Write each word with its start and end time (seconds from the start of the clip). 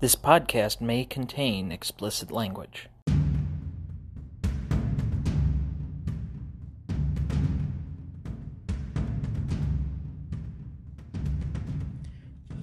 This 0.00 0.14
podcast 0.14 0.80
may 0.80 1.04
contain 1.04 1.72
explicit 1.72 2.30
language. 2.30 2.88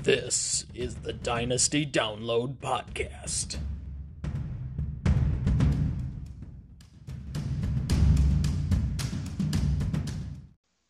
This 0.01 0.65
is 0.73 0.95
the 0.95 1.11
Dynasty 1.11 1.85
Download 1.85 2.55
Podcast. 2.55 3.57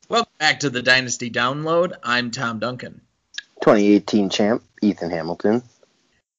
Welcome 0.07 0.32
back 0.38 0.59
to 0.59 0.70
the 0.70 0.84
Dynasty 0.84 1.32
Download. 1.32 1.93
I'm 2.04 2.30
Tom 2.30 2.59
Duncan. 2.59 3.02
2018 3.62 4.30
champ 4.30 4.62
Ethan 4.84 5.09
Hamilton. 5.09 5.64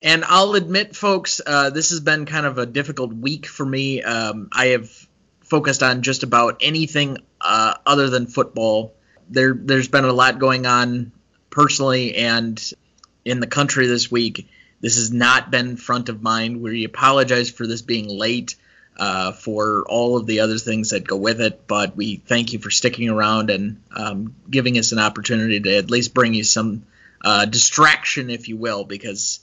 And 0.03 0.25
I'll 0.25 0.55
admit, 0.55 0.95
folks, 0.95 1.41
uh, 1.45 1.71
this 1.71 1.91
has 1.91 2.01
been 2.01 2.27
kind 2.27 2.47
of 2.47 2.59
a 2.59 2.67
difficult 2.67 3.13
week 3.13 3.47
for 3.47 3.65
me. 3.65 4.03
Um, 4.03 4.49
I 4.53 4.67
have 4.67 4.91
focused 5.41 5.83
on 5.83 6.03
just 6.03 6.23
about 6.23 6.59
anything 6.61 7.19
uh, 7.41 7.75
other 7.87 8.11
than 8.11 8.27
football. 8.27 8.95
There, 9.29 9.55
there's 9.55 9.89
been 9.89 10.05
a 10.05 10.13
lot 10.13 10.39
going 10.39 10.67
on 10.67 11.13
personally 11.51 12.17
and 12.17 12.73
in 13.25 13.41
the 13.41 13.47
country 13.47 13.87
this 13.87 14.11
week. 14.11 14.49
This 14.81 14.97
has 14.97 15.11
not 15.11 15.51
been 15.51 15.77
front 15.77 16.09
of 16.11 16.23
mind. 16.23 16.61
We 16.61 16.85
apologize 16.85 17.51
for 17.51 17.67
this 17.67 17.81
being 17.81 18.09
late, 18.09 18.57
uh, 18.99 19.33
for 19.33 19.85
all 19.89 20.17
of 20.17 20.27
the 20.27 20.41
other 20.41 20.59
things 20.59 20.91
that 20.91 21.07
go 21.07 21.17
with 21.17 21.41
it, 21.41 21.67
but 21.67 21.97
we 21.97 22.17
thank 22.17 22.53
you 22.53 22.59
for 22.59 22.71
sticking 22.71 23.09
around 23.09 23.51
and 23.51 23.83
um, 23.95 24.37
giving 24.49 24.79
us 24.79 24.93
an 24.93 24.99
opportunity 24.99 25.61
to 25.61 25.77
at 25.77 25.91
least 25.91 26.15
bring 26.15 26.35
you 26.35 26.45
some 26.45 26.85
uh, 27.23 27.47
distraction, 27.47 28.31
if 28.31 28.49
you 28.49 28.57
will, 28.57 28.85
because 28.85 29.41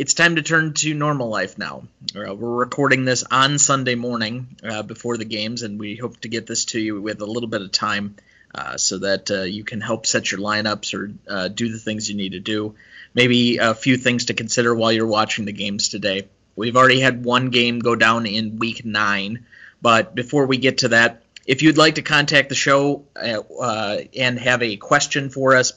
it's 0.00 0.14
time 0.14 0.36
to 0.36 0.42
turn 0.42 0.72
to 0.72 0.94
normal 0.94 1.28
life 1.28 1.58
now. 1.58 1.82
Uh, 2.16 2.34
we're 2.34 2.56
recording 2.56 3.04
this 3.04 3.22
on 3.30 3.58
Sunday 3.58 3.96
morning 3.96 4.56
uh, 4.64 4.82
before 4.82 5.18
the 5.18 5.26
games, 5.26 5.62
and 5.62 5.78
we 5.78 5.94
hope 5.94 6.18
to 6.20 6.28
get 6.28 6.46
this 6.46 6.64
to 6.64 6.80
you 6.80 7.02
with 7.02 7.20
a 7.20 7.26
little 7.26 7.50
bit 7.50 7.60
of 7.60 7.70
time 7.70 8.16
uh, 8.54 8.78
so 8.78 8.96
that 8.96 9.30
uh, 9.30 9.42
you 9.42 9.62
can 9.62 9.82
help 9.82 10.06
set 10.06 10.32
your 10.32 10.40
lineups 10.40 10.94
or 10.94 11.12
uh, 11.30 11.48
do 11.48 11.70
the 11.70 11.78
things 11.78 12.08
you 12.08 12.16
need 12.16 12.32
to 12.32 12.40
do. 12.40 12.76
Maybe 13.12 13.58
a 13.58 13.74
few 13.74 13.98
things 13.98 14.24
to 14.26 14.32
consider 14.32 14.74
while 14.74 14.90
you're 14.90 15.06
watching 15.06 15.44
the 15.44 15.52
games 15.52 15.90
today. 15.90 16.28
We've 16.56 16.78
already 16.78 17.00
had 17.00 17.22
one 17.22 17.50
game 17.50 17.78
go 17.78 17.94
down 17.94 18.24
in 18.24 18.58
week 18.58 18.86
nine, 18.86 19.44
but 19.82 20.14
before 20.14 20.46
we 20.46 20.56
get 20.56 20.78
to 20.78 20.88
that, 20.88 21.24
if 21.44 21.60
you'd 21.60 21.76
like 21.76 21.96
to 21.96 22.02
contact 22.02 22.48
the 22.48 22.54
show 22.54 23.04
uh, 23.16 23.98
and 24.16 24.38
have 24.38 24.62
a 24.62 24.78
question 24.78 25.28
for 25.28 25.56
us, 25.56 25.74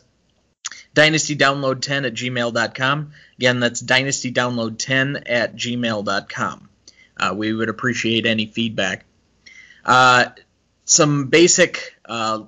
dynastydownload10 0.96 2.08
at 2.08 2.14
gmail.com. 2.14 3.12
Again, 3.38 3.60
that's 3.60 3.82
dynastydownload10 3.82 5.24
at 5.26 5.56
gmail.com. 5.56 6.70
Uh, 7.18 7.34
we 7.36 7.54
would 7.54 7.70
appreciate 7.70 8.26
any 8.26 8.46
feedback. 8.46 9.06
Uh, 9.86 10.26
some 10.86 11.28
basic, 11.28 11.96
uh, 12.06 12.44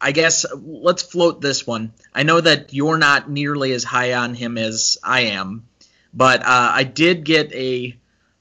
I 0.00 0.12
guess, 0.12 0.44
let's 0.54 1.02
float 1.02 1.40
this 1.40 1.66
one. 1.66 1.92
I 2.14 2.22
know 2.22 2.40
that 2.40 2.72
you're 2.72 2.98
not 2.98 3.30
nearly 3.30 3.72
as 3.72 3.84
high 3.84 4.14
on 4.14 4.34
him 4.34 4.58
as 4.58 4.98
I 5.02 5.22
am, 5.22 5.66
but 6.12 6.42
uh, 6.42 6.70
I 6.74 6.84
did 6.84 7.24
get 7.24 7.52
a 7.52 7.96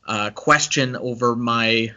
uh, 0.07 0.29
question 0.31 0.95
over 0.95 1.35
my, 1.35 1.93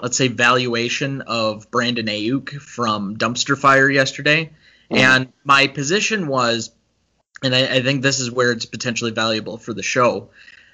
let's 0.00 0.16
say, 0.16 0.28
valuation 0.28 1.22
of 1.22 1.70
Brandon 1.70 2.06
Aiyuk 2.06 2.60
from 2.60 3.16
Dumpster 3.16 3.58
Fire 3.58 3.90
yesterday. 3.90 4.50
And 4.90 5.32
my 5.44 5.68
position 5.68 6.26
was, 6.26 6.70
and 7.42 7.54
I, 7.54 7.76
I, 7.76 7.82
think 7.82 8.02
this 8.02 8.18
is 8.18 8.30
where 8.30 8.50
it's 8.50 8.66
potentially 8.66 9.12
valuable 9.12 9.56
for 9.56 9.72
the 9.72 9.82
show, 9.82 10.30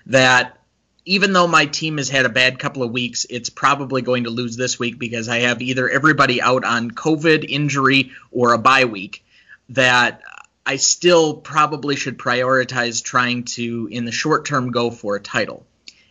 that 0.06 0.59
even 1.05 1.33
though 1.33 1.47
my 1.47 1.67
team 1.67 1.98
has 1.98 2.09
had 2.09 2.25
a 2.25 2.31
bad 2.31 2.59
couple 2.59 2.83
of 2.83 2.91
weeks, 2.91 3.27
it's 3.28 3.50
probably 3.50 4.03
going 4.03 4.25
to 4.25 4.31
lose 4.31 4.56
this 4.56 4.78
week 4.78 4.98
because 4.98 5.28
I 5.28 5.41
have 5.41 5.61
either 5.62 5.88
everybody 5.88 6.41
out 6.41 6.65
on 6.65 6.91
COVID, 6.91 7.44
injury, 7.49 8.10
or 8.31 8.55
a 8.55 8.59
bye 8.59 8.87
week. 8.87 9.25
That 9.71 10.22
I 10.65 10.76
still 10.76 11.34
probably 11.34 11.94
should 11.97 12.19
prioritize 12.19 13.03
trying 13.03 13.44
to, 13.44 13.88
in 13.91 14.05
the 14.05 14.12
short 14.12 14.47
term, 14.47 14.72
go 14.72 14.91
for 14.91 15.15
a 15.16 15.21
title. 15.21 15.66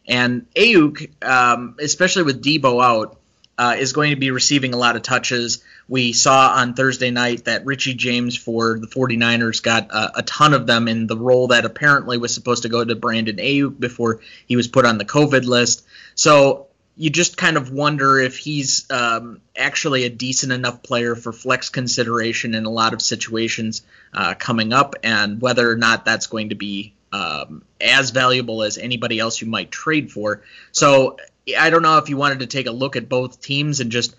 And 0.08 0.46
Aiyuk, 0.56 1.24
um, 1.26 1.76
especially 1.80 2.24
with 2.24 2.44
Deebo 2.44 2.84
out, 2.84 3.20
uh, 3.58 3.76
is 3.78 3.94
going 3.94 4.10
to 4.12 4.16
be 4.16 4.32
receiving 4.32 4.74
a 4.74 4.78
lot 4.78 4.96
of 4.96 5.02
touches. 5.02 5.64
We 5.88 6.14
saw 6.14 6.56
on 6.56 6.74
Thursday 6.74 7.12
night 7.12 7.46
that 7.46 7.66
Richie 7.66 7.94
James 7.94 8.36
for 8.36 8.80
the 8.80 8.88
49ers 8.88 9.62
got 9.64 9.92
a, 9.92 10.20
a 10.20 10.24
ton 10.24 10.54
of 10.54 10.68
them 10.68 10.88
in 10.88 11.08
the 11.08 11.18
role 11.18 11.48
that 11.48 11.66
apparently 11.66 12.18
was 12.18 12.34
supposed 12.34 12.64
to 12.64 12.70
go 12.70 12.84
to 12.84 12.96
Brandon 12.96 13.38
Aiyuk 13.38 13.80
before 13.80 14.20
he 14.46 14.56
was 14.56 14.68
put 14.68 14.86
on 14.86 14.98
the 14.98 15.06
COVID 15.06 15.46
list. 15.46 15.86
So 16.16 16.68
you 16.98 17.10
just 17.10 17.38
kind 17.38 17.58
of 17.58 17.72
wonder 17.72 18.20
if 18.20 18.38
he's 18.38 18.90
um, 18.90 19.42
actually 19.56 20.06
a 20.06 20.10
decent 20.10 20.52
enough 20.52 20.82
player 20.82 21.16
for 21.16 21.34
flex 21.34 21.70
consideration 21.70 22.56
in 22.56 22.66
a 22.66 22.70
lot 22.70 22.94
of 22.94 23.02
situations 23.02 23.82
uh, 24.14 24.34
coming 24.36 24.72
up, 24.72 24.96
and 25.04 25.42
whether 25.42 25.70
or 25.70 25.76
not 25.76 26.06
that's 26.06 26.28
going 26.28 26.50
to 26.50 26.56
be 26.56 26.94
um, 27.12 27.64
as 27.82 28.12
valuable 28.12 28.64
as 28.64 28.78
anybody 28.78 29.20
else 29.20 29.42
you 29.42 29.48
might 29.48 29.72
trade 29.72 30.12
for. 30.12 30.42
So 30.72 31.18
I 31.58 31.70
don't 31.70 31.84
know 31.84 31.98
if 31.98 32.10
you 32.10 32.18
wanted 32.18 32.40
to 32.40 32.48
take 32.48 32.68
a 32.68 32.72
look 32.72 32.96
at 32.96 33.10
both 33.10 33.42
teams 33.42 33.80
and 33.80 33.92
just 33.92 34.16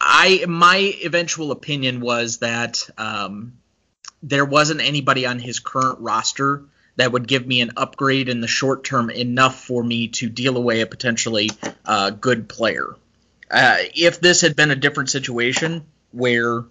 I 0.00 0.44
my 0.48 0.76
eventual 1.04 1.50
opinion 1.50 2.00
was 2.00 2.38
that 2.38 2.88
um, 2.96 3.54
there 4.22 4.44
wasn't 4.44 4.80
anybody 4.80 5.26
on 5.26 5.38
his 5.38 5.58
current 5.58 6.00
roster 6.00 6.62
that 6.96 7.12
would 7.12 7.28
give 7.28 7.46
me 7.46 7.60
an 7.60 7.72
upgrade 7.76 8.28
in 8.28 8.40
the 8.40 8.48
short 8.48 8.84
term 8.84 9.10
enough 9.10 9.60
for 9.64 9.82
me 9.82 10.08
to 10.08 10.28
deal 10.28 10.56
away 10.56 10.80
a 10.80 10.86
potentially 10.86 11.50
uh, 11.84 12.10
good 12.10 12.48
player. 12.48 12.96
Uh, 13.50 13.76
if 13.94 14.20
this 14.20 14.40
had 14.40 14.56
been 14.56 14.70
a 14.70 14.76
different 14.76 15.08
situation 15.08 15.86
where 16.10 16.64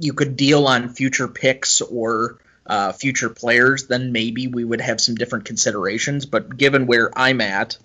you 0.00 0.12
could 0.12 0.36
deal 0.36 0.66
on 0.66 0.88
future 0.88 1.28
picks 1.28 1.80
or 1.80 2.38
uh, 2.66 2.92
future 2.92 3.30
players, 3.30 3.86
then 3.86 4.12
maybe 4.12 4.46
we 4.46 4.64
would 4.64 4.80
have 4.80 5.00
some 5.00 5.14
different 5.14 5.44
considerations. 5.44 6.26
But 6.26 6.56
given 6.56 6.86
where 6.86 7.16
I'm 7.16 7.40
at, 7.40 7.78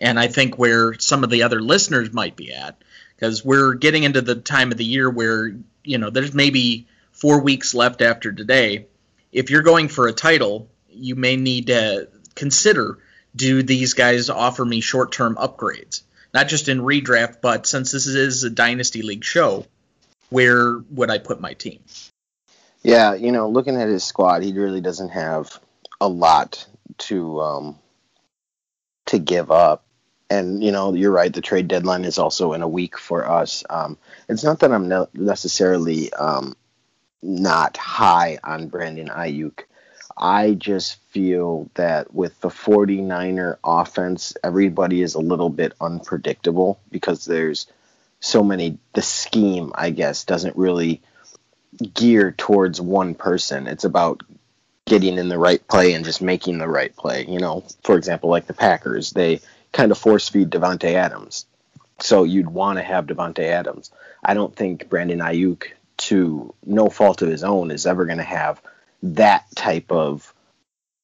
and 0.00 0.18
I 0.18 0.26
think 0.28 0.58
where 0.58 0.98
some 0.98 1.22
of 1.22 1.30
the 1.30 1.42
other 1.42 1.60
listeners 1.60 2.12
might 2.12 2.34
be 2.34 2.52
at, 2.52 2.82
because 3.14 3.44
we're 3.44 3.74
getting 3.74 4.02
into 4.02 4.22
the 4.22 4.34
time 4.34 4.72
of 4.72 4.78
the 4.78 4.84
year 4.84 5.08
where 5.08 5.54
you 5.84 5.98
know 5.98 6.10
there's 6.10 6.34
maybe 6.34 6.88
four 7.12 7.40
weeks 7.40 7.74
left 7.74 8.00
after 8.02 8.32
today. 8.32 8.86
If 9.30 9.50
you're 9.50 9.62
going 9.62 9.88
for 9.88 10.08
a 10.08 10.12
title, 10.12 10.68
you 10.88 11.14
may 11.14 11.36
need 11.36 11.68
to 11.68 12.08
consider 12.34 12.98
do 13.36 13.62
these 13.62 13.94
guys 13.94 14.28
offer 14.28 14.64
me 14.64 14.80
short-term 14.80 15.36
upgrades, 15.36 16.02
not 16.34 16.48
just 16.48 16.68
in 16.68 16.80
redraft, 16.80 17.40
but 17.40 17.66
since 17.66 17.92
this 17.92 18.08
is 18.08 18.42
a 18.42 18.50
dynasty 18.50 19.02
league 19.02 19.22
show, 19.22 19.66
where 20.30 20.78
would 20.90 21.10
I 21.10 21.18
put 21.18 21.40
my 21.40 21.52
team? 21.52 21.80
Yeah, 22.82 23.14
you 23.14 23.30
know, 23.30 23.48
looking 23.48 23.76
at 23.76 23.88
his 23.88 24.02
squad, 24.02 24.42
he 24.42 24.52
really 24.52 24.80
doesn't 24.80 25.10
have 25.10 25.60
a 26.00 26.08
lot 26.08 26.66
to 26.98 27.40
um, 27.40 27.78
to 29.06 29.18
give 29.18 29.50
up 29.50 29.84
and 30.30 30.62
you 30.62 30.72
know 30.72 30.94
you're 30.94 31.10
right 31.10 31.32
the 31.32 31.40
trade 31.40 31.68
deadline 31.68 32.04
is 32.04 32.18
also 32.18 32.52
in 32.52 32.62
a 32.62 32.68
week 32.68 32.98
for 32.98 33.28
us. 33.28 33.64
Um, 33.68 33.98
it's 34.28 34.44
not 34.44 34.60
that 34.60 34.72
i'm 34.72 34.88
ne- 34.88 35.06
necessarily 35.14 36.12
um, 36.14 36.56
not 37.22 37.76
high 37.76 38.38
on 38.44 38.68
brandon 38.68 39.08
aiyuk 39.08 39.60
i 40.16 40.54
just 40.54 40.96
feel 41.10 41.70
that 41.74 42.14
with 42.14 42.38
the 42.40 42.48
49er 42.48 43.56
offense 43.64 44.34
everybody 44.42 45.02
is 45.02 45.14
a 45.14 45.20
little 45.20 45.50
bit 45.50 45.72
unpredictable 45.80 46.80
because 46.90 47.24
there's 47.24 47.66
so 48.20 48.42
many 48.42 48.78
the 48.94 49.02
scheme 49.02 49.72
i 49.74 49.90
guess 49.90 50.24
doesn't 50.24 50.56
really 50.56 51.02
gear 51.94 52.32
towards 52.32 52.80
one 52.80 53.14
person. 53.14 53.66
It's 53.66 53.84
about 53.84 54.22
getting 54.86 55.18
in 55.18 55.28
the 55.28 55.38
right 55.38 55.66
play 55.68 55.94
and 55.94 56.04
just 56.04 56.20
making 56.20 56.58
the 56.58 56.68
right 56.68 56.94
play. 56.96 57.26
You 57.28 57.38
know 57.38 57.64
for 57.84 57.96
example 57.96 58.30
like 58.30 58.46
the 58.46 58.54
packers 58.54 59.10
they 59.10 59.40
kind 59.72 59.92
of 59.92 59.98
force 59.98 60.28
feed 60.28 60.50
Davante 60.50 60.94
Adams. 60.94 61.46
So 62.00 62.24
you'd 62.24 62.48
want 62.48 62.78
to 62.78 62.82
have 62.82 63.06
Davante 63.06 63.44
Adams. 63.44 63.90
I 64.24 64.34
don't 64.34 64.54
think 64.54 64.88
Brandon 64.88 65.20
Aiyuk, 65.20 65.64
to 65.98 66.54
no 66.64 66.88
fault 66.88 67.22
of 67.22 67.28
his 67.28 67.44
own, 67.44 67.70
is 67.70 67.86
ever 67.86 68.06
going 68.06 68.18
to 68.18 68.24
have 68.24 68.60
that 69.02 69.44
type 69.54 69.92
of 69.92 70.32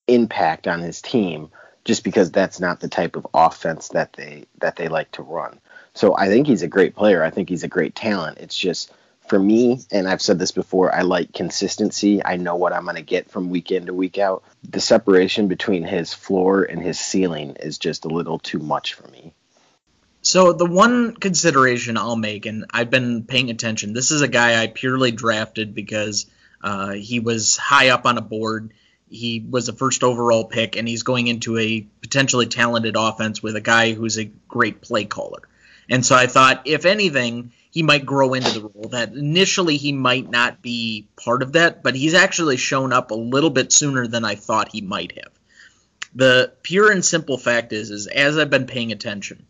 impact 0.08 0.66
on 0.66 0.80
his 0.80 1.02
team 1.02 1.50
just 1.84 2.02
because 2.02 2.30
that's 2.30 2.60
not 2.60 2.80
the 2.80 2.88
type 2.88 3.16
of 3.16 3.26
offense 3.32 3.88
that 3.88 4.12
they 4.14 4.44
that 4.58 4.76
they 4.76 4.88
like 4.88 5.10
to 5.12 5.22
run. 5.22 5.60
So 5.94 6.16
I 6.16 6.28
think 6.28 6.46
he's 6.46 6.62
a 6.62 6.68
great 6.68 6.94
player. 6.94 7.22
I 7.22 7.30
think 7.30 7.48
he's 7.48 7.62
a 7.62 7.68
great 7.68 7.94
talent. 7.94 8.38
It's 8.38 8.56
just 8.56 8.92
for 9.28 9.38
me, 9.38 9.80
and 9.90 10.08
I've 10.08 10.22
said 10.22 10.38
this 10.38 10.52
before, 10.52 10.94
I 10.94 11.02
like 11.02 11.32
consistency. 11.32 12.24
I 12.24 12.36
know 12.36 12.56
what 12.56 12.72
I'm 12.72 12.84
going 12.84 12.96
to 12.96 13.02
get 13.02 13.30
from 13.30 13.50
week 13.50 13.70
in 13.70 13.86
to 13.86 13.94
week 13.94 14.18
out. 14.18 14.44
The 14.68 14.80
separation 14.80 15.48
between 15.48 15.84
his 15.84 16.14
floor 16.14 16.62
and 16.62 16.82
his 16.82 16.98
ceiling 16.98 17.56
is 17.60 17.78
just 17.78 18.04
a 18.04 18.08
little 18.08 18.38
too 18.38 18.58
much 18.58 18.94
for 18.94 19.08
me. 19.08 19.32
So 20.22 20.52
the 20.52 20.66
one 20.66 21.14
consideration 21.14 21.96
I'll 21.96 22.16
make, 22.16 22.46
and 22.46 22.64
I've 22.72 22.90
been 22.90 23.24
paying 23.24 23.50
attention. 23.50 23.92
This 23.92 24.10
is 24.10 24.22
a 24.22 24.28
guy 24.28 24.60
I 24.60 24.66
purely 24.66 25.12
drafted 25.12 25.74
because 25.74 26.26
uh, 26.62 26.92
he 26.92 27.20
was 27.20 27.56
high 27.56 27.90
up 27.90 28.06
on 28.06 28.18
a 28.18 28.22
board. 28.22 28.72
he 29.08 29.44
was 29.48 29.68
a 29.68 29.72
first 29.72 30.02
overall 30.02 30.44
pick, 30.44 30.76
and 30.76 30.88
he's 30.88 31.04
going 31.04 31.28
into 31.28 31.58
a 31.58 31.86
potentially 32.00 32.46
talented 32.46 32.96
offense 32.98 33.42
with 33.42 33.56
a 33.56 33.60
guy 33.60 33.92
who's 33.92 34.18
a 34.18 34.24
great 34.24 34.80
play 34.80 35.04
caller. 35.04 35.42
And 35.88 36.04
so 36.04 36.16
I 36.16 36.26
thought, 36.26 36.62
if 36.64 36.84
anything, 36.84 37.52
he 37.70 37.82
might 37.82 38.06
grow 38.06 38.34
into 38.34 38.50
the 38.50 38.62
role. 38.62 38.88
That 38.90 39.12
initially 39.12 39.76
he 39.76 39.92
might 39.92 40.30
not 40.30 40.62
be 40.62 41.08
part 41.22 41.42
of 41.42 41.52
that, 41.52 41.82
but 41.82 41.94
he's 41.94 42.14
actually 42.14 42.56
shown 42.56 42.92
up 42.92 43.10
a 43.10 43.14
little 43.14 43.50
bit 43.50 43.72
sooner 43.72 44.06
than 44.06 44.24
I 44.24 44.34
thought 44.34 44.72
he 44.72 44.80
might 44.80 45.12
have. 45.12 45.32
The 46.14 46.52
pure 46.62 46.90
and 46.90 47.04
simple 47.04 47.36
fact 47.36 47.72
is, 47.72 47.90
is 47.90 48.06
as 48.06 48.38
I've 48.38 48.50
been 48.50 48.66
paying 48.66 48.92
attention, 48.92 49.46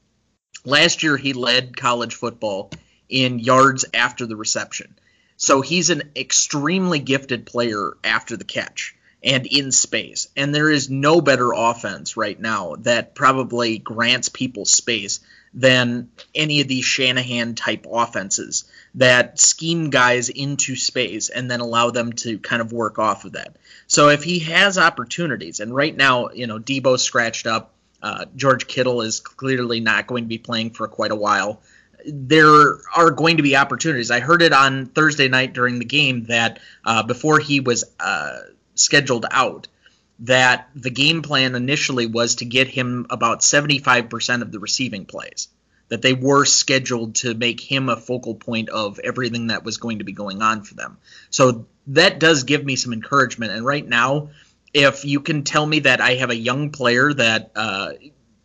last 0.64 1.02
year 1.02 1.16
he 1.16 1.32
led 1.32 1.76
college 1.76 2.14
football 2.14 2.70
in 3.08 3.38
yards 3.38 3.84
after 3.94 4.26
the 4.26 4.36
reception. 4.36 4.98
So 5.36 5.60
he's 5.60 5.90
an 5.90 6.10
extremely 6.16 6.98
gifted 6.98 7.46
player 7.46 7.96
after 8.02 8.36
the 8.36 8.44
catch 8.44 8.96
and 9.22 9.46
in 9.46 9.70
space. 9.70 10.28
And 10.36 10.54
there 10.54 10.70
is 10.70 10.90
no 10.90 11.20
better 11.20 11.52
offense 11.52 12.16
right 12.16 12.38
now 12.38 12.76
that 12.80 13.14
probably 13.14 13.78
grants 13.78 14.28
people 14.28 14.64
space 14.64 15.20
than 15.56 16.10
any 16.34 16.60
of 16.60 16.68
these 16.68 16.84
Shanahan 16.84 17.54
type 17.54 17.86
offenses 17.90 18.64
that 18.94 19.40
scheme 19.40 19.88
guys 19.88 20.28
into 20.28 20.76
space 20.76 21.30
and 21.30 21.50
then 21.50 21.60
allow 21.60 21.90
them 21.90 22.12
to 22.12 22.38
kind 22.38 22.60
of 22.60 22.72
work 22.72 22.98
off 22.98 23.24
of 23.24 23.32
that. 23.32 23.56
So 23.86 24.10
if 24.10 24.22
he 24.22 24.40
has 24.40 24.76
opportunities, 24.76 25.60
and 25.60 25.74
right 25.74 25.96
now, 25.96 26.28
you 26.28 26.46
know, 26.46 26.58
Deebo 26.58 26.98
scratched 26.98 27.46
up, 27.46 27.72
uh, 28.02 28.26
George 28.36 28.66
Kittle 28.66 29.00
is 29.00 29.20
clearly 29.20 29.80
not 29.80 30.06
going 30.06 30.24
to 30.24 30.28
be 30.28 30.38
playing 30.38 30.70
for 30.70 30.86
quite 30.88 31.10
a 31.10 31.16
while. 31.16 31.62
There 32.06 32.78
are 32.94 33.10
going 33.10 33.38
to 33.38 33.42
be 33.42 33.56
opportunities. 33.56 34.10
I 34.10 34.20
heard 34.20 34.42
it 34.42 34.52
on 34.52 34.86
Thursday 34.86 35.28
night 35.28 35.54
during 35.54 35.78
the 35.78 35.86
game 35.86 36.24
that 36.24 36.60
uh, 36.84 37.02
before 37.02 37.40
he 37.40 37.60
was 37.60 37.84
uh, 37.98 38.40
scheduled 38.74 39.24
out 39.30 39.68
that 40.20 40.68
the 40.74 40.90
game 40.90 41.22
plan 41.22 41.54
initially 41.54 42.06
was 42.06 42.36
to 42.36 42.44
get 42.44 42.68
him 42.68 43.06
about 43.10 43.40
75% 43.40 44.42
of 44.42 44.50
the 44.50 44.58
receiving 44.58 45.04
plays 45.04 45.48
that 45.88 46.02
they 46.02 46.14
were 46.14 46.44
scheduled 46.44 47.14
to 47.14 47.32
make 47.34 47.60
him 47.60 47.88
a 47.88 47.96
focal 47.96 48.34
point 48.34 48.70
of 48.70 48.98
everything 48.98 49.48
that 49.48 49.62
was 49.62 49.76
going 49.76 49.98
to 49.98 50.04
be 50.04 50.12
going 50.12 50.42
on 50.42 50.62
for 50.62 50.74
them. 50.74 50.98
So 51.30 51.66
that 51.88 52.18
does 52.18 52.42
give 52.42 52.64
me 52.64 52.74
some 52.74 52.92
encouragement. 52.92 53.52
And 53.52 53.64
right 53.64 53.86
now 53.86 54.30
if 54.76 55.06
you 55.06 55.20
can 55.20 55.42
tell 55.42 55.64
me 55.64 55.80
that 55.80 56.00
i 56.00 56.14
have 56.14 56.30
a 56.30 56.36
young 56.36 56.70
player 56.70 57.12
that 57.12 57.50
uh, 57.56 57.92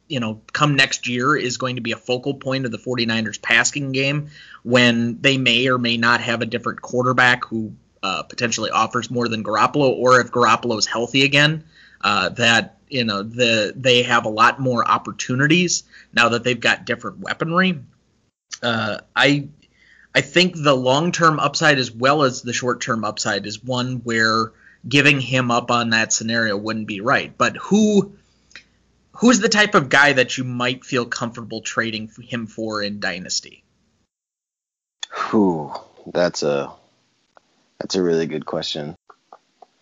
you 0.08 0.20
know 0.20 0.42
come 0.54 0.76
next 0.76 1.08
year 1.08 1.36
is 1.36 1.58
going 1.58 1.76
to 1.76 1.82
be 1.82 1.92
a 1.92 1.98
focal 1.98 2.36
point 2.36 2.66
of 2.66 2.72
the 2.72 2.78
49ers 2.78 3.42
passing 3.42 3.92
game 3.92 4.30
when 4.64 5.20
they 5.22 5.38
may 5.38 5.68
or 5.68 5.78
may 5.78 5.98
not 5.98 6.22
have 6.22 6.42
a 6.42 6.46
different 6.46 6.82
quarterback 6.82 7.44
who 7.46 7.74
uh, 8.04 8.24
potentially 8.24 8.72
offers 8.72 9.12
more 9.12 9.28
than 9.28 9.44
Garoppolo, 9.44 9.90
or 9.90 10.20
if 10.20 10.32
Garoppolo 10.32 10.78
is 10.78 10.86
healthy 10.86 11.24
again, 11.24 11.64
uh, 12.02 12.30
that 12.30 12.78
you 12.90 13.04
know 13.04 13.24
the 13.24 13.74
they 13.76 14.04
have 14.04 14.26
a 14.26 14.30
lot 14.30 14.60
more 14.60 14.88
opportunities 14.88 15.84
now 16.14 16.30
that 16.30 16.44
they've 16.44 16.60
got 16.60 16.86
different 16.86 17.20
weaponry. 17.20 17.80
Uh, 18.62 19.00
I 19.16 19.48
I 20.14 20.22
think 20.22 20.56
the 20.56 20.76
long 20.76 21.12
term 21.12 21.40
upside 21.40 21.80
as 21.80 21.92
well 21.92 22.24
as 22.24 22.42
the 22.42 22.54
short 22.54 22.82
term 22.82 23.04
upside 23.04 23.46
is 23.46 23.64
one 23.64 23.98
where 24.04 24.52
giving 24.88 25.22
him 25.22 25.52
up 25.52 25.72
on 25.72 25.92
that 25.92 26.12
scenario 26.12 26.58
wouldn't 26.58 26.88
be 26.88 27.02
right. 27.02 27.38
But 27.38 27.56
who 27.58 28.14
who's 29.14 29.40
the 29.40 29.50
type 29.50 29.76
of 29.76 29.90
guy 29.90 30.14
that 30.14 30.38
you 30.38 30.44
might 30.44 30.84
feel 30.84 31.06
comfortable 31.06 31.62
trading 31.62 32.10
him 32.22 32.48
for 32.48 32.82
in 32.82 33.00
Dynasty? 33.00 33.64
Who? 35.12 35.72
That's 36.08 36.44
a 36.44 36.74
that's 37.82 37.96
a 37.96 38.04
really 38.04 38.28
good 38.28 38.46
question. 38.46 38.96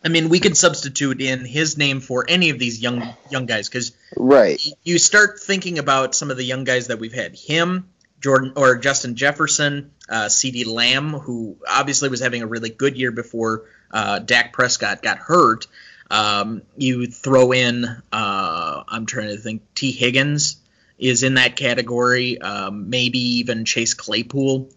I 0.03 0.07
mean, 0.07 0.29
we 0.29 0.39
could 0.39 0.55
substitute 0.55 1.19
in 1.21 1.43
his 1.43 1.77
name 1.77 1.99
for 1.99 2.25
any 2.27 2.49
of 2.49 2.57
these 2.57 2.81
young 2.81 3.13
young 3.29 3.45
guys 3.45 3.67
because 3.67 3.91
right. 4.15 4.61
You 4.83 4.97
start 4.97 5.41
thinking 5.41 5.77
about 5.77 6.15
some 6.15 6.31
of 6.31 6.37
the 6.37 6.45
young 6.45 6.63
guys 6.63 6.87
that 6.87 6.99
we've 6.99 7.13
had. 7.13 7.35
Him, 7.35 7.89
Jordan 8.21 8.53
or 8.55 8.77
Justin 8.77 9.15
Jefferson, 9.15 9.91
uh, 10.07 10.27
CeeDee 10.27 10.65
Lamb, 10.65 11.11
who 11.11 11.57
obviously 11.69 12.07
was 12.07 12.21
having 12.21 12.41
a 12.41 12.47
really 12.47 12.69
good 12.69 12.97
year 12.97 13.11
before 13.11 13.65
uh, 13.91 14.19
Dak 14.19 14.53
Prescott 14.53 15.01
got 15.01 15.17
hurt. 15.17 15.67
Um, 16.09 16.61
you 16.77 17.05
throw 17.05 17.51
in, 17.51 17.85
uh, 17.85 18.83
I'm 18.87 19.05
trying 19.05 19.27
to 19.27 19.37
think, 19.37 19.61
Tee 19.75 19.91
Higgins 19.91 20.57
is 20.97 21.23
in 21.23 21.33
that 21.33 21.57
category. 21.57 22.39
Um, 22.39 22.89
maybe 22.89 23.19
even 23.39 23.65
Chase 23.65 23.93
Claypool, 23.93 24.69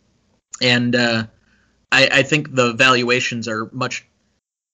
and 0.61 0.97
uh, 0.97 1.27
I, 1.93 2.09
I 2.11 2.23
think 2.23 2.55
the 2.55 2.73
valuations 2.73 3.47
are 3.47 3.69
much 3.71 4.07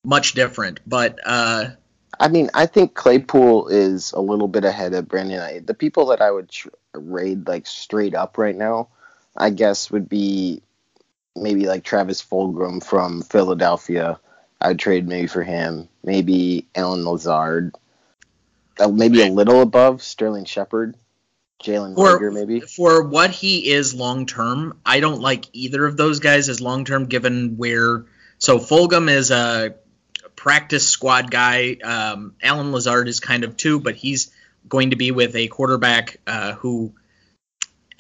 much 0.05 0.33
different. 0.33 0.81
But 0.87 1.19
uh, 1.27 1.71
I 2.19 2.29
mean, 2.29 2.49
I 2.55 2.67
think 2.67 2.95
Claypool 2.95 3.69
is 3.69 4.13
a 4.13 4.21
little 4.21 4.49
bit 4.49 4.65
ahead 4.65 4.95
of 4.95 5.09
Brandon. 5.09 5.41
I, 5.41 5.59
the 5.59 5.75
people 5.75 6.07
that 6.07 6.23
I 6.23 6.31
would 6.31 6.49
tr- 6.49 6.69
raid 6.95 7.49
like 7.49 7.67
straight 7.67 8.15
up 8.15 8.39
right 8.39 8.57
now, 8.57 8.89
I 9.37 9.51
guess, 9.51 9.91
would 9.91 10.09
be 10.09 10.63
maybe 11.37 11.67
like 11.67 11.85
Travis 11.85 12.23
Fulgham 12.23 12.83
from 12.83 13.23
Philadelphia. 13.23 14.21
I'd 14.61 14.79
trade 14.79 15.09
maybe 15.09 15.27
for 15.27 15.43
him. 15.43 15.89
Maybe 16.05 16.67
Allen 16.75 17.05
Lazard. 17.05 17.75
Uh, 18.79 18.89
maybe 18.89 19.23
a 19.23 19.31
little 19.31 19.61
above 19.61 20.03
Sterling 20.03 20.45
Shepard. 20.45 20.97
Jalen 21.63 21.97
Reagor, 21.97 22.33
maybe. 22.33 22.61
For 22.61 23.03
what 23.03 23.31
he 23.31 23.71
is 23.71 23.95
long 23.95 24.27
term, 24.27 24.79
I 24.87 25.01
don't 25.01 25.21
like 25.21 25.47
either 25.53 25.85
of 25.87 25.97
those 25.97 26.21
guys 26.21 26.49
as 26.49 26.61
long 26.61 26.85
term, 26.85 27.07
given 27.07 27.57
where. 27.57 28.05
So 28.39 28.59
Fulgham 28.59 29.11
is 29.11 29.33
a 29.33 29.75
practice 30.37 30.89
squad 30.89 31.31
guy. 31.31 31.77
Um, 31.83 32.35
Allen 32.41 32.71
Lazard 32.71 33.09
is 33.09 33.19
kind 33.19 33.43
of 33.43 33.57
too, 33.57 33.81
but 33.81 33.97
he's 33.97 34.31
going 34.69 34.91
to 34.91 34.97
be 34.97 35.11
with 35.11 35.35
a 35.35 35.49
quarterback 35.49 36.19
uh, 36.27 36.53
who 36.53 36.95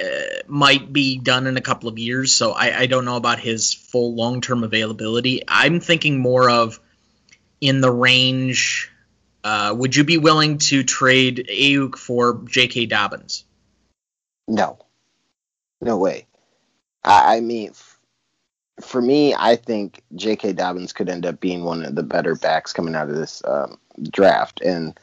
uh, 0.00 0.05
might 0.46 0.93
be 0.93 1.19
done 1.19 1.49
in 1.49 1.56
a 1.56 1.60
couple 1.60 1.88
of 1.88 1.99
years. 1.99 2.32
So 2.32 2.52
I, 2.52 2.81
I 2.81 2.87
don't 2.87 3.05
know 3.05 3.16
about 3.16 3.40
his 3.40 3.75
full 3.75 4.14
long 4.14 4.40
term 4.40 4.62
availability. 4.62 5.43
I'm 5.49 5.81
thinking 5.81 6.20
more 6.20 6.49
of 6.49 6.78
in 7.60 7.81
the 7.81 7.90
range. 7.90 8.93
Uh, 9.43 9.75
would 9.76 9.96
you 9.96 10.05
be 10.05 10.19
willing 10.19 10.58
to 10.58 10.84
trade 10.84 11.49
Aiyuk 11.50 11.96
for 11.96 12.43
J.K. 12.49 12.87
Dobbins? 12.87 13.44
No, 14.49 14.79
no 15.81 15.97
way. 15.99 16.27
I, 17.05 17.37
I 17.37 17.41
mean, 17.41 17.73
for 18.81 19.00
me, 19.00 19.35
I 19.35 19.56
think 19.56 20.03
J.K. 20.15 20.55
Dobbins 20.55 20.93
could 20.93 21.09
end 21.09 21.27
up 21.27 21.39
being 21.39 21.65
one 21.65 21.85
of 21.85 21.95
the 21.95 22.03
better 22.03 22.35
backs 22.35 22.73
coming 22.73 22.97
out 22.97 23.11
of 23.11 23.17
this 23.17 23.43
um, 23.45 23.79
draft. 24.11 24.61
And 24.61 24.99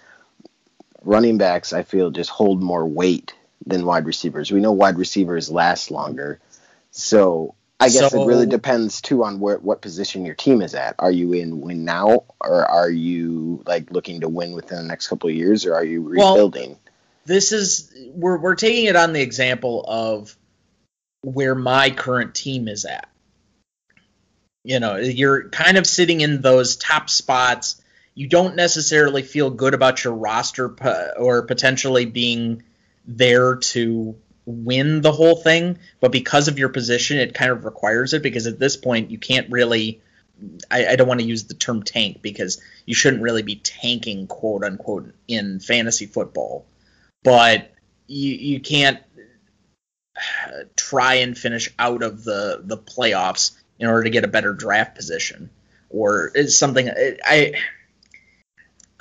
running 1.04 1.38
backs, 1.38 1.74
I 1.74 1.84
feel, 1.84 2.12
just 2.12 2.30
hold 2.30 2.62
more 2.62 2.86
weight 2.86 3.34
than 3.66 3.86
wide 3.86 4.06
receivers. 4.06 4.52
We 4.52 4.60
know 4.60 4.72
wide 4.72 4.98
receivers 4.98 5.52
last 5.52 5.92
longer. 5.92 6.40
So 6.92 7.56
I 7.80 7.90
guess 7.90 8.12
so, 8.12 8.24
it 8.24 8.28
really 8.28 8.46
depends 8.46 9.02
too 9.02 9.24
on 9.24 9.40
where 9.40 9.58
what 9.60 9.82
position 9.82 10.26
your 10.26 10.36
team 10.36 10.62
is 10.62 10.74
at. 10.74 10.96
Are 11.00 11.12
you 11.12 11.34
in 11.34 11.60
win 11.60 11.84
now, 11.84 12.24
or 12.40 12.66
are 12.66 12.90
you 12.90 13.62
like 13.68 13.92
looking 13.92 14.22
to 14.22 14.30
win 14.30 14.54
within 14.54 14.78
the 14.78 14.84
next 14.84 15.08
couple 15.08 15.30
of 15.30 15.36
years, 15.36 15.66
or 15.66 15.76
are 15.76 15.84
you 15.84 16.02
rebuilding? 16.02 16.70
Well, 16.70 16.80
this 17.26 17.52
is 17.52 17.94
we're 18.14 18.38
we're 18.38 18.56
taking 18.56 18.86
it 18.86 18.96
on 18.96 19.14
the 19.14 19.22
example 19.22 19.84
of 19.88 20.36
where 21.22 21.56
my 21.56 21.90
current 21.90 22.36
team 22.36 22.68
is 22.68 22.86
at. 22.86 23.10
You 24.64 24.80
know, 24.80 24.96
you're 24.96 25.50
kind 25.50 25.78
of 25.78 25.86
sitting 25.86 26.22
in 26.22 26.42
those 26.42 26.76
top 26.76 27.10
spots. 27.10 27.82
You 28.14 28.28
don't 28.28 28.56
necessarily 28.56 29.22
feel 29.22 29.50
good 29.50 29.74
about 29.74 30.04
your 30.04 30.14
roster 30.14 30.76
or 31.18 31.44
potentially 31.44 32.06
being 32.06 32.64
there 33.06 33.56
to 33.56 34.16
win 34.46 35.02
the 35.02 35.12
whole 35.12 35.36
thing, 35.36 35.80
but 36.00 36.12
because 36.12 36.48
of 36.48 36.60
your 36.60 36.70
position, 36.70 37.18
it 37.18 37.34
kind 37.34 37.52
of 37.52 37.66
requires 37.66 38.14
it 38.14 38.22
because 38.22 38.48
at 38.48 38.60
this 38.60 38.78
point 38.78 39.12
you 39.12 39.18
can't 39.18 39.52
really. 39.52 40.02
I, 40.70 40.88
I 40.88 40.96
don't 40.98 41.08
want 41.08 41.22
to 41.22 41.26
use 41.26 41.46
the 41.46 41.54
term 41.54 41.84
tank 41.84 42.22
because 42.22 42.62
you 42.86 42.94
shouldn't 42.94 43.24
really 43.24 43.42
be 43.42 43.56
tanking, 43.56 44.28
quote 44.28 44.66
unquote, 44.66 45.14
in 45.30 45.62
fantasy 45.62 46.08
football, 46.08 46.66
but 47.26 47.74
you 48.08 48.34
you 48.34 48.60
can't 48.62 49.00
try 50.78 51.16
and 51.16 51.38
finish 51.38 51.70
out 51.78 52.04
of 52.04 52.24
the 52.24 52.62
the 52.64 52.78
playoffs 52.78 53.58
in 53.80 53.88
order 53.88 54.04
to 54.04 54.10
get 54.10 54.24
a 54.24 54.30
better 54.30 54.54
draft 54.54 54.96
position, 54.96 55.50
or 55.90 56.32
is 56.36 56.58
something 56.58 56.90
I 56.90 57.54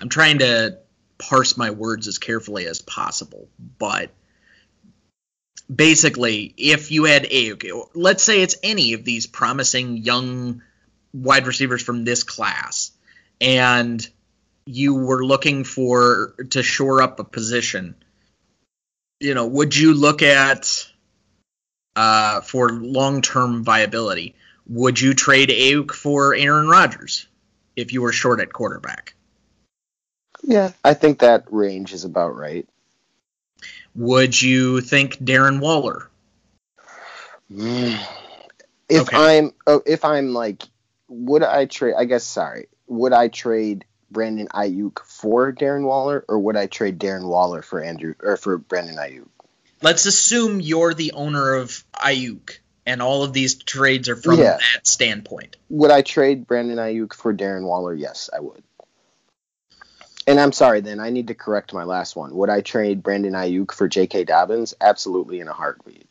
I'm 0.00 0.08
trying 0.08 0.38
to 0.38 0.78
parse 1.18 1.56
my 1.56 1.70
words 1.70 2.08
as 2.08 2.18
carefully 2.18 2.66
as 2.66 2.82
possible, 2.82 3.48
but 3.78 4.10
basically, 5.74 6.52
if 6.56 6.90
you 6.90 7.04
had 7.04 7.26
a 7.30 7.52
let's 7.94 8.24
say 8.24 8.42
it's 8.42 8.56
any 8.62 8.94
of 8.94 9.04
these 9.04 9.26
promising 9.26 9.98
young 9.98 10.62
wide 11.12 11.46
receivers 11.46 11.82
from 11.82 12.04
this 12.04 12.22
class, 12.22 12.90
and 13.40 14.08
you 14.66 14.94
were 14.94 15.24
looking 15.24 15.62
for 15.62 16.34
to 16.50 16.62
shore 16.62 17.02
up 17.02 17.20
a 17.20 17.24
position, 17.24 17.94
you 19.20 19.34
know, 19.34 19.46
would 19.46 19.76
you 19.76 19.94
look 19.94 20.22
at 20.22 20.86
uh, 21.96 22.40
for 22.40 22.70
long 22.70 23.22
term 23.22 23.64
viability? 23.64 24.34
Would 24.66 25.00
you 25.00 25.14
trade 25.14 25.50
Aiyuk 25.50 25.92
for 25.92 26.34
Aaron 26.34 26.68
Rodgers 26.68 27.26
if 27.76 27.92
you 27.92 28.02
were 28.02 28.12
short 28.12 28.40
at 28.40 28.52
quarterback? 28.52 29.14
Yeah, 30.42 30.72
I 30.84 30.94
think 30.94 31.20
that 31.20 31.44
range 31.50 31.92
is 31.92 32.04
about 32.04 32.36
right. 32.36 32.68
Would 33.94 34.40
you 34.40 34.80
think 34.80 35.16
Darren 35.18 35.60
Waller? 35.60 36.10
Mm. 37.50 37.98
If 38.88 39.02
Okay. 39.02 39.16
I'm 39.16 39.52
oh, 39.66 39.82
if 39.86 40.04
I'm 40.04 40.32
like 40.32 40.62
would 41.08 41.42
I 41.42 41.66
trade 41.66 41.94
I 41.96 42.04
guess 42.04 42.24
sorry, 42.24 42.68
would 42.86 43.12
I 43.12 43.28
trade 43.28 43.84
Brandon 44.14 44.48
Aiyuk 44.48 45.00
for 45.04 45.52
Darren 45.52 45.82
Waller 45.84 46.24
or 46.26 46.38
would 46.38 46.56
I 46.56 46.66
trade 46.66 46.98
Darren 46.98 47.28
Waller 47.28 47.60
for 47.60 47.82
Andrew 47.82 48.14
or 48.22 48.38
for 48.38 48.56
Brandon 48.56 48.96
Aiyuk? 48.96 49.28
Let's 49.82 50.06
assume 50.06 50.62
you're 50.62 50.94
the 50.94 51.12
owner 51.12 51.54
of 51.56 51.84
Aiyuk, 51.92 52.58
and 52.86 53.02
all 53.02 53.22
of 53.24 53.34
these 53.34 53.56
trades 53.56 54.08
are 54.08 54.16
from 54.16 54.38
Yeah. 54.38 54.56
that 54.56 54.86
standpoint. 54.86 55.56
Would 55.68 55.90
I 55.90 56.00
trade 56.00 56.46
Brandon 56.46 56.78
Aiyuk 56.78 57.12
for 57.12 57.34
Darren 57.34 57.64
Waller? 57.64 57.92
Yes, 57.92 58.30
I 58.34 58.40
would. 58.40 58.62
And 60.26 60.40
I'm 60.40 60.52
sorry, 60.52 60.80
then 60.80 61.00
I 61.00 61.10
need 61.10 61.28
to 61.28 61.34
correct 61.34 61.74
my 61.74 61.84
last 61.84 62.16
one. 62.16 62.34
Would 62.34 62.48
I 62.48 62.62
trade 62.62 63.02
Brandon 63.02 63.34
Aiyuk 63.34 63.72
for 63.72 63.86
J.K. 63.88 64.24
Dobbins? 64.24 64.72
Absolutely, 64.80 65.40
in 65.40 65.48
a 65.48 65.52
heartbeat. 65.52 66.08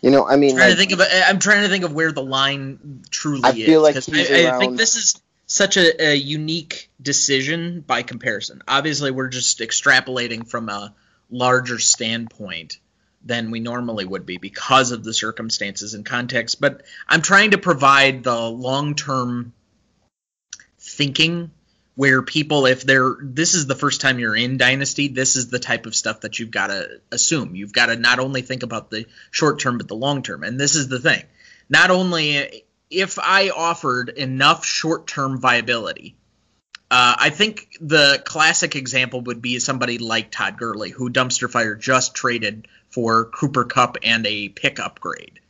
You 0.00 0.10
know, 0.10 0.26
I 0.26 0.36
mean, 0.36 0.52
I'm 0.52 0.56
trying 0.56 0.68
like, 0.70 0.76
to 0.76 0.78
think 0.78 0.92
of 0.92 1.00
I'm 1.26 1.38
trying 1.38 1.62
to 1.64 1.68
think 1.68 1.84
of 1.84 1.92
where 1.92 2.12
the 2.12 2.22
line 2.22 3.02
truly 3.10 3.42
I 3.44 3.50
is. 3.50 3.66
feel 3.66 3.82
like 3.82 3.94
'cause 3.94 4.06
he's 4.06 4.30
I, 4.30 4.56
I 4.56 4.58
think 4.58 4.78
this 4.78 4.96
is 4.96 5.20
such 5.48 5.78
a, 5.78 6.10
a 6.10 6.14
unique 6.14 6.90
decision 7.00 7.80
by 7.80 8.02
comparison. 8.02 8.62
Obviously, 8.68 9.10
we're 9.10 9.28
just 9.28 9.58
extrapolating 9.58 10.46
from 10.46 10.68
a 10.68 10.94
larger 11.30 11.78
standpoint 11.78 12.78
than 13.24 13.50
we 13.50 13.58
normally 13.58 14.04
would 14.04 14.26
be 14.26 14.36
because 14.36 14.92
of 14.92 15.02
the 15.02 15.12
circumstances 15.12 15.94
and 15.94 16.06
context. 16.06 16.60
But 16.60 16.82
I'm 17.08 17.22
trying 17.22 17.50
to 17.50 17.58
provide 17.58 18.22
the 18.22 18.38
long 18.48 18.94
term 18.94 19.54
thinking 20.78 21.50
where 21.96 22.22
people 22.22 22.66
if 22.66 22.84
they're 22.84 23.16
this 23.20 23.54
is 23.54 23.66
the 23.66 23.74
first 23.74 24.00
time 24.00 24.20
you're 24.20 24.36
in 24.36 24.56
dynasty 24.56 25.08
this 25.08 25.34
is 25.34 25.48
the 25.48 25.58
type 25.58 25.84
of 25.84 25.96
stuff 25.96 26.20
that 26.20 26.38
you've 26.38 26.52
got 26.52 26.68
to 26.68 27.00
assume 27.10 27.56
you've 27.56 27.72
got 27.72 27.86
to 27.86 27.96
not 27.96 28.20
only 28.20 28.40
think 28.40 28.62
about 28.62 28.88
the 28.88 29.04
short 29.32 29.58
term 29.58 29.76
but 29.78 29.88
the 29.88 29.96
long 29.96 30.22
term 30.22 30.44
and 30.44 30.58
this 30.58 30.76
is 30.76 30.86
the 30.86 31.00
thing 31.00 31.22
not 31.68 31.90
only 31.90 32.64
if 32.90 33.18
i 33.18 33.50
offered 33.50 34.08
enough 34.10 34.64
short 34.64 35.06
term 35.06 35.38
viability 35.40 36.16
uh, 36.90 37.16
I 37.18 37.30
think 37.30 37.76
the 37.82 38.22
classic 38.24 38.74
example 38.74 39.20
would 39.22 39.42
be 39.42 39.58
somebody 39.58 39.98
like 39.98 40.30
Todd 40.30 40.56
Gurley, 40.56 40.88
who 40.90 41.10
Dumpster 41.10 41.50
Fire 41.50 41.74
just 41.74 42.14
traded 42.14 42.66
for 42.88 43.26
Cooper 43.26 43.64
Kupp 43.64 43.98
and 44.02 44.26
a 44.26 44.48
pick 44.48 44.80
upgrade. 44.80 45.40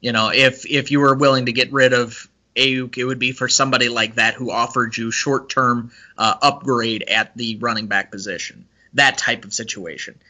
You 0.00 0.12
know, 0.12 0.30
if 0.30 0.64
if 0.70 0.92
you 0.92 1.00
were 1.00 1.14
willing 1.14 1.46
to 1.46 1.52
get 1.52 1.72
rid 1.72 1.94
of 1.94 2.28
Aiyuk, 2.54 2.96
it 2.96 3.04
would 3.04 3.18
be 3.18 3.32
for 3.32 3.48
somebody 3.48 3.88
like 3.88 4.14
that 4.16 4.34
who 4.34 4.52
offered 4.52 4.96
you 4.96 5.10
short 5.10 5.48
term 5.48 5.90
uh, 6.16 6.36
upgrade 6.40 7.02
at 7.04 7.36
the 7.36 7.56
running 7.56 7.88
back 7.88 8.12
position. 8.12 8.66
That 8.92 9.18
type 9.18 9.44
of 9.44 9.52
situation. 9.52 10.20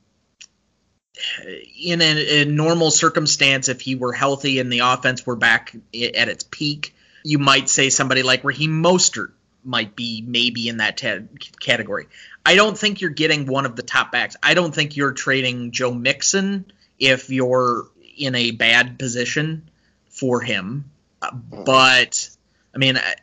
In 1.80 2.02
a, 2.02 2.42
a 2.42 2.44
normal 2.44 2.90
circumstance, 2.90 3.68
if 3.68 3.80
he 3.80 3.94
were 3.94 4.12
healthy 4.12 4.58
and 4.58 4.72
the 4.72 4.80
offense 4.80 5.24
were 5.24 5.36
back 5.36 5.74
at 5.94 6.28
its 6.28 6.44
peak, 6.50 6.94
you 7.22 7.38
might 7.38 7.68
say 7.68 7.88
somebody 7.90 8.22
like 8.22 8.44
Raheem 8.44 8.82
Mostert 8.82 9.32
might 9.64 9.96
be 9.96 10.22
maybe 10.26 10.68
in 10.68 10.78
that 10.78 10.96
ta- 10.96 11.26
category. 11.60 12.06
I 12.44 12.56
don't 12.56 12.76
think 12.76 13.00
you're 13.00 13.10
getting 13.10 13.46
one 13.46 13.64
of 13.64 13.76
the 13.76 13.82
top 13.82 14.12
backs. 14.12 14.36
I 14.42 14.54
don't 14.54 14.74
think 14.74 14.96
you're 14.96 15.12
trading 15.12 15.70
Joe 15.70 15.92
Mixon 15.92 16.70
if 16.98 17.30
you're 17.30 17.88
in 18.16 18.34
a 18.34 18.50
bad 18.50 18.98
position 18.98 19.70
for 20.08 20.40
him. 20.40 20.90
Uh, 21.22 21.30
But 21.32 22.28
I 22.74 22.78
mean, 22.78 22.96
I, 22.98 23.14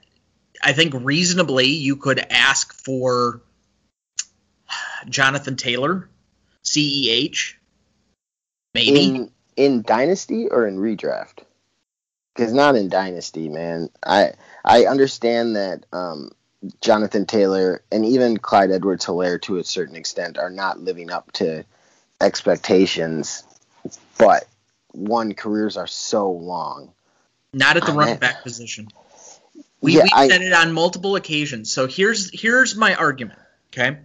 I 0.63 0.74
think 0.74 0.93
reasonably 0.95 1.67
you 1.67 1.98
could 1.98 2.19
ask 2.19 2.74
for 2.74 3.41
Jonathan 5.10 5.55
Taylor, 5.55 6.10
CEH, 6.63 7.55
maybe. 8.73 8.97
in 8.99 9.31
in 9.55 9.81
dynasty 9.81 10.47
or 10.49 10.65
in 10.67 10.77
redraft 10.77 11.43
because 12.33 12.53
not 12.53 12.75
in 12.75 12.89
dynasty 12.89 13.49
man 13.49 13.89
i 14.05 14.31
i 14.63 14.85
understand 14.85 15.55
that 15.55 15.85
um 15.91 16.31
jonathan 16.79 17.25
taylor 17.25 17.83
and 17.91 18.05
even 18.05 18.37
clyde 18.37 18.71
edwards 18.71 19.05
helaire 19.05 19.41
to 19.41 19.57
a 19.57 19.63
certain 19.63 19.95
extent 19.95 20.37
are 20.37 20.49
not 20.49 20.79
living 20.79 21.11
up 21.11 21.31
to 21.33 21.65
expectations 22.21 23.43
but 24.17 24.45
one 24.93 25.33
careers 25.33 25.75
are 25.77 25.87
so 25.87 26.31
long 26.31 26.91
not 27.53 27.75
at 27.75 27.83
the 27.85 27.91
Oh, 27.91 27.95
running 27.95 28.17
back 28.17 28.43
position. 28.43 28.87
We, 29.81 29.97
Yeah, 29.97 30.03
we 30.03 30.09
I- 30.13 30.29
said 30.29 30.41
it 30.41 30.53
on 30.53 30.71
multiple 30.71 31.17
occasions. 31.17 31.69
So 31.69 31.85
here's 31.87 32.29
here's 32.39 32.77
my 32.77 32.95
argument, 32.95 33.39
okay? 33.73 33.97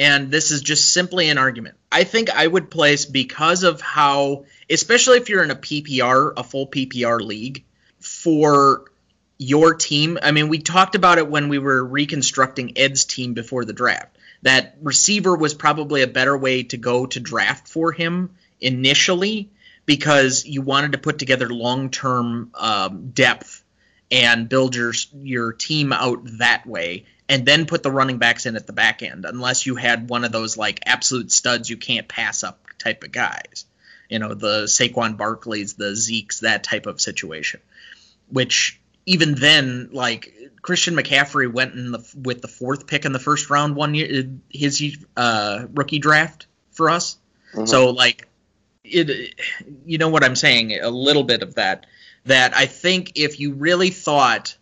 And 0.00 0.30
this 0.30 0.50
is 0.50 0.62
just 0.62 0.94
simply 0.94 1.28
an 1.28 1.36
argument. 1.36 1.76
I 1.92 2.04
think 2.04 2.30
I 2.30 2.46
would 2.46 2.70
place 2.70 3.04
because 3.04 3.64
of 3.64 3.82
how, 3.82 4.46
especially 4.70 5.18
if 5.18 5.28
you're 5.28 5.44
in 5.44 5.50
a 5.50 5.56
PPR, 5.56 6.32
a 6.38 6.42
full 6.42 6.66
PPR 6.66 7.20
league, 7.20 7.64
for 7.98 8.90
your 9.36 9.74
team. 9.74 10.18
I 10.22 10.30
mean, 10.30 10.48
we 10.48 10.58
talked 10.58 10.94
about 10.94 11.18
it 11.18 11.28
when 11.28 11.50
we 11.50 11.58
were 11.58 11.84
reconstructing 11.84 12.78
Ed's 12.78 13.04
team 13.04 13.34
before 13.34 13.66
the 13.66 13.74
draft. 13.74 14.16
That 14.40 14.78
receiver 14.80 15.36
was 15.36 15.52
probably 15.52 16.00
a 16.00 16.06
better 16.06 16.36
way 16.36 16.62
to 16.62 16.78
go 16.78 17.04
to 17.04 17.20
draft 17.20 17.68
for 17.68 17.92
him 17.92 18.30
initially 18.58 19.50
because 19.84 20.46
you 20.46 20.62
wanted 20.62 20.92
to 20.92 20.98
put 20.98 21.18
together 21.18 21.50
long-term 21.50 22.52
um, 22.54 23.10
depth 23.10 23.59
and 24.10 24.48
build 24.48 24.74
your 24.74 24.92
your 25.14 25.52
team 25.52 25.92
out 25.92 26.20
that 26.38 26.66
way, 26.66 27.06
and 27.28 27.46
then 27.46 27.66
put 27.66 27.82
the 27.82 27.90
running 27.90 28.18
backs 28.18 28.46
in 28.46 28.56
at 28.56 28.66
the 28.66 28.72
back 28.72 29.02
end, 29.02 29.24
unless 29.24 29.66
you 29.66 29.76
had 29.76 30.08
one 30.08 30.24
of 30.24 30.32
those 30.32 30.56
like 30.56 30.80
absolute 30.86 31.30
studs 31.30 31.70
you 31.70 31.76
can't 31.76 32.08
pass 32.08 32.42
up 32.42 32.66
type 32.78 33.04
of 33.04 33.12
guys. 33.12 33.66
You 34.08 34.18
know, 34.18 34.34
the 34.34 34.64
Saquon 34.64 35.16
Barkleys, 35.16 35.76
the 35.76 35.94
Zeke's, 35.94 36.40
that 36.40 36.64
type 36.64 36.86
of 36.86 37.00
situation. 37.00 37.60
Which 38.28 38.80
even 39.06 39.34
then, 39.34 39.90
like 39.92 40.34
Christian 40.62 40.94
McCaffrey 40.94 41.50
went 41.50 41.74
in 41.74 41.92
the 41.92 42.04
with 42.16 42.42
the 42.42 42.48
fourth 42.48 42.86
pick 42.86 43.04
in 43.04 43.12
the 43.12 43.18
first 43.18 43.50
round 43.50 43.76
one 43.76 43.94
year, 43.94 44.30
his 44.50 44.98
uh, 45.16 45.66
rookie 45.74 46.00
draft 46.00 46.46
for 46.72 46.90
us. 46.90 47.16
Mhm. 47.54 47.68
So 47.68 47.90
like 47.90 48.26
it 48.84 49.34
you 49.84 49.98
know 49.98 50.08
what 50.08 50.24
I'm 50.24 50.36
saying 50.36 50.78
a 50.80 50.90
little 50.90 51.22
bit 51.22 51.42
of 51.42 51.54
that 51.56 51.86
that 52.26 52.54
I 52.56 52.66
think 52.66 53.12
if 53.16 53.40
you 53.40 53.52
really 53.54 53.90
thought 53.90 54.56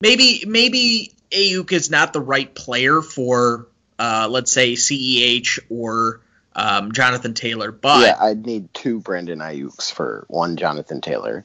maybe 0.00 0.44
maybe 0.46 1.12
Aiyuk 1.30 1.72
is 1.72 1.90
not 1.90 2.12
the 2.12 2.20
right 2.20 2.52
player 2.54 3.02
for 3.02 3.68
uh, 3.98 4.28
let's 4.30 4.52
say 4.52 4.74
CEH 4.74 5.58
or 5.68 6.20
um, 6.54 6.92
Jonathan 6.92 7.34
Taylor, 7.34 7.70
but 7.70 8.00
yeah 8.06 8.16
i'd 8.20 8.44
need 8.44 8.72
two 8.74 8.98
brandon 9.00 9.38
aiyuks 9.38 9.92
for 9.92 10.24
one 10.28 10.56
jonathan 10.56 11.00
taylor 11.00 11.44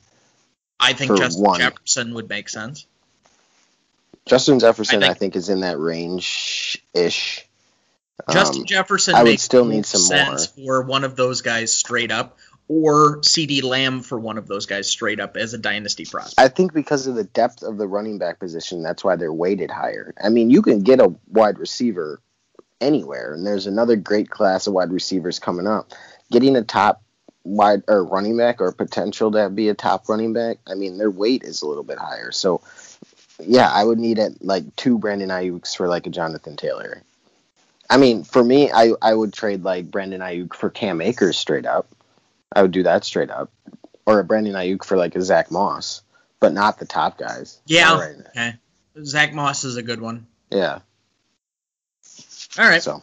I 0.80 0.94
think 0.94 1.16
Justin 1.18 1.44
one. 1.44 1.60
Jefferson 1.60 2.14
would 2.16 2.28
make 2.30 2.50
sense. 2.50 2.88
justin 4.26 4.60
jefferson 4.60 5.04
I 5.04 5.06
i 5.06 5.10
think- 5.10 5.20
think, 5.20 5.36
is 5.36 5.50
in 5.50 5.60
that 5.62 5.78
range 5.80 6.84
ish 6.94 7.48
Justin 8.32 8.62
Um, 8.62 8.66
Jefferson 8.68 9.16
I 9.16 9.24
would 9.24 9.30
makes 9.32 9.44
still 9.44 9.66
need 9.66 9.86
some 9.86 10.02
sense 10.02 10.46
for 10.48 10.82
one 10.84 11.04
of 11.04 11.16
those 11.16 11.42
guys 11.42 11.74
straight 11.74 12.12
up, 12.12 12.38
or 12.74 13.18
CeeDee 13.20 13.62
Lamb 13.62 14.02
for 14.02 14.20
one 14.20 14.40
of 14.40 14.48
those 14.48 14.66
guys 14.66 14.90
straight 14.90 15.20
up 15.20 15.38
as 15.38 15.54
a 15.54 15.60
dynasty 15.60 16.06
prospect. 16.06 16.40
I 16.40 16.48
think 16.48 16.74
because 16.74 17.06
of 17.06 17.14
the 17.14 17.24
depth 17.24 17.62
of 17.62 17.78
the 17.78 17.88
running 17.88 18.18
back 18.18 18.40
position, 18.40 18.82
that's 18.82 19.04
why 19.04 19.16
they're 19.16 19.32
weighted 19.32 19.70
higher. 19.70 20.14
I 20.22 20.30
mean, 20.30 20.50
you 20.50 20.64
can 20.64 20.82
get 20.82 21.00
a 21.00 21.14
wide 21.28 21.60
receiver 21.60 22.20
anywhere, 22.82 23.36
and 23.36 23.46
there's 23.46 23.68
another 23.68 23.96
great 23.96 24.32
class 24.32 24.66
of 24.66 24.74
wide 24.74 24.92
receivers 24.92 25.38
coming 25.38 25.68
up. 25.68 25.92
Getting 26.32 26.56
a 26.56 26.64
top 26.64 27.04
wide 27.44 27.84
or 27.88 28.04
running 28.04 28.38
back 28.38 28.60
or 28.60 28.72
potential 28.72 29.32
to 29.34 29.52
be 29.52 29.70
a 29.70 29.76
top 29.76 30.10
running 30.10 30.34
back, 30.34 30.58
I 30.66 30.74
mean, 30.74 30.98
their 30.98 31.12
weight 31.12 31.44
is 31.44 31.62
a 31.62 31.68
little 31.68 31.84
bit 31.84 32.00
higher. 32.00 32.32
So, 32.32 32.62
yeah, 33.40 33.70
I 33.72 33.84
would 33.84 34.00
need 34.00 34.18
it 34.18 34.44
like 34.44 34.76
two 34.76 34.98
Brandon 34.98 35.30
Aiyuk's 35.30 35.76
for 35.76 35.88
like 35.88 36.08
a 36.08 36.10
Jonathan 36.10 36.56
Taylor. 36.56 37.04
I 37.88 37.98
mean, 37.98 38.24
for 38.24 38.44
me, 38.44 38.72
I 38.72 38.94
I 39.00 39.14
would 39.14 39.32
trade 39.32 39.64
like 39.64 39.92
Brandon 39.92 40.22
Aiyuk 40.22 40.56
for 40.56 40.72
Cam 40.72 41.02
Akers 41.02 41.38
straight 41.38 41.68
up. 41.68 41.88
I 42.56 42.62
would 42.62 42.72
do 42.72 42.84
that 42.84 43.04
straight 43.04 43.30
up, 43.30 43.52
or 44.06 44.20
a 44.20 44.24
Brandon 44.24 44.54
Aiyuk 44.54 44.84
for 44.84 44.98
like 44.98 45.16
a 45.16 45.22
Zach 45.22 45.52
Moss, 45.52 46.02
but 46.40 46.54
not 46.54 46.80
the 46.80 46.86
top 46.86 47.18
guys. 47.18 47.60
Yeah. 47.66 47.98
Right. 48.00 48.16
Okay. 48.30 48.54
Zach 49.04 49.34
Moss 49.34 49.64
is 49.64 49.76
a 49.76 49.84
good 49.84 50.02
one. 50.02 50.28
Yeah. 50.52 50.80
All 52.60 52.68
right. 52.68 52.82
So 52.82 53.02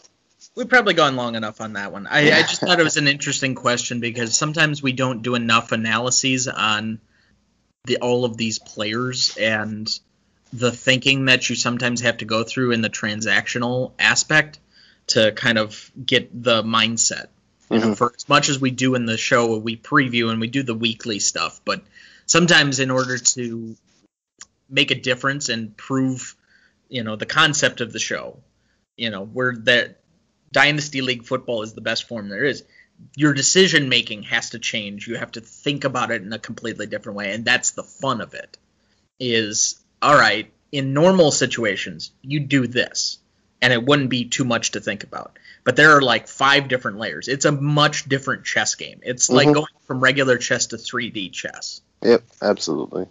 We've 0.57 0.69
probably 0.69 0.95
gone 0.95 1.17
long 1.17 1.37
enough 1.37 1.61
on 1.61 1.75
that 1.75 1.93
one. 1.93 2.07
I, 2.07 2.33
I 2.33 2.43
just 2.43 2.61
thought 2.61 2.81
it 2.81 2.85
was 2.85 2.97
an 2.97 3.07
interesting 3.07 3.55
question 3.55 4.01
because 4.01 4.37
sometimes 4.37 4.83
we 4.83 4.93
don't 4.93 5.23
do 5.23 5.35
enough 5.37 5.73
analyses 5.73 6.49
on 6.49 7.01
the 7.85 7.99
all 7.99 8.25
of 8.25 8.37
these 8.37 8.59
players 8.59 9.37
and 9.39 9.89
the 10.53 10.73
thinking 10.73 11.27
that 11.27 11.49
you 11.49 11.55
sometimes 11.55 12.01
have 12.01 12.19
to 12.19 12.25
go 12.25 12.43
through 12.43 12.73
in 12.73 12.83
the 12.83 12.91
transactional 12.91 13.93
aspect 13.99 14.59
to 15.07 15.31
kind 15.33 15.57
of 15.57 15.91
get 16.05 16.31
the 16.43 16.63
mindset. 16.63 17.29
You 17.71 17.79
know, 17.79 17.89
Mhm. 17.91 17.97
for 17.97 18.13
as 18.17 18.29
much 18.29 18.49
as 18.49 18.59
we 18.59 18.71
do 18.71 18.95
in 18.97 19.07
the 19.07 19.17
show, 19.17 19.57
we 19.57 19.77
preview 19.77 20.31
and 20.31 20.41
we 20.41 20.49
do 20.49 20.63
the 20.63 20.75
weekly 20.75 21.21
stuff, 21.21 21.61
but 21.65 21.83
sometimes 22.27 22.81
in 22.81 22.91
order 22.91 23.17
to 23.17 23.77
make 24.69 24.91
a 24.91 25.01
difference 25.01 25.49
and 25.49 25.77
prove, 25.77 26.35
you 26.89 27.05
know, 27.05 27.17
the 27.17 27.27
concept 27.27 27.81
of 27.81 27.93
the 27.93 27.99
show, 27.99 28.43
you 28.97 29.11
know, 29.11 29.25
where 29.25 29.55
that 29.57 30.01
dynasty 30.53 31.01
league 31.01 31.25
football 31.25 31.63
is 31.63 31.73
the 31.73 31.81
best 31.81 32.09
form 32.09 32.29
there 32.29 32.45
is. 32.45 32.65
Your 33.17 33.33
decision 33.33 33.89
making 33.89 34.25
has 34.25 34.51
to 34.51 34.59
change. 34.59 35.07
You 35.07 35.17
have 35.17 35.33
to 35.33 35.41
think 35.41 35.85
about 35.85 36.11
it 36.11 36.23
in 36.23 36.33
a 36.33 36.39
completely 36.39 36.87
different 36.87 37.17
way, 37.17 37.33
and 37.33 37.45
that's 37.45 37.71
the 37.71 37.85
fun 37.85 38.21
of 38.21 38.35
it. 38.35 38.59
Is 39.19 39.79
all 40.03 40.15
right 40.15 40.51
in 40.73 40.93
normal 40.93 41.31
situations, 41.31 42.11
you 42.23 42.41
do 42.41 42.67
this, 42.67 43.19
and 43.63 43.73
it 43.73 43.85
wouldn't 43.85 44.11
be 44.11 44.25
too 44.25 44.45
much 44.45 44.73
to 44.73 44.81
think 44.81 45.05
about. 45.05 45.39
But 45.65 45.77
there 45.77 45.97
are 45.97 46.01
like 46.03 46.29
five 46.29 46.69
different 46.69 46.99
layers. 46.99 47.29
It's 47.29 47.45
a 47.45 47.53
much 47.53 48.09
different 48.09 48.45
chess 48.45 48.75
game. 48.75 49.01
It's 49.03 49.29
like 49.29 49.49
Mhm. 49.49 49.55
going 49.55 49.67
from 49.87 50.01
regular 50.01 50.39
chess 50.39 50.67
to 50.69 50.79
3D 50.79 51.31
chess. 51.31 51.81
Yep, 52.03 52.23
absolutely. 52.41 53.07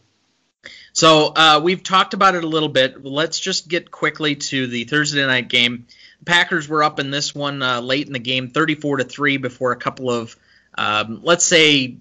So 0.94 1.28
uh, 1.28 1.62
we've 1.64 1.84
talked 1.84 2.14
about 2.14 2.36
it 2.36 2.44
a 2.44 2.48
little 2.48 2.70
bit. 2.70 3.06
Let's 3.06 3.40
just 3.40 3.68
get 3.68 3.92
quickly 3.92 4.36
to 4.36 4.68
the 4.68 4.84
Thursday 4.86 5.26
night 5.26 5.48
game. 5.48 5.86
The 6.20 6.26
Packers 6.26 6.68
were 6.68 6.84
up 6.84 7.00
in 7.00 7.12
this 7.12 7.34
one 7.34 7.62
uh, 7.62 7.80
late 7.82 8.08
in 8.08 8.14
the 8.14 8.20
game, 8.20 8.50
34 8.50 8.98
to 8.98 9.04
three, 9.04 9.38
before 9.38 9.72
a 9.72 9.78
couple 9.78 10.10
of, 10.10 10.36
um, 10.78 11.22
let's 11.24 11.46
say, 11.46 11.98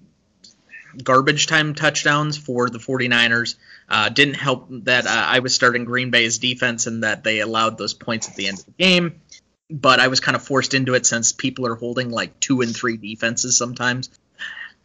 garbage 1.03 1.47
time 1.47 1.75
touchdowns 1.75 2.37
for 2.37 2.69
the 2.69 2.79
49ers. 2.79 3.55
Uh, 3.87 4.09
didn't 4.09 4.35
help 4.35 4.67
that 4.69 5.05
uh, 5.05 5.09
I 5.09 5.39
was 5.39 5.53
starting 5.53 5.85
Green 5.85 6.11
Bay's 6.11 6.37
defense 6.37 6.87
and 6.87 7.03
that 7.03 7.23
they 7.23 7.39
allowed 7.39 7.77
those 7.77 7.93
points 7.93 8.27
at 8.27 8.35
the 8.35 8.47
end 8.47 8.59
of 8.59 8.65
the 8.65 8.71
game. 8.71 9.21
But 9.71 9.99
I 9.99 10.07
was 10.07 10.19
kind 10.19 10.35
of 10.35 10.43
forced 10.43 10.73
into 10.73 10.95
it 10.95 11.05
since 11.05 11.31
people 11.31 11.67
are 11.67 11.75
holding 11.75 12.09
like 12.09 12.39
two 12.39 12.61
and 12.61 12.75
three 12.75 12.97
defenses 12.97 13.57
sometimes. 13.57 14.09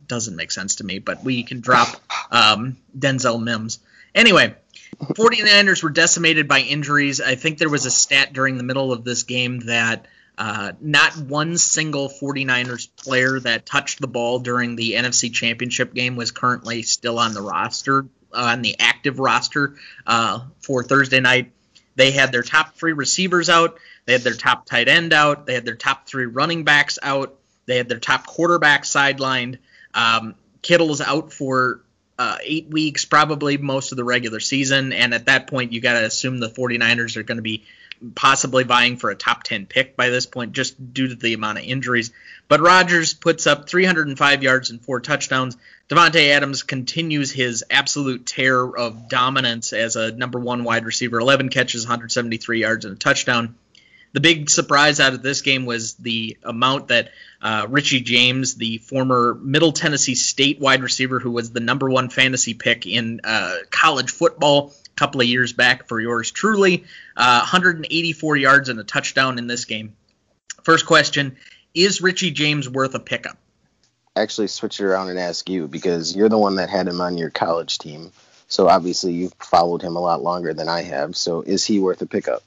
Doesn't 0.06 0.37
make 0.37 0.52
sense 0.52 0.76
to 0.76 0.84
me, 0.84 0.99
but 0.99 1.25
we 1.25 1.42
can 1.42 1.61
drop 1.61 1.88
um, 2.30 2.76
Denzel 2.96 3.42
Mims. 3.42 3.78
Anyway, 4.14 4.54
49ers 5.00 5.82
were 5.82 5.90
decimated 5.90 6.46
by 6.46 6.61
injuries. 6.61 7.20
I 7.20 7.34
think 7.34 7.58
there 7.58 7.70
was 7.70 7.87
a 7.87 7.90
stat 7.90 8.32
during 8.32 8.58
the 8.58 8.62
middle 8.62 8.92
of 8.92 9.04
this 9.04 9.23
game 9.23 9.61
that 9.61 10.06
uh, 10.36 10.72
not 10.80 11.16
one 11.16 11.56
single 11.56 12.08
49ers 12.08 12.88
player 12.96 13.38
that 13.40 13.64
touched 13.64 14.00
the 14.00 14.08
ball 14.08 14.40
during 14.40 14.74
the 14.74 14.92
NFC 14.92 15.32
Championship 15.32 15.94
game 15.94 16.16
was 16.16 16.32
currently 16.32 16.82
still 16.82 17.18
on 17.18 17.34
the 17.34 17.42
roster, 17.42 18.06
uh, 18.32 18.52
on 18.52 18.62
the 18.62 18.76
active 18.80 19.18
roster 19.18 19.76
uh, 20.06 20.40
for 20.60 20.82
Thursday 20.82 21.20
night. 21.20 21.52
They 21.96 22.10
had 22.10 22.32
their 22.32 22.42
top 22.42 22.74
three 22.74 22.92
receivers 22.92 23.48
out. 23.48 23.78
They 24.06 24.12
had 24.12 24.22
their 24.22 24.34
top 24.34 24.66
tight 24.66 24.88
end 24.88 25.12
out. 25.12 25.46
They 25.46 25.54
had 25.54 25.64
their 25.64 25.76
top 25.76 26.08
three 26.08 26.26
running 26.26 26.64
backs 26.64 26.98
out. 27.00 27.38
They 27.66 27.76
had 27.76 27.88
their 27.88 28.00
top 28.00 28.26
quarterback 28.26 28.82
sidelined. 28.82 29.58
Um, 29.94 30.34
Kittle's 30.62 31.00
out 31.00 31.32
for 31.32 31.80
uh, 32.18 32.38
eight 32.42 32.68
weeks, 32.68 33.04
probably 33.04 33.56
most 33.56 33.92
of 33.92 33.96
the 33.96 34.04
regular 34.04 34.40
season. 34.40 34.92
And 34.92 35.14
at 35.14 35.26
that 35.26 35.46
point, 35.46 35.72
you 35.72 35.80
got 35.80 35.94
to 35.94 36.04
assume 36.04 36.38
the 36.38 36.48
49ers 36.48 37.16
are 37.16 37.22
going 37.22 37.38
to 37.38 37.42
be 37.42 37.64
possibly 38.14 38.64
vying 38.64 38.96
for 38.96 39.11
a 39.11 39.14
top 39.14 39.42
10 39.42 39.66
pick 39.66 39.96
by 39.96 40.11
this 40.11 40.26
point, 40.26 40.52
just 40.52 40.92
due 40.92 41.08
to 41.08 41.14
the 41.14 41.34
amount 41.34 41.58
of 41.58 41.64
injuries. 41.64 42.12
But 42.49 42.61
Rodgers 42.61 43.14
puts 43.14 43.46
up 43.46 43.68
305 43.68 44.42
yards 44.42 44.70
and 44.70 44.80
four 44.80 45.00
touchdowns. 45.00 45.56
Davante 45.88 46.30
Adams 46.30 46.62
continues 46.62 47.30
his 47.30 47.64
absolute 47.70 48.26
tear 48.26 48.64
of 48.64 49.08
dominance 49.08 49.73
as 49.73 49.96
a 49.96 50.12
number 50.12 50.38
one 50.38 50.64
wide 50.64 50.84
receiver 50.84 51.18
11 51.18 51.49
catches, 51.49 51.84
173 51.84 52.61
yards, 52.61 52.84
and 52.84 52.96
a 52.96 52.99
touchdown. 52.99 53.54
The 54.12 54.20
big 54.20 54.49
surprise 54.49 55.00
out 55.00 55.12
of 55.12 55.23
this 55.23 55.42
game 55.42 55.66
was 55.66 55.94
the 55.94 56.38
amount 56.44 56.88
that 56.88 57.11
uh, 57.42 57.66
Richie 57.68 58.00
James, 58.00 58.54
the 58.54 58.78
former 58.78 59.34
Middle 59.34 59.73
Tennessee 59.73 60.14
State 60.14 60.61
wide 60.61 60.84
receiver 60.84 61.18
who 61.18 61.32
was 61.32 61.50
the 61.50 61.58
number 61.58 61.90
one 61.90 62.08
fantasy 62.11 62.54
pick 62.54 62.87
in 62.87 63.20
uh, 63.25 63.56
college 63.70 64.12
football 64.12 64.73
couple 64.96 65.20
of 65.20 65.26
years 65.26 65.52
back 65.52 65.86
for 65.88 66.00
yours 66.00 66.30
truly, 66.30 66.84
uh, 67.16 67.38
184 67.40 68.36
yards 68.36 68.68
and 68.68 68.78
a 68.78 68.84
touchdown 68.84 69.38
in 69.38 69.46
this 69.46 69.64
game. 69.64 69.94
First 70.62 70.86
question 70.86 71.36
Is 71.74 72.00
Richie 72.00 72.30
James 72.30 72.68
worth 72.68 72.94
a 72.94 73.00
pickup? 73.00 73.37
Actually, 74.16 74.46
switch 74.46 74.78
it 74.80 74.85
around 74.85 75.09
and 75.09 75.18
ask 75.18 75.48
you 75.48 75.66
because 75.66 76.14
you're 76.14 76.28
the 76.28 76.38
one 76.38 76.57
that 76.57 76.70
had 76.70 76.87
him 76.87 77.00
on 77.00 77.18
your 77.18 77.30
college 77.30 77.78
team. 77.78 78.12
So 78.46 78.68
obviously 78.68 79.12
you've 79.12 79.35
followed 79.40 79.83
him 79.83 79.96
a 79.96 80.00
lot 80.00 80.22
longer 80.22 80.54
than 80.54 80.68
I 80.68 80.83
have. 80.83 81.16
So 81.16 81.42
is 81.42 81.64
he 81.64 81.80
worth 81.80 82.00
a 82.02 82.07
pickup? 82.07 82.42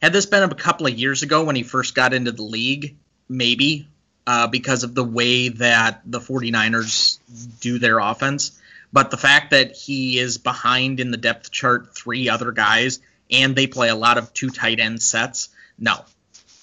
Had 0.00 0.14
this 0.14 0.24
been 0.24 0.42
a 0.42 0.54
couple 0.54 0.86
of 0.86 0.98
years 0.98 1.22
ago 1.22 1.44
when 1.44 1.56
he 1.56 1.62
first 1.62 1.94
got 1.94 2.14
into 2.14 2.32
the 2.32 2.42
league, 2.42 2.96
maybe, 3.28 3.86
uh, 4.26 4.46
because 4.46 4.82
of 4.82 4.94
the 4.94 5.04
way 5.04 5.48
that 5.48 6.00
the 6.06 6.20
49ers 6.20 7.18
do 7.60 7.78
their 7.78 7.98
offense. 7.98 8.58
But 8.92 9.10
the 9.10 9.16
fact 9.16 9.50
that 9.50 9.76
he 9.76 10.18
is 10.18 10.38
behind 10.38 11.00
in 11.00 11.10
the 11.10 11.16
depth 11.16 11.50
chart 11.50 11.94
three 11.94 12.28
other 12.28 12.52
guys 12.52 13.00
and 13.30 13.54
they 13.54 13.66
play 13.66 13.88
a 13.88 13.94
lot 13.94 14.18
of 14.18 14.32
two 14.32 14.50
tight 14.50 14.80
end 14.80 15.00
sets, 15.00 15.50
no. 15.78 16.04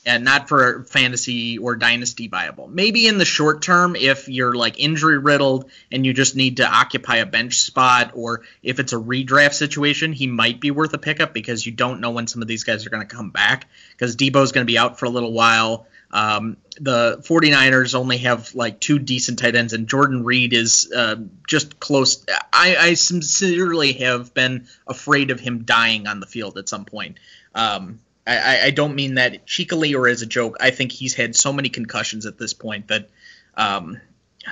And 0.05 0.23
not 0.23 0.47
for 0.47 0.85
fantasy 0.85 1.57
or 1.57 1.75
dynasty 1.75 2.29
viable. 2.29 2.69
Maybe 2.69 3.07
in 3.07 3.17
the 3.17 3.25
short 3.25 3.61
term, 3.61 3.97
if 3.97 4.29
you're 4.29 4.53
like 4.53 4.79
injury 4.79 5.17
riddled 5.17 5.69
and 5.91 6.05
you 6.05 6.13
just 6.13 6.33
need 6.33 6.57
to 6.57 6.65
occupy 6.65 7.17
a 7.17 7.25
bench 7.25 7.59
spot, 7.59 8.11
or 8.13 8.43
if 8.63 8.79
it's 8.79 8.93
a 8.93 8.97
redraft 8.97 9.53
situation, 9.53 10.13
he 10.13 10.27
might 10.27 10.61
be 10.61 10.71
worth 10.71 10.93
a 10.93 10.97
pickup 10.97 11.33
because 11.33 11.65
you 11.65 11.73
don't 11.73 11.99
know 11.99 12.11
when 12.11 12.25
some 12.25 12.41
of 12.41 12.47
these 12.47 12.63
guys 12.63 12.85
are 12.85 12.89
going 12.89 13.05
to 13.05 13.15
come 13.15 13.31
back. 13.31 13.67
Because 13.91 14.15
Deebo's 14.15 14.53
going 14.53 14.65
to 14.65 14.71
be 14.71 14.77
out 14.77 14.97
for 14.97 15.07
a 15.07 15.09
little 15.09 15.33
while. 15.33 15.87
Um, 16.11 16.57
the 16.79 17.17
49ers 17.27 17.95
only 17.95 18.19
have 18.19 18.55
like 18.55 18.79
two 18.79 18.99
decent 18.99 19.39
tight 19.39 19.55
ends, 19.55 19.73
and 19.73 19.87
Jordan 19.87 20.23
Reed 20.23 20.53
is 20.53 20.91
uh, 20.95 21.17
just 21.47 21.79
close. 21.79 22.25
I, 22.53 22.75
I 22.77 22.93
sincerely 22.93 23.93
have 23.93 24.33
been 24.33 24.67
afraid 24.87 25.31
of 25.31 25.39
him 25.39 25.63
dying 25.63 26.07
on 26.07 26.19
the 26.19 26.25
field 26.25 26.57
at 26.57 26.69
some 26.69 26.85
point. 26.85 27.17
Um, 27.53 27.99
I, 28.25 28.61
I 28.65 28.71
don't 28.71 28.95
mean 28.95 29.15
that 29.15 29.45
cheekily 29.45 29.95
or 29.95 30.07
as 30.07 30.21
a 30.21 30.25
joke. 30.25 30.57
I 30.59 30.71
think 30.71 30.91
he's 30.91 31.13
had 31.13 31.35
so 31.35 31.53
many 31.53 31.69
concussions 31.69 32.25
at 32.25 32.37
this 32.37 32.53
point 32.53 32.87
that 32.89 33.09
um, 33.55 33.99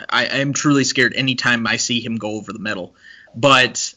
I, 0.10 0.28
I'm 0.28 0.54
truly 0.54 0.84
scared 0.84 1.14
anytime 1.14 1.68
I 1.68 1.78
see 1.78 2.00
him 2.00 2.18
go 2.18 2.32
over 2.32 2.54
the 2.54 2.60
middle. 2.60 2.96
But 3.36 3.94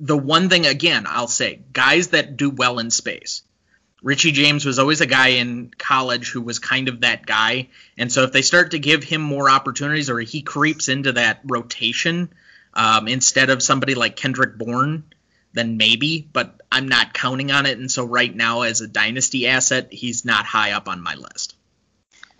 the 0.00 0.16
one 0.16 0.48
thing, 0.48 0.66
again, 0.66 1.06
I'll 1.08 1.28
say 1.28 1.60
guys 1.72 2.08
that 2.08 2.36
do 2.36 2.50
well 2.50 2.78
in 2.78 2.90
space. 2.90 3.42
Richie 4.06 4.30
James 4.30 4.64
was 4.64 4.78
always 4.78 5.00
a 5.00 5.06
guy 5.06 5.30
in 5.30 5.72
college 5.76 6.30
who 6.30 6.40
was 6.40 6.60
kind 6.60 6.86
of 6.86 7.00
that 7.00 7.26
guy. 7.26 7.70
And 7.98 8.12
so 8.12 8.22
if 8.22 8.30
they 8.30 8.42
start 8.42 8.70
to 8.70 8.78
give 8.78 9.02
him 9.02 9.20
more 9.20 9.50
opportunities 9.50 10.10
or 10.10 10.20
he 10.20 10.42
creeps 10.42 10.88
into 10.88 11.14
that 11.14 11.40
rotation 11.44 12.32
um, 12.72 13.08
instead 13.08 13.50
of 13.50 13.64
somebody 13.64 13.96
like 13.96 14.14
Kendrick 14.14 14.56
Bourne, 14.56 15.02
then 15.54 15.76
maybe, 15.76 16.24
but 16.32 16.60
I'm 16.70 16.86
not 16.86 17.14
counting 17.14 17.50
on 17.50 17.66
it. 17.66 17.78
And 17.78 17.90
so 17.90 18.04
right 18.04 18.32
now, 18.32 18.62
as 18.62 18.80
a 18.80 18.86
dynasty 18.86 19.48
asset, 19.48 19.92
he's 19.92 20.24
not 20.24 20.46
high 20.46 20.70
up 20.70 20.88
on 20.88 21.02
my 21.02 21.16
list. 21.16 21.56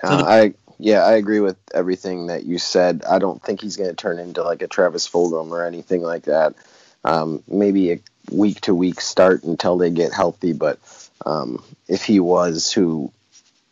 So 0.02 0.08
Uh, 0.08 0.16
the- 0.18 0.24
I 0.24 0.54
yeah, 0.78 1.04
I 1.04 1.14
agree 1.14 1.40
with 1.40 1.56
everything 1.74 2.28
that 2.28 2.44
you 2.44 2.58
said. 2.58 3.02
I 3.10 3.18
don't 3.18 3.42
think 3.42 3.60
he's 3.60 3.76
going 3.76 3.90
to 3.90 3.96
turn 3.96 4.20
into 4.20 4.44
like 4.44 4.62
a 4.62 4.68
Travis 4.68 5.08
Fulgham 5.08 5.50
or 5.50 5.64
anything 5.64 6.02
like 6.02 6.26
that. 6.26 6.54
Um, 7.02 7.42
maybe 7.48 7.90
a 7.90 8.00
week 8.30 8.60
to 8.62 8.74
week 8.74 9.00
start 9.00 9.42
until 9.42 9.76
they 9.78 9.90
get 9.90 10.12
healthy, 10.12 10.52
but 10.52 10.78
um, 11.24 11.62
if 11.88 12.04
he 12.04 12.20
was 12.20 12.72
who, 12.72 13.12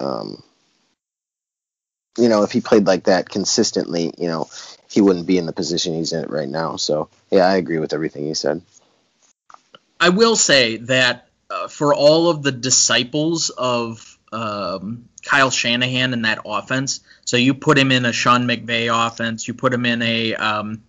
um, 0.00 0.42
you 2.18 2.28
know, 2.28 2.42
if 2.42 2.52
he 2.52 2.61
played 2.61 2.87
like 2.87 3.04
that 3.04 3.28
consistently, 3.28 4.12
you 4.18 4.28
know, 4.28 4.48
he 4.90 5.00
wouldn't 5.00 5.26
be 5.26 5.38
in 5.38 5.46
the 5.46 5.52
position 5.52 5.94
he's 5.94 6.12
in 6.12 6.28
right 6.28 6.48
now. 6.48 6.76
So 6.76 7.09
yeah, 7.30 7.46
I 7.46 7.57
agree 7.57 7.78
with 7.78 7.92
everything 7.92 8.26
you 8.26 8.35
said. 8.35 8.62
I 10.00 10.11
will 10.11 10.37
say 10.37 10.76
that 10.78 11.28
uh, 11.50 11.68
for 11.68 11.94
all 11.94 12.28
of 12.28 12.42
the 12.42 12.52
disciples 12.52 13.50
of 13.50 14.18
um, 14.33 15.09
Kyle 15.24 15.50
Shanahan 15.50 16.12
in 16.12 16.22
that 16.22 16.40
offense, 16.44 17.00
so 17.24 17.37
you 17.37 17.54
put 17.54 17.78
him 17.78 17.90
in 17.90 18.04
a 18.04 18.12
Sean 18.12 18.44
McVay 18.44 18.88
offense, 19.07 19.48
you 19.48 19.54
put 19.54 19.72
him 19.72 19.87
in 19.87 20.02
a 20.02 20.35
um, 20.35 20.83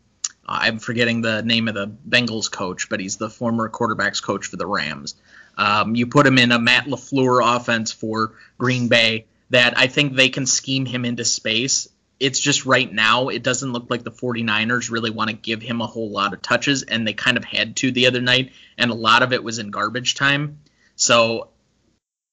I'm 0.48 0.80
forgetting 0.80 1.22
the 1.22 1.42
name 1.42 1.68
of 1.68 1.74
the 1.74 1.88
Bengals 1.88 2.52
coach, 2.52 2.90
but 2.90 3.00
he's 3.00 3.18
the 3.18 3.30
former 3.30 3.70
quarterbacks 3.70 4.22
coach 4.22 4.46
for 4.46 4.58
the 4.58 4.68
Rams. 4.68 5.16
Um, 5.58 5.96
you 5.96 6.08
put 6.08 6.28
him 6.28 6.38
in 6.38 6.52
a 6.52 6.60
Matt 6.60 6.86
LaFleur 6.86 7.56
offense 7.56 7.92
for 7.92 8.34
Green 8.58 8.88
Bay 8.88 9.26
that 9.50 9.78
I 9.78 9.88
think 9.88 10.16
they 10.16 10.30
can 10.30 10.46
scheme 10.46 10.86
him 10.86 11.06
into 11.06 11.24
space. 11.26 11.88
It's 12.20 12.40
just 12.40 12.66
right 12.66 12.92
now, 12.92 13.28
it 13.28 13.44
doesn't 13.44 13.74
look 13.74 13.90
like 13.90 14.04
the 14.04 14.12
49ers 14.12 14.90
really 14.90 15.12
want 15.12 15.30
to 15.30 15.36
give 15.36 15.62
him 15.62 15.82
a 15.82 15.88
whole 15.88 16.10
lot 16.10 16.34
of 16.34 16.42
touches, 16.42 16.84
and 16.84 17.08
they 17.08 17.14
kind 17.14 17.38
of 17.38 17.44
had 17.44 17.76
to 17.78 17.92
the 17.92 18.08
other 18.08 18.22
night, 18.22 18.54
and 18.78 18.90
a 18.90 18.96
lot 18.96 19.22
of 19.22 19.34
it 19.34 19.44
was 19.44 19.60
in 19.60 19.70
garbage 19.70 20.16
time. 20.16 20.60
So 20.96 21.50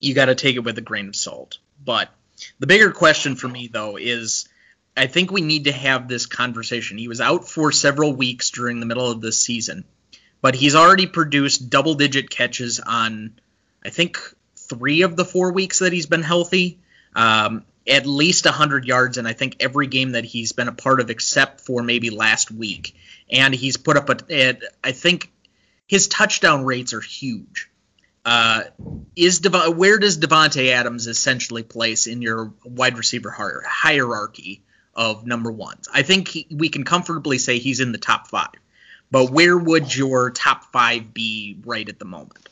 you 0.01 0.15
got 0.15 0.27
to 0.27 0.35
take 0.35 0.57
it 0.57 0.61
with 0.61 0.79
a 0.79 0.83
grain 0.83 1.09
of 1.09 1.17
salt. 1.17 1.59
But 1.85 2.11
the 2.59 2.67
bigger 2.67 2.93
question 2.93 3.35
for 3.37 3.49
me, 3.49 3.69
though, 3.73 3.97
is 3.97 4.49
I 4.97 5.07
think 5.07 5.31
we 5.31 5.41
need 5.41 5.65
to 5.65 5.73
have 5.73 6.07
this 6.07 6.27
conversation. 6.27 6.99
He 6.99 7.09
was 7.09 7.21
out 7.21 7.49
for 7.49 7.73
several 7.73 8.15
weeks 8.15 8.51
during 8.51 8.79
the 8.79 8.87
middle 8.87 9.11
of 9.11 9.21
this 9.21 9.43
season, 9.43 9.85
but 10.43 10.55
he's 10.55 10.75
already 10.75 11.07
produced 11.07 11.71
double 11.71 11.95
digit 11.95 12.29
catches 12.29 12.81
on, 12.81 13.39
I 13.85 13.89
think, 13.89 14.19
three 14.57 15.03
of 15.03 15.17
the 15.17 15.25
four 15.25 15.53
weeks 15.53 15.79
that 15.79 15.93
he's 15.93 16.07
been 16.07 16.23
healthy. 16.23 16.79
Um, 17.15 17.65
at 17.89 18.07
least 18.07 18.45
100 18.45 18.85
yards 18.85 19.19
in 19.19 19.27
I 19.27 19.33
think 19.33 19.57
every 19.61 19.89
game 19.89 20.13
that 20.13 20.25
he's 20.25 20.53
been 20.53 20.69
a 20.69 20.73
part 20.73 21.01
of 21.01 21.11
except 21.11 21.61
for 21.63 21.83
maybe 21.83 22.11
last 22.11 22.51
week. 22.51 22.95
And 23.31 23.55
he's 23.55 23.77
put 23.77 23.97
up 23.97 24.09
a, 24.09 24.17
a 24.31 24.59
I 24.85 24.93
think 24.93 25.33
his 25.89 26.07
touchdown 26.09 26.65
rates 26.65 26.95
are 26.95 27.01
huge. 27.01 27.71
uh, 28.25 28.63
is 29.17 29.41
Dev- 29.41 29.77
where 29.77 29.99
does 29.99 30.19
Davante 30.19 30.69
Adams 30.69 31.07
essentially 31.09 31.65
place 31.65 32.07
in 32.07 32.23
your 32.23 32.53
wide 32.65 32.97
receiver 32.99 33.31
hierarchy 33.31 34.63
of 34.95 35.27
number 35.27 35.51
ones? 35.51 35.89
I 35.93 36.03
think 36.03 36.29
he, 36.29 36.47
we 36.51 36.69
can 36.69 36.85
comfortably 36.85 37.39
say 37.39 37.59
he's 37.59 37.81
in 37.81 37.91
the 37.93 37.99
top 37.99 38.29
five. 38.29 38.62
But 39.13 39.31
where 39.31 39.59
would 39.59 39.95
your 39.95 40.31
top 40.31 40.73
five 40.73 41.13
be 41.13 41.59
right 41.67 41.87
at 41.87 41.99
the 41.99 42.07
moment? 42.07 42.49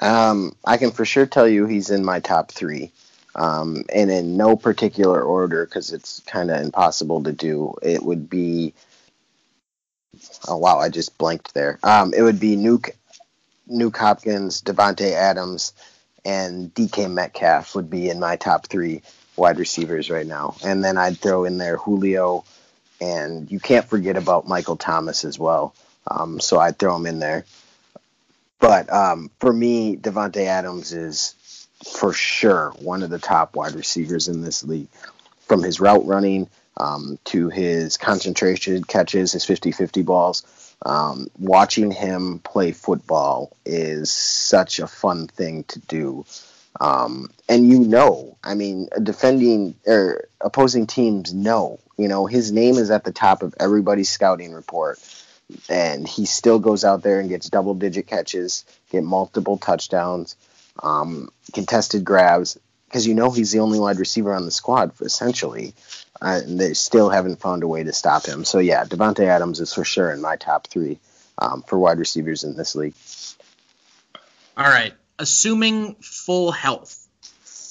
Um, 0.00 0.56
I 0.64 0.78
can 0.78 0.90
for 0.90 1.04
sure 1.04 1.26
tell 1.26 1.46
you 1.46 1.66
he's 1.66 1.90
in 1.90 2.02
my 2.02 2.20
top 2.20 2.50
three, 2.50 2.92
um, 3.34 3.84
and 3.94 4.10
in 4.10 4.38
no 4.38 4.56
particular 4.56 5.22
order 5.22 5.66
because 5.66 5.92
it's 5.92 6.20
kind 6.20 6.50
of 6.50 6.62
impossible 6.62 7.22
to 7.24 7.32
do. 7.32 7.74
It 7.82 8.02
would 8.02 8.28
be. 8.28 8.72
Oh 10.48 10.56
wow! 10.56 10.78
I 10.78 10.88
just 10.88 11.18
blanked 11.18 11.52
there. 11.52 11.78
Um, 11.82 12.14
it 12.14 12.22
would 12.22 12.40
be 12.40 12.56
Nuke, 12.56 12.90
Nuke 13.70 13.96
Hopkins, 13.96 14.62
Davante 14.62 15.12
Adams, 15.12 15.74
and 16.24 16.72
DK 16.72 17.12
Metcalf 17.12 17.74
would 17.74 17.90
be 17.90 18.08
in 18.08 18.18
my 18.18 18.36
top 18.36 18.66
three 18.66 19.02
wide 19.36 19.58
receivers 19.58 20.08
right 20.08 20.26
now. 20.26 20.56
And 20.64 20.82
then 20.82 20.96
I'd 20.96 21.18
throw 21.18 21.44
in 21.44 21.58
there 21.58 21.76
Julio, 21.76 22.44
and 23.00 23.50
you 23.50 23.60
can't 23.60 23.88
forget 23.88 24.16
about 24.16 24.48
Michael 24.48 24.76
Thomas 24.76 25.24
as 25.24 25.38
well. 25.38 25.74
Um, 26.08 26.40
so 26.40 26.58
I'd 26.58 26.78
throw 26.78 26.96
him 26.96 27.06
in 27.06 27.18
there. 27.18 27.44
But 28.58 28.92
um, 28.92 29.30
for 29.38 29.52
me, 29.52 29.96
Davante 29.96 30.46
Adams 30.46 30.92
is 30.92 31.34
for 31.84 32.12
sure 32.12 32.70
one 32.78 33.02
of 33.02 33.10
the 33.10 33.18
top 33.18 33.54
wide 33.54 33.74
receivers 33.74 34.28
in 34.28 34.42
this 34.42 34.64
league. 34.64 34.88
From 35.46 35.62
his 35.62 35.78
route 35.78 36.06
running 36.06 36.48
um, 36.76 37.18
to 37.26 37.48
his 37.48 37.96
concentration 37.96 38.82
catches, 38.82 39.32
his 39.32 39.44
50 39.44 39.72
50 39.72 40.02
balls, 40.02 40.74
um, 40.84 41.28
watching 41.38 41.90
him 41.90 42.40
play 42.40 42.72
football 42.72 43.56
is 43.64 44.10
such 44.10 44.78
a 44.78 44.86
fun 44.86 45.28
thing 45.28 45.64
to 45.64 45.78
do. 45.80 46.24
Um, 46.80 47.30
and 47.48 47.68
you 47.68 47.80
know, 47.80 48.36
I 48.44 48.54
mean, 48.54 48.88
defending 49.02 49.74
or 49.86 50.28
opposing 50.40 50.86
teams 50.86 51.32
know, 51.32 51.78
you 51.96 52.08
know, 52.08 52.26
his 52.26 52.52
name 52.52 52.76
is 52.76 52.90
at 52.90 53.04
the 53.04 53.12
top 53.12 53.42
of 53.42 53.54
everybody's 53.58 54.08
scouting 54.08 54.52
report 54.52 54.98
and 55.68 56.06
he 56.06 56.26
still 56.26 56.58
goes 56.58 56.84
out 56.84 57.02
there 57.02 57.20
and 57.20 57.28
gets 57.28 57.48
double 57.48 57.74
digit 57.74 58.06
catches, 58.06 58.64
get 58.90 59.04
multiple 59.04 59.56
touchdowns, 59.56 60.36
um, 60.82 61.30
contested 61.52 62.04
grabs, 62.04 62.58
because 62.86 63.06
you 63.06 63.14
know 63.14 63.30
he's 63.30 63.52
the 63.52 63.60
only 63.60 63.78
wide 63.78 63.98
receiver 63.98 64.34
on 64.34 64.44
the 64.44 64.50
squad 64.50 64.92
essentially, 65.00 65.74
uh, 66.20 66.40
and 66.44 66.58
they 66.58 66.74
still 66.74 67.08
haven't 67.08 67.40
found 67.40 67.62
a 67.62 67.68
way 67.68 67.82
to 67.82 67.92
stop 67.92 68.26
him. 68.26 68.44
So 68.44 68.58
yeah, 68.58 68.84
Davante 68.84 69.24
Adams 69.24 69.60
is 69.60 69.72
for 69.72 69.84
sure 69.84 70.10
in 70.10 70.20
my 70.20 70.36
top 70.36 70.66
three 70.66 70.98
um, 71.38 71.62
for 71.62 71.78
wide 71.78 71.98
receivers 71.98 72.44
in 72.44 72.56
this 72.56 72.74
league. 72.74 72.94
All 74.56 74.64
right, 74.64 74.94
assuming 75.18 75.94
full 75.96 76.50
health, 76.50 77.06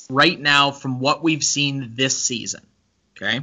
right 0.09 0.39
now 0.39 0.71
from 0.71 0.99
what 0.99 1.23
we've 1.23 1.43
seen 1.43 1.93
this 1.95 2.21
season, 2.21 2.65
okay. 3.15 3.41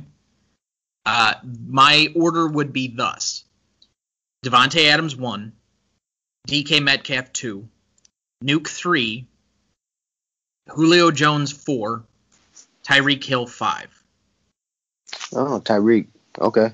Uh, 1.05 1.35
my 1.67 2.09
order 2.15 2.47
would 2.47 2.73
be 2.73 2.89
thus: 2.89 3.45
Davante 4.45 4.85
Adams 4.89 5.17
one, 5.17 5.53
DK 6.49 6.83
Metcalf 6.83 7.33
two, 7.33 7.69
Nuke 8.45 8.69
three, 8.69 9.27
Julio 10.69 11.11
Jones 11.11 11.53
four, 11.53 12.05
Tyreek 12.85 13.25
Hill 13.25 13.47
five. 13.47 13.89
Oh, 15.33 15.61
Tyreek. 15.65 16.07
Okay. 16.39 16.73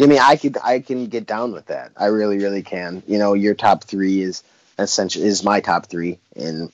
I 0.00 0.06
mean, 0.06 0.18
I 0.20 0.36
could, 0.36 0.56
I 0.62 0.80
can 0.80 1.06
get 1.06 1.26
down 1.26 1.52
with 1.52 1.66
that. 1.66 1.92
I 1.96 2.06
really, 2.06 2.38
really 2.38 2.62
can. 2.62 3.02
You 3.06 3.18
know, 3.18 3.34
your 3.34 3.54
top 3.54 3.84
three 3.84 4.20
is 4.20 4.42
essentially 4.78 5.26
is 5.26 5.44
my 5.44 5.60
top 5.60 5.86
three, 5.86 6.18
and 6.34 6.72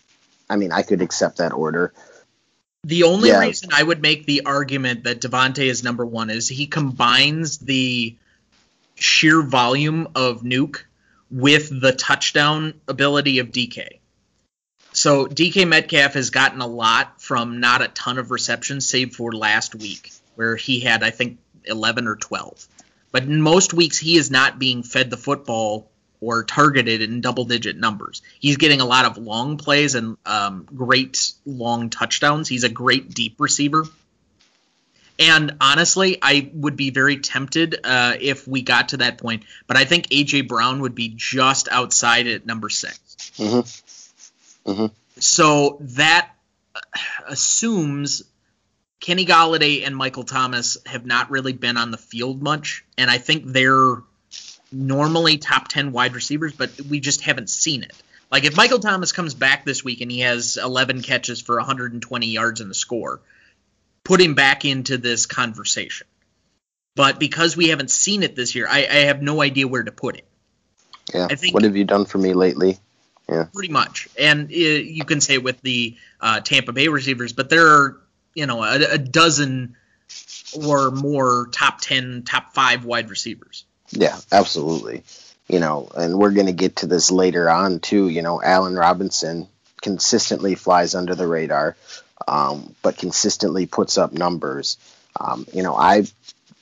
I 0.48 0.56
mean, 0.56 0.72
I 0.72 0.82
could 0.82 1.02
accept 1.02 1.38
that 1.38 1.52
order. 1.52 1.92
The 2.88 3.02
only 3.02 3.28
Yeah. 3.28 3.40
reason 3.40 3.68
I 3.70 3.82
would 3.82 4.00
make 4.00 4.24
the 4.24 4.46
argument 4.46 5.04
that 5.04 5.20
Davante 5.20 5.58
is 5.58 5.84
number 5.84 6.06
one 6.06 6.30
is 6.30 6.48
he 6.48 6.66
combines 6.66 7.58
the 7.58 8.16
sheer 8.94 9.42
volume 9.42 10.08
of 10.14 10.40
Nuke 10.40 10.78
with 11.30 11.68
the 11.82 11.92
touchdown 11.92 12.72
ability 12.88 13.40
of 13.40 13.52
DK. 13.52 14.00
So 14.94 15.26
DK 15.26 15.66
Metcalf 15.66 16.14
has 16.14 16.30
gotten 16.30 16.62
a 16.62 16.66
lot 16.66 17.20
from 17.20 17.60
not 17.60 17.82
a 17.82 17.88
ton 17.88 18.16
of 18.16 18.30
receptions, 18.30 18.88
save 18.88 19.14
for 19.14 19.32
last 19.32 19.74
week, 19.74 20.10
where 20.36 20.56
he 20.56 20.80
had, 20.80 21.02
I 21.02 21.10
think, 21.10 21.36
11 21.66 22.08
or 22.08 22.16
12. 22.16 22.66
But 23.12 23.24
in 23.24 23.42
most 23.42 23.74
weeks, 23.74 23.98
he 23.98 24.16
is 24.16 24.30
not 24.30 24.58
being 24.58 24.82
fed 24.82 25.10
the 25.10 25.18
football 25.18 25.90
or 26.20 26.44
targeted 26.44 27.02
in 27.02 27.20
double 27.20 27.44
digit 27.44 27.76
numbers. 27.76 28.22
He's 28.40 28.56
getting 28.56 28.80
a 28.80 28.84
lot 28.84 29.04
of 29.04 29.18
long 29.18 29.56
plays 29.56 29.94
and 29.94 30.16
um, 30.26 30.66
great 30.74 31.32
long 31.46 31.90
touchdowns. 31.90 32.48
He's 32.48 32.64
a 32.64 32.68
great 32.68 33.14
deep 33.14 33.36
receiver. 33.38 33.84
And 35.20 35.56
honestly, 35.60 36.18
I 36.22 36.50
would 36.54 36.76
be 36.76 36.90
very 36.90 37.18
tempted 37.18 37.80
uh, 37.82 38.14
if 38.20 38.46
we 38.46 38.62
got 38.62 38.90
to 38.90 38.98
that 38.98 39.18
point, 39.18 39.44
but 39.66 39.76
I 39.76 39.84
think 39.84 40.08
AJ 40.08 40.46
Brown 40.46 40.82
would 40.82 40.94
be 40.94 41.12
just 41.16 41.68
outside 41.70 42.26
at 42.28 42.46
number 42.46 42.68
six. 42.68 42.98
hmm 43.36 43.60
Mhm. 44.66 44.90
So 45.18 45.78
that 45.80 46.30
uh, 46.74 46.80
assumes 47.26 48.22
Kenny 49.00 49.24
Golladay 49.24 49.86
and 49.86 49.96
Michael 49.96 50.24
Thomas 50.24 50.76
have 50.84 51.06
not 51.06 51.30
really 51.30 51.54
been 51.54 51.76
on 51.76 51.90
the 51.90 51.96
field 51.96 52.42
much, 52.42 52.84
and 52.96 53.10
I 53.10 53.18
think 53.18 53.44
they're 53.46 54.02
normally 54.70 55.38
top 55.38 55.68
10 55.68 55.92
wide 55.92 56.14
receivers, 56.14 56.52
but 56.52 56.80
we 56.82 57.00
just 57.00 57.22
haven't 57.22 57.50
seen 57.50 57.82
it. 57.82 57.92
Like 58.30 58.44
if 58.44 58.56
Michael 58.56 58.78
Thomas 58.78 59.12
comes 59.12 59.34
back 59.34 59.64
this 59.64 59.82
week 59.82 60.00
and 60.00 60.10
he 60.10 60.20
has 60.20 60.56
11 60.56 61.02
catches 61.02 61.40
for 61.40 61.56
120 61.56 62.26
yards 62.26 62.60
in 62.60 62.68
the 62.68 62.74
score, 62.74 63.20
put 64.04 64.20
him 64.20 64.34
back 64.34 64.64
into 64.64 64.98
this 64.98 65.26
conversation. 65.26 66.06
But 66.94 67.18
because 67.18 67.56
we 67.56 67.68
haven't 67.68 67.90
seen 67.90 68.22
it 68.22 68.34
this 68.36 68.54
year, 68.54 68.66
I, 68.68 68.78
I 68.78 68.98
have 69.06 69.22
no 69.22 69.40
idea 69.40 69.68
where 69.68 69.82
to 69.82 69.92
put 69.92 70.16
it. 70.16 70.26
Yeah. 71.14 71.28
I 71.30 71.36
think- 71.36 71.54
what 71.54 71.62
have 71.62 71.76
you 71.76 71.84
done 71.84 72.04
for 72.04 72.18
me 72.18 72.34
lately? 72.34 72.78
Yeah. 73.28 73.46
Pretty 73.52 73.72
much. 73.72 74.08
And 74.18 74.50
uh, 74.50 74.54
you 74.54 75.04
can 75.04 75.20
say 75.20 75.36
with 75.38 75.60
the 75.60 75.96
uh, 76.20 76.40
Tampa 76.40 76.72
Bay 76.72 76.88
receivers, 76.88 77.32
but 77.34 77.50
there 77.50 77.66
are 77.66 78.00
you 78.34 78.46
know 78.46 78.62
a, 78.62 78.94
a 78.94 78.98
dozen 78.98 79.76
or 80.58 80.90
more 80.90 81.48
top 81.52 81.80
ten, 81.80 82.22
top 82.24 82.54
five 82.54 82.86
wide 82.86 83.10
receivers. 83.10 83.64
Yeah, 83.90 84.18
absolutely. 84.32 85.04
You 85.48 85.60
know, 85.60 85.88
and 85.96 86.18
we're 86.18 86.32
going 86.32 86.46
to 86.46 86.52
get 86.52 86.76
to 86.76 86.86
this 86.86 87.10
later 87.10 87.48
on 87.48 87.80
too. 87.80 88.08
You 88.08 88.22
know, 88.22 88.42
Allen 88.42 88.74
Robinson 88.74 89.48
consistently 89.80 90.54
flies 90.54 90.94
under 90.94 91.14
the 91.14 91.26
radar, 91.26 91.76
um, 92.26 92.74
but 92.82 92.98
consistently 92.98 93.66
puts 93.66 93.96
up 93.96 94.12
numbers. 94.12 94.76
Um, 95.18 95.46
you 95.52 95.62
know, 95.62 95.74
I 95.74 96.04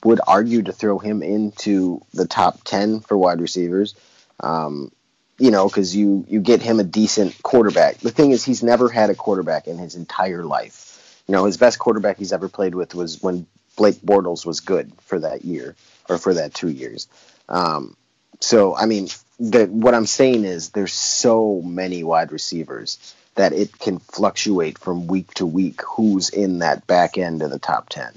would 0.03 0.21
argue 0.25 0.63
to 0.63 0.71
throw 0.73 0.99
him 0.99 1.21
into 1.23 2.01
the 2.13 2.27
top 2.27 2.63
ten 2.63 3.01
for 3.01 3.17
wide 3.17 3.41
receivers. 3.41 3.95
Um, 4.39 4.91
you 5.39 5.51
know, 5.51 5.67
because 5.67 5.95
you 5.95 6.25
you 6.29 6.39
get 6.39 6.61
him 6.61 6.79
a 6.79 6.83
decent 6.83 7.41
quarterback. 7.43 7.97
The 7.97 8.11
thing 8.11 8.31
is, 8.31 8.43
he's 8.45 8.63
never 8.63 8.89
had 8.89 9.09
a 9.09 9.15
quarterback 9.15 9.67
in 9.67 9.77
his 9.77 9.95
entire 9.95 10.43
life. 10.43 11.23
You 11.27 11.33
know, 11.33 11.45
his 11.45 11.57
best 11.57 11.77
quarterback 11.79 12.17
he's 12.17 12.33
ever 12.33 12.47
played 12.49 12.73
with 12.75 12.95
was 12.95 13.21
when 13.21 13.45
Blake 13.77 14.01
Bortles 14.01 14.45
was 14.45 14.59
good 14.59 14.91
for 15.03 15.19
that 15.19 15.45
year 15.45 15.75
or 16.09 16.17
for 16.17 16.33
that 16.33 16.53
two 16.53 16.67
years. 16.67 17.07
Um, 17.47 17.95
so, 18.41 18.75
I 18.75 18.85
mean, 18.85 19.07
the, 19.39 19.65
what 19.65 19.93
I'm 19.95 20.05
saying 20.05 20.43
is 20.43 20.69
there's 20.69 20.93
so 20.93 21.61
many 21.61 22.03
wide 22.03 22.33
receivers 22.33 23.15
that 23.35 23.53
it 23.53 23.77
can 23.79 23.99
fluctuate 23.99 24.77
from 24.77 25.07
week 25.07 25.33
to 25.35 25.45
week 25.45 25.81
who's 25.83 26.29
in 26.29 26.59
that 26.59 26.87
back 26.87 27.17
end 27.17 27.41
of 27.41 27.51
the 27.51 27.59
top 27.59 27.87
10. 27.89 28.13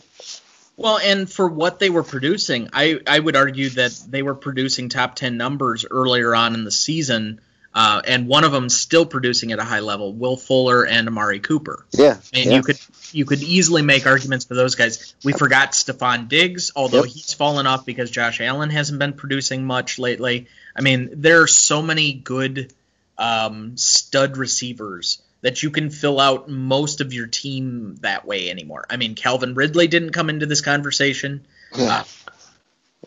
Well, 0.76 0.98
and 0.98 1.30
for 1.30 1.46
what 1.46 1.78
they 1.78 1.90
were 1.90 2.02
producing, 2.02 2.70
I, 2.72 3.00
I 3.06 3.18
would 3.18 3.36
argue 3.36 3.68
that 3.70 4.02
they 4.08 4.22
were 4.22 4.34
producing 4.34 4.88
top 4.88 5.14
10 5.14 5.36
numbers 5.36 5.84
earlier 5.90 6.34
on 6.34 6.54
in 6.54 6.64
the 6.64 6.70
season, 6.70 7.40
uh, 7.74 8.02
and 8.06 8.26
one 8.26 8.44
of 8.44 8.52
them 8.52 8.68
still 8.68 9.06
producing 9.06 9.52
at 9.52 9.58
a 9.58 9.64
high 9.64 9.80
level, 9.80 10.12
Will 10.12 10.36
Fuller 10.36 10.84
and 10.84 11.06
Amari 11.06 11.38
Cooper. 11.40 11.86
Yeah. 11.92 12.16
I 12.34 12.36
mean, 12.38 12.48
yeah. 12.50 12.56
you 12.56 12.62
could 12.62 12.78
you 13.12 13.24
could 13.24 13.42
easily 13.42 13.82
make 13.82 14.06
arguments 14.06 14.44
for 14.44 14.54
those 14.54 14.74
guys. 14.74 15.14
We 15.24 15.32
forgot 15.32 15.72
Stefon 15.72 16.28
Diggs, 16.28 16.72
although 16.76 17.04
Yep. 17.04 17.12
he's 17.12 17.34
fallen 17.34 17.66
off 17.66 17.84
because 17.86 18.10
Josh 18.10 18.40
Allen 18.40 18.70
hasn't 18.70 18.98
been 18.98 19.12
producing 19.12 19.64
much 19.64 19.98
lately. 19.98 20.46
I 20.76 20.82
mean, 20.82 21.10
there 21.14 21.42
are 21.42 21.46
so 21.48 21.82
many 21.82 22.12
good 22.12 22.72
um, 23.18 23.76
stud 23.76 24.36
receivers 24.36 25.20
that 25.42 25.62
you 25.62 25.70
can 25.70 25.90
fill 25.90 26.20
out 26.20 26.48
most 26.48 27.00
of 27.00 27.12
your 27.12 27.26
team 27.26 27.96
that 28.02 28.26
way 28.26 28.50
anymore. 28.50 28.84
I 28.90 28.96
mean, 28.96 29.14
Calvin 29.14 29.54
Ridley 29.54 29.88
didn't 29.88 30.10
come 30.10 30.28
into 30.30 30.46
this 30.46 30.60
conversation. 30.60 31.46
Yeah. 31.76 32.04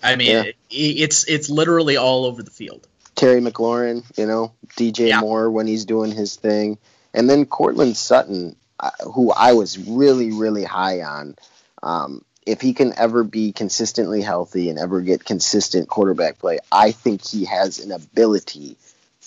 I 0.02 0.16
mean, 0.16 0.30
Yeah. 0.32 0.42
it, 0.44 0.56
it's 0.70 1.26
it's 1.26 1.50
literally 1.50 1.98
all 1.98 2.26
over 2.26 2.44
the 2.44 2.52
field. 2.52 2.88
Terry 3.16 3.42
McLaurin, 3.42 4.04
you 4.18 4.26
know, 4.26 4.54
DJ 4.76 5.10
Yeah. 5.10 5.22
Moore 5.22 5.50
when 5.50 5.68
he's 5.68 5.86
doing 5.86 6.12
his 6.12 6.36
thing, 6.36 6.78
and 7.14 7.30
then 7.30 7.46
Courtland 7.46 7.96
Sutton, 7.98 8.56
uh, 8.80 8.92
who 9.14 9.32
I 9.32 9.54
was 9.54 9.78
really, 9.78 10.32
really 10.32 10.64
high 10.64 11.02
on. 11.02 11.36
Um, 11.82 12.24
if 12.46 12.60
he 12.60 12.74
can 12.74 12.94
ever 12.98 13.24
be 13.24 13.52
consistently 13.52 14.22
healthy 14.22 14.70
and 14.70 14.78
ever 14.78 15.02
get 15.02 15.24
consistent 15.24 15.88
quarterback 15.88 16.40
play, 16.40 16.60
I 16.72 16.92
think 16.92 17.26
he 17.26 17.46
has 17.46 17.80
an 17.80 17.92
ability 17.92 18.76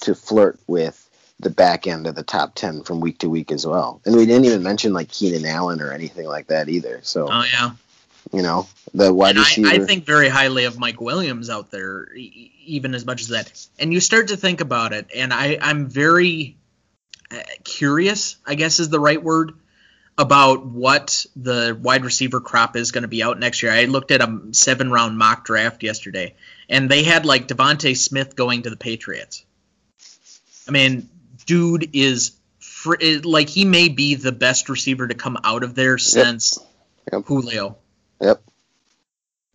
to 0.01 0.15
flirt 0.15 0.59
with 0.67 1.03
the 1.41 1.51
back 1.51 1.87
end 1.87 2.07
of 2.07 2.15
the 2.15 2.23
top 2.23 2.55
10 2.55 2.83
from 2.83 3.01
week 3.01 3.19
to 3.19 3.29
week 3.29 3.53
as 3.53 3.67
well. 3.67 4.01
And 4.05 4.17
we 4.17 4.27
didn't 4.27 4.47
even 4.47 4.63
mention 4.63 4.93
like 4.93 5.11
Keenan 5.11 5.47
Allen 5.47 5.81
or 5.81 5.93
anything 5.93 6.27
like 6.27 6.47
that 6.49 6.69
either. 6.69 7.01
So, 7.03 7.29
Oh 7.31 7.45
yeah. 7.45 7.71
You 8.33 8.43
know, 8.43 8.67
the 8.93 9.13
wide 9.13 9.37
I, 9.37 9.41
receiver. 9.41 9.69
I 9.69 9.79
think 9.79 10.05
very 10.05 10.29
highly 10.29 10.65
of 10.65 10.79
Mike 10.79 11.01
Williams 11.01 11.49
out 11.49 11.71
there, 11.71 12.15
e- 12.15 12.53
even 12.65 12.95
as 12.95 13.07
much 13.07 13.23
as 13.23 13.29
that. 13.29 13.67
And 13.79 13.93
you 13.93 14.01
start 14.01 14.29
to 14.29 14.37
think 14.37 14.61
about 14.61 14.93
it, 14.93 15.09
and 15.15 15.33
I, 15.33 15.59
I'm 15.61 15.87
very 15.87 16.57
uh, 17.31 17.37
curious, 17.63 18.37
I 18.45 18.55
guess 18.57 18.81
is 18.81 18.89
the 18.89 19.01
right 19.01 19.23
word, 19.23 19.53
about 20.19 20.67
what 20.67 21.27
the 21.37 21.79
wide 21.81 22.05
receiver 22.05 22.41
crop 22.41 22.75
is 22.75 22.91
going 22.91 23.03
to 23.03 23.09
be 23.09 23.23
out 23.23 23.39
next 23.39 23.63
year. 23.63 23.71
I 23.71 23.85
looked 23.85 24.11
at 24.11 24.21
a 24.23 24.41
seven 24.53 24.91
round 24.91 25.19
mock 25.19 25.45
draft 25.45 25.83
yesterday, 25.83 26.35
and 26.69 26.91
they 26.91 27.05
had 27.05 27.27
like 27.27 27.49
DeVonta 27.49 27.97
Smith 27.97 28.35
going 28.35 28.63
to 28.63 28.71
the 28.71 28.77
Patriots. 28.77 29.45
I 30.67 30.73
mean, 30.73 31.09
dude 31.45 31.91
is 31.93 32.33
fr- 32.59 32.97
like 33.23 33.49
he 33.49 33.65
may 33.65 33.89
be 33.89 34.15
the 34.15 34.33
best 34.33 34.69
receiver 34.69 35.07
to 35.07 35.15
come 35.15 35.39
out 35.45 35.63
of 35.63 35.75
there 35.75 35.99
since 35.99 36.59
Yep. 37.13 37.25
Julio. 37.27 37.77
Yep. 38.21 38.43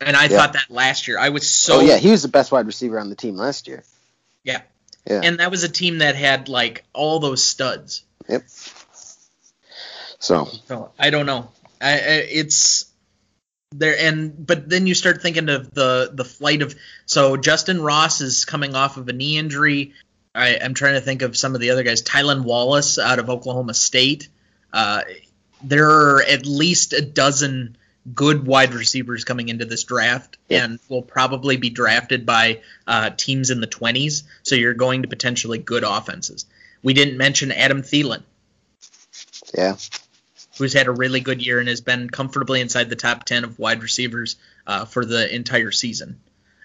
And 0.02 0.18
I 0.18 0.24
Yeah. 0.26 0.38
thought 0.38 0.54
that 0.54 0.70
last 0.70 1.08
year. 1.08 1.20
I 1.20 1.30
was 1.30 1.50
so 1.50 1.78
oh, 1.78 1.80
yeah, 1.82 1.98
he 1.98 2.12
was 2.12 2.22
the 2.24 2.28
best 2.28 2.52
wide 2.52 2.66
receiver 2.66 3.00
on 3.00 3.10
the 3.10 3.16
team 3.16 3.36
last 3.36 3.68
year. 3.68 3.84
yeah. 4.44 4.62
Yeah. 5.08 5.22
And 5.24 5.40
that 5.40 5.50
was 5.50 5.64
a 5.64 5.70
team 5.70 5.98
that 5.98 6.16
had 6.16 6.48
like 6.48 6.84
all 6.94 7.20
those 7.20 7.44
studs. 7.44 8.04
Yep. 8.30 8.44
So, 10.20 10.46
So 10.68 10.92
I 11.00 11.10
don't 11.10 11.26
know. 11.26 11.50
I, 11.82 11.94
I, 11.94 11.96
it's 12.30 12.86
there, 13.72 13.98
and 13.98 14.46
but 14.46 14.70
then 14.70 14.86
you 14.86 14.94
start 14.94 15.22
thinking 15.22 15.50
of 15.50 15.74
the 15.74 16.12
the 16.14 16.26
flight 16.26 16.62
of. 16.62 16.76
So 17.08 17.36
Justyn 17.38 17.84
Ross 17.84 18.22
is 18.22 18.46
coming 18.46 18.76
off 18.76 18.98
of 18.98 19.08
a 19.08 19.14
knee 19.14 19.38
injury. 19.38 19.94
I, 20.36 20.60
I'm 20.64 20.76
trying 20.76 20.94
to 20.94 21.02
think 21.02 21.24
of 21.24 21.36
some 21.36 21.56
of 21.56 21.62
the 21.62 21.72
other 21.72 21.84
guys. 21.84 22.04
Tylan 22.04 22.44
Wallace 22.44 23.00
out 23.00 23.18
of 23.20 23.30
Oklahoma 23.30 23.74
State. 23.74 24.30
Uh, 24.72 25.02
there 25.64 25.90
are 25.90 26.22
at 26.24 26.46
least 26.46 26.94
a 26.94 27.02
dozen 27.02 27.76
good 28.14 28.46
wide 28.46 28.74
receivers 28.74 29.24
coming 29.24 29.50
into 29.50 29.66
this 29.66 29.84
draft, 29.84 30.38
Yeah. 30.50 30.66
and 30.66 30.80
will 30.90 31.04
probably 31.04 31.58
be 31.58 31.70
drafted 31.70 32.26
by 32.26 32.62
uh, 32.88 33.12
teams 33.12 33.50
in 33.52 33.62
the 33.62 33.68
20s. 33.68 34.24
So 34.44 34.56
you're 34.56 34.74
going 34.74 35.04
to 35.04 35.08
potentially 35.08 35.60
good 35.60 35.84
offenses. 35.84 36.46
We 36.82 36.94
didn't 36.94 37.18
mention 37.18 37.52
Adam 37.52 37.84
Thielen 37.84 38.24
yeah. 39.56 39.76
who's 40.58 40.74
had 40.74 40.88
a 40.88 40.92
really 40.92 41.20
good 41.20 41.46
year 41.46 41.60
and 41.60 41.68
has 41.68 41.82
been 41.82 42.10
comfortably 42.10 42.62
inside 42.62 42.90
the 42.90 42.96
top 42.96 43.24
10 43.26 43.44
of 43.44 43.60
wide 43.60 43.84
receivers 43.84 44.36
uh, 44.68 44.86
for 44.86 45.06
the 45.06 45.34
entire 45.34 45.72
season. 45.72 46.20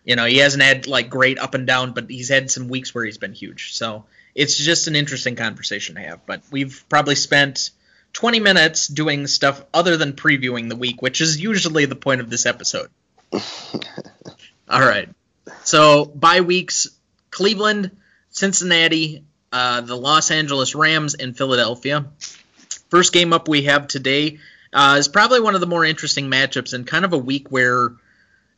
You 0.04 0.16
know, 0.16 0.24
he 0.24 0.38
hasn't 0.38 0.62
had 0.62 0.86
like 0.86 1.10
great 1.10 1.38
up 1.38 1.54
and 1.54 1.66
down, 1.66 1.92
but 1.92 2.08
he's 2.08 2.28
had 2.28 2.50
some 2.50 2.68
weeks 2.68 2.94
where 2.94 3.04
he's 3.04 3.18
been 3.18 3.32
huge. 3.32 3.74
So 3.74 4.04
it's 4.34 4.56
just 4.56 4.86
an 4.86 4.94
interesting 4.94 5.34
conversation 5.34 5.96
to 5.96 6.00
have. 6.02 6.24
But 6.26 6.42
we've 6.50 6.84
probably 6.88 7.16
spent 7.16 7.70
20 8.16 8.40
minutes 8.40 8.86
doing 8.88 9.26
stuff 9.26 9.62
other 9.74 9.98
than 9.98 10.14
previewing 10.14 10.70
the 10.70 10.76
week, 10.76 11.02
which 11.02 11.20
is 11.20 11.38
usually 11.38 11.84
the 11.84 11.94
point 11.94 12.22
of 12.22 12.30
this 12.30 12.46
episode. 12.46 12.88
All 13.32 14.80
right. 14.80 15.10
So 15.64 16.06
by 16.06 16.40
weeks 16.40 16.88
Cleveland, 17.30 17.90
Cincinnati, 18.30 19.22
uh, 19.52 19.82
the 19.82 19.96
Los 19.96 20.30
Angeles 20.30 20.74
Rams, 20.74 21.14
and 21.14 21.36
Philadelphia. 21.36 22.06
First 22.88 23.12
game 23.12 23.34
up 23.34 23.48
we 23.48 23.64
have 23.64 23.86
today 23.86 24.38
uh, 24.72 24.96
is 24.98 25.08
probably 25.08 25.40
one 25.40 25.54
of 25.54 25.60
the 25.60 25.66
more 25.66 25.84
interesting 25.84 26.30
matchups 26.30 26.72
and 26.72 26.86
kind 26.86 27.04
of 27.04 27.12
a 27.12 27.18
week 27.18 27.48
where 27.50 27.90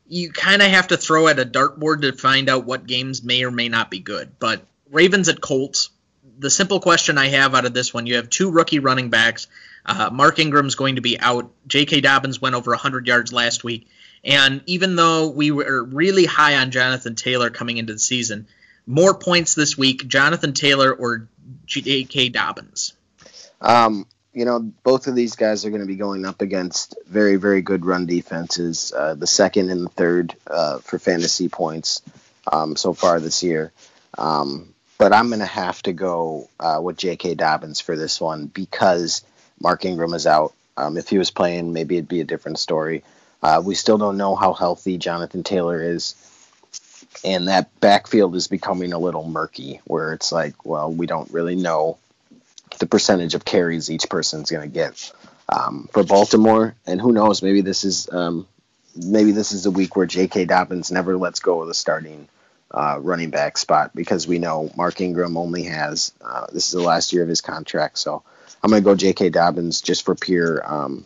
you 0.07 0.31
kind 0.31 0.63
of 0.63 0.69
have 0.69 0.89
to 0.89 0.97
throw 0.97 1.27
at 1.27 1.41
a 1.41 1.45
dartboard 1.45 2.03
to 2.03 2.13
find 2.13 2.49
out 2.49 2.65
what 2.65 2.87
games 2.87 3.25
may 3.25 3.43
or 3.43 3.51
may 3.51 3.69
not 3.69 3.91
be 3.91 3.99
good. 3.99 4.39
But 4.39 4.65
Ravens 4.93 5.29
at 5.29 5.41
Colts, 5.41 5.91
the 6.39 6.51
simple 6.51 6.81
question 6.81 7.19
I 7.19 7.29
have 7.29 7.55
out 7.55 7.65
of 7.65 7.75
this 7.75 7.93
one, 7.93 8.07
you 8.07 8.17
have 8.17 8.31
two 8.31 8.51
rookie 8.51 8.79
running 8.79 9.11
backs. 9.11 9.47
Uh, 9.85 10.11
Mark 10.13 10.39
Ingram's 10.39 10.75
going 10.75 10.97
to 10.97 11.01
be 11.01 11.19
out. 11.19 11.51
J.K. 11.67 12.01
Dobbins 12.01 12.41
went 12.41 12.55
over 12.55 12.71
100 12.71 13.07
yards 13.07 13.33
last 13.33 13.65
week. 13.65 13.89
And 14.25 14.63
even 14.67 14.97
though 14.97 15.29
we 15.29 15.51
were 15.51 15.83
really 15.85 16.25
high 16.25 16.57
on 16.57 16.71
Jonathan 16.71 17.15
Taylor 17.15 17.51
coming 17.51 17.79
into 17.79 17.95
the 17.95 17.99
season, 17.99 18.47
more 18.87 19.15
points 19.15 19.55
this 19.55 19.79
week, 19.79 20.07
Jonathan 20.07 20.53
Taylor 20.53 20.93
or 20.93 21.29
J.K. 21.67 22.31
Dobbins? 22.31 22.95
Um, 23.61 24.07
you 24.33 24.45
know, 24.45 24.61
both 24.83 25.07
of 25.07 25.15
these 25.15 25.37
guys 25.37 25.65
are 25.65 25.71
going 25.71 25.83
to 25.83 25.87
be 25.87 25.97
going 25.97 26.25
up 26.25 26.43
against 26.43 26.97
very, 27.07 27.37
very 27.37 27.63
good 27.63 27.85
run 27.85 28.07
defenses. 28.07 28.93
Uh, 28.95 29.15
the 29.15 29.27
second 29.27 29.71
and 29.71 29.87
the 29.87 29.91
third 29.91 30.35
uh, 30.47 30.79
for 30.79 30.99
fantasy 30.99 31.49
points 31.49 32.03
um, 32.53 32.77
so 32.77 32.93
far 32.93 33.21
this 33.21 33.43
year. 33.43 33.73
Um, 34.17 34.75
but 34.99 35.13
I'm 35.13 35.29
going 35.29 35.39
to 35.39 35.47
have 35.47 35.81
to 35.83 35.93
go 35.93 36.49
uh, 36.59 36.81
with 36.83 36.97
J.K. 36.97 37.35
Dobbins 37.35 37.81
for 37.81 37.97
this 37.97 38.21
one 38.21 38.47
because 38.47 39.23
Mark 39.61 39.85
Ingram 39.85 40.13
is 40.13 40.27
out. 40.27 40.53
Um, 40.77 40.97
if 40.97 41.09
he 41.09 41.19
was 41.19 41.31
playing, 41.31 41.73
maybe 41.73 41.97
it'd 41.97 42.09
be 42.09 42.21
a 42.21 42.25
different 42.25 42.59
story. 42.59 43.05
Uh, 43.43 43.63
we 43.65 43.77
still 43.77 43.99
don't 43.99 44.17
know 44.17 44.35
how 44.35 44.53
healthy 44.53 44.99
Jonathan 44.99 45.45
Taylor 45.45 45.81
is. 45.81 46.15
And 47.25 47.49
that 47.49 47.81
backfield 47.81 48.35
is 48.35 48.49
becoming 48.49 48.93
a 48.93 48.99
little 48.99 49.27
murky, 49.27 49.81
where 49.85 50.13
it's 50.13 50.31
like, 50.31 50.65
well, 50.65 50.93
we 50.93 51.07
don't 51.07 51.33
really 51.33 51.57
know 51.57 51.99
the 52.79 52.87
percentage 52.87 53.35
of 53.35 53.45
carries 53.45 53.91
each 53.91 54.09
person's 54.09 54.51
going 54.51 54.69
to 54.69 54.73
get 54.73 55.13
um, 55.49 55.89
for 55.93 56.05
Baltimore. 56.05 56.75
And 56.87 57.01
who 57.01 57.13
knows? 57.13 57.43
Maybe 57.43 57.61
this 57.61 57.85
is 57.85 58.09
um, 58.13 58.47
maybe 58.97 59.33
this 59.33 59.53
is 59.53 59.67
a 59.67 59.71
week 59.71 59.97
where 59.97 60.07
J.K. 60.07 60.45
Dobbins 60.45 60.93
never 60.93 61.17
lets 61.17 61.41
go 61.41 61.63
of 61.63 61.69
the 61.69 61.75
starting 61.75 62.29
uh, 62.71 62.99
running 63.01 63.31
back 63.31 63.57
spot 63.57 63.95
because 63.95 64.27
we 64.27 64.39
know 64.39 64.71
Mark 64.77 65.01
Ingram 65.01 65.37
only 65.37 65.65
has 65.65 66.13
uh, 66.21 66.47
this 66.53 66.67
is 66.67 66.73
the 66.73 66.83
last 66.83 67.13
year 67.13 67.23
of 67.23 67.29
his 67.29 67.41
contract. 67.41 67.99
So 67.99 68.23
I'm 68.63 68.71
going 68.71 68.83
to 68.83 68.85
go 68.85 68.95
J.K. 68.95 69.31
Dobbins 69.31 69.81
just 69.81 70.05
for 70.05 70.15
pure 70.15 70.63
um, 70.71 71.05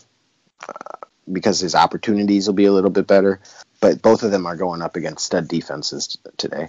uh, 0.69 1.07
because 1.31 1.61
his 1.61 1.75
opportunities 1.75 2.47
will 2.47 2.55
be 2.55 2.67
a 2.67 2.73
little 2.73 2.91
bit 2.91 3.07
better. 3.07 3.41
But 3.81 4.03
both 4.03 4.23
of 4.23 4.31
them 4.31 4.47
are 4.47 4.57
going 4.57 4.83
up 4.83 4.97
against 4.97 5.27
stud 5.27 5.49
defenses 5.49 6.19
today. 6.37 6.69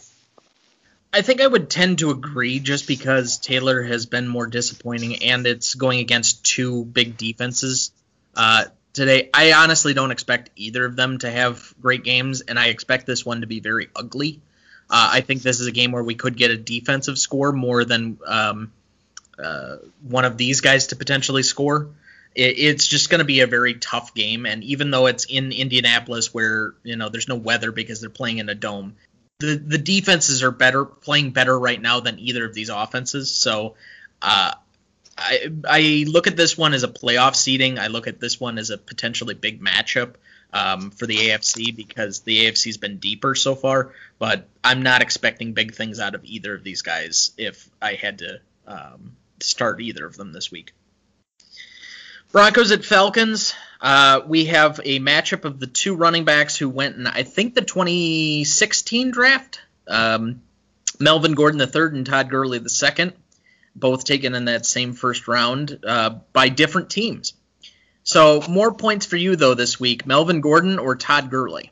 I 1.15 1.21
think 1.21 1.41
I 1.41 1.47
would 1.47 1.69
tend 1.69 1.99
to 1.99 2.09
agree 2.09 2.59
just 2.59 2.87
because 2.87 3.37
Taylor 3.37 3.83
has 3.83 4.07
been 4.07 4.27
more 4.27 4.47
disappointing 4.47 5.23
and 5.23 5.45
it's 5.45 5.75
going 5.75 5.99
against 5.99 6.43
two 6.43 6.85
big 6.85 7.17
defenses 7.17 7.91
uh, 8.35 8.65
today. 8.93 9.29
I 9.31 9.53
honestly 9.53 9.93
don't 9.93 10.09
expect 10.09 10.49
either 10.55 10.83
of 10.85 10.95
them 10.95 11.19
to 11.19 11.29
have 11.29 11.71
great 11.79 12.03
games, 12.03 12.41
and 12.41 12.57
I 12.57 12.67
expect 12.67 13.05
this 13.05 13.23
one 13.23 13.41
to 13.41 13.47
be 13.47 13.59
very 13.59 13.89
ugly. 13.95 14.41
Uh, 14.93 15.09
I 15.13 15.21
think 15.21 15.41
this 15.41 15.59
is 15.59 15.65
a 15.65 15.71
game 15.71 15.91
where 15.91 16.03
we 16.03 16.13
could 16.13 16.37
get 16.37 16.51
a 16.51 16.55
defensive 16.55 17.17
score 17.17 17.51
more 17.51 17.83
than 17.83 18.19
um, 18.27 18.71
uh, 19.43 19.77
one 20.07 20.23
of 20.23 20.37
these 20.37 20.61
guys 20.61 20.87
to 20.87 20.95
potentially 20.95 21.41
score. 21.41 21.89
It, 22.35 22.59
it's 22.59 22.87
just 22.87 23.09
going 23.09 23.17
to 23.17 23.25
be 23.25 23.39
a 23.39 23.47
very 23.47 23.73
tough 23.73 24.13
game, 24.13 24.45
and 24.45 24.63
even 24.63 24.91
though 24.91 25.07
it's 25.07 25.25
in 25.25 25.51
Indianapolis, 25.51 26.31
where 26.31 26.75
you 26.83 26.95
know 26.95 27.09
there's 27.09 27.27
no 27.27 27.37
weather 27.37 27.71
because 27.71 28.01
they're 28.01 28.11
playing 28.11 28.37
in 28.37 28.49
a 28.49 28.53
dome, 28.53 28.95
the 29.39 29.55
the 29.55 29.79
defenses 29.79 30.43
are 30.43 30.51
better 30.51 30.85
playing 30.85 31.31
better 31.31 31.57
right 31.57 31.81
now 31.81 31.99
than 31.99 32.19
either 32.19 32.45
of 32.45 32.53
these 32.53 32.69
offenses. 32.69 33.31
So 33.31 33.73
uh, 34.21 34.53
I 35.17 35.51
I 35.67 36.05
look 36.07 36.27
at 36.27 36.37
this 36.37 36.55
one 36.55 36.75
as 36.75 36.83
a 36.83 36.87
playoff 36.87 37.35
seeding. 37.35 37.79
I 37.79 37.87
look 37.87 38.05
at 38.05 38.19
this 38.19 38.39
one 38.39 38.59
as 38.59 38.69
a 38.69 38.77
potentially 38.77 39.33
big 39.33 39.59
matchup 39.59 40.17
um, 40.53 40.91
for 40.91 41.05
the 41.07 41.17
AFC 41.17 41.75
because 41.75 42.21
the 42.21 42.45
AFC's 42.45 42.77
been 42.77 42.97
deeper 42.97 43.35
so 43.35 43.55
far. 43.55 43.91
But 44.19 44.47
I'm 44.63 44.83
not 44.83 45.01
expecting 45.01 45.53
big 45.53 45.73
things 45.73 45.99
out 45.99 46.15
of 46.15 46.23
either 46.23 46.55
of 46.55 46.63
these 46.63 46.83
guys 46.83 47.31
if 47.37 47.69
I 47.81 47.95
had 47.95 48.19
to 48.19 48.39
um, 48.67 49.15
start 49.41 49.81
either 49.81 50.05
of 50.05 50.15
them 50.15 50.31
this 50.31 50.51
week. 50.51 50.73
Broncos 52.31 52.71
at 52.71 52.85
Falcons. 52.85 53.53
Uh, 53.81 54.21
we 54.25 54.45
have 54.45 54.79
a 54.83 54.99
matchup 54.99 55.45
of 55.45 55.59
the 55.59 55.67
two 55.67 55.95
running 55.95 56.23
backs 56.23 56.55
who 56.55 56.69
went 56.69 56.95
in, 56.95 57.05
I 57.05 57.23
think, 57.23 57.53
the 57.53 57.61
2016 57.61 59.11
draft. 59.11 59.59
Um, 59.87 60.41
Melvin 60.99 61.33
Gordon 61.33 61.59
III 61.59 61.97
and 61.97 62.05
Todd 62.05 62.29
Gurley 62.29 62.59
II, 62.59 63.11
both 63.75 64.05
taken 64.05 64.35
in 64.35 64.45
that 64.45 64.65
same 64.65 64.93
first 64.93 65.27
round 65.27 65.79
uh, 65.85 66.11
by 66.31 66.49
different 66.49 66.89
teams. 66.89 67.33
So 68.03 68.43
more 68.49 68.73
points 68.73 69.05
for 69.05 69.17
you 69.17 69.35
though 69.35 69.53
this 69.53 69.79
week, 69.79 70.05
Melvin 70.05 70.41
Gordon 70.41 70.79
or 70.79 70.95
Todd 70.95 71.29
Gurley. 71.29 71.71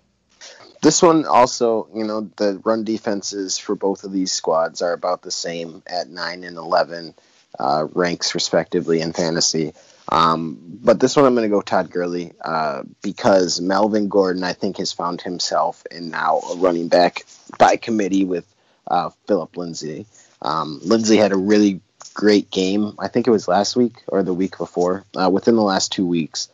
This 0.82 1.02
one 1.02 1.26
also, 1.26 1.88
you 1.94 2.06
know, 2.06 2.32
the 2.38 2.60
run 2.64 2.84
defenses 2.84 3.60
for 3.60 3.76
both 3.76 4.04
of 4.04 4.12
these 4.12 4.32
squads 4.32 4.82
are 4.82 4.94
about 4.94 5.22
the 5.22 5.32
same 5.32 5.84
at 5.86 6.10
nine 6.10 6.44
and 6.44 6.58
eleven 6.58 7.14
uh, 7.60 7.88
ranks 7.94 8.34
respectively 8.34 9.02
in 9.02 9.14
fantasy. 9.14 9.74
Um, 10.10 10.58
but 10.84 11.00
this 11.00 11.16
one 11.16 11.26
I'm 11.26 11.36
going 11.36 11.48
to 11.48 11.56
go 11.56 11.62
Todd 11.62 11.92
Gurley 11.92 12.34
uh, 12.44 12.84
because 13.02 13.62
Melvin 13.62 14.10
Gordon 14.10 14.44
I 14.44 14.54
think 14.54 14.78
has 14.78 14.92
found 14.92 15.22
himself 15.22 15.84
and 15.92 16.10
now 16.10 16.40
a 16.40 16.58
running 16.58 16.88
back 16.88 17.26
by 17.60 17.76
committee 17.76 18.26
with 18.26 18.46
uh, 18.88 19.12
Philip 19.28 19.56
Lindsay. 19.56 20.08
Um, 20.42 20.80
Lindsay 20.84 21.18
had 21.18 21.32
a 21.32 21.38
really 21.38 21.82
great 22.14 22.50
game. 22.52 22.96
I 23.00 23.08
think 23.08 23.28
it 23.28 23.32
was 23.32 23.48
last 23.48 23.76
week 23.76 24.04
or 24.08 24.24
the 24.24 24.34
week 24.34 24.58
before. 24.58 25.06
Uh, 25.20 25.30
within 25.30 25.56
the 25.56 25.62
last 25.62 25.92
two 25.92 26.06
weeks, 26.06 26.50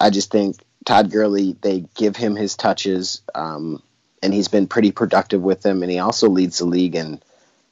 I 0.00 0.10
just 0.10 0.30
think 0.30 0.56
Todd 0.84 1.10
Gurley 1.10 1.56
they 1.60 1.84
give 1.94 2.16
him 2.16 2.36
his 2.36 2.56
touches, 2.56 3.22
um, 3.34 3.82
and 4.22 4.32
he's 4.32 4.48
been 4.48 4.66
pretty 4.66 4.92
productive 4.92 5.42
with 5.42 5.62
them. 5.62 5.82
And 5.82 5.90
he 5.90 5.98
also 5.98 6.28
leads 6.28 6.58
the 6.58 6.64
league 6.64 6.96
in 6.96 7.20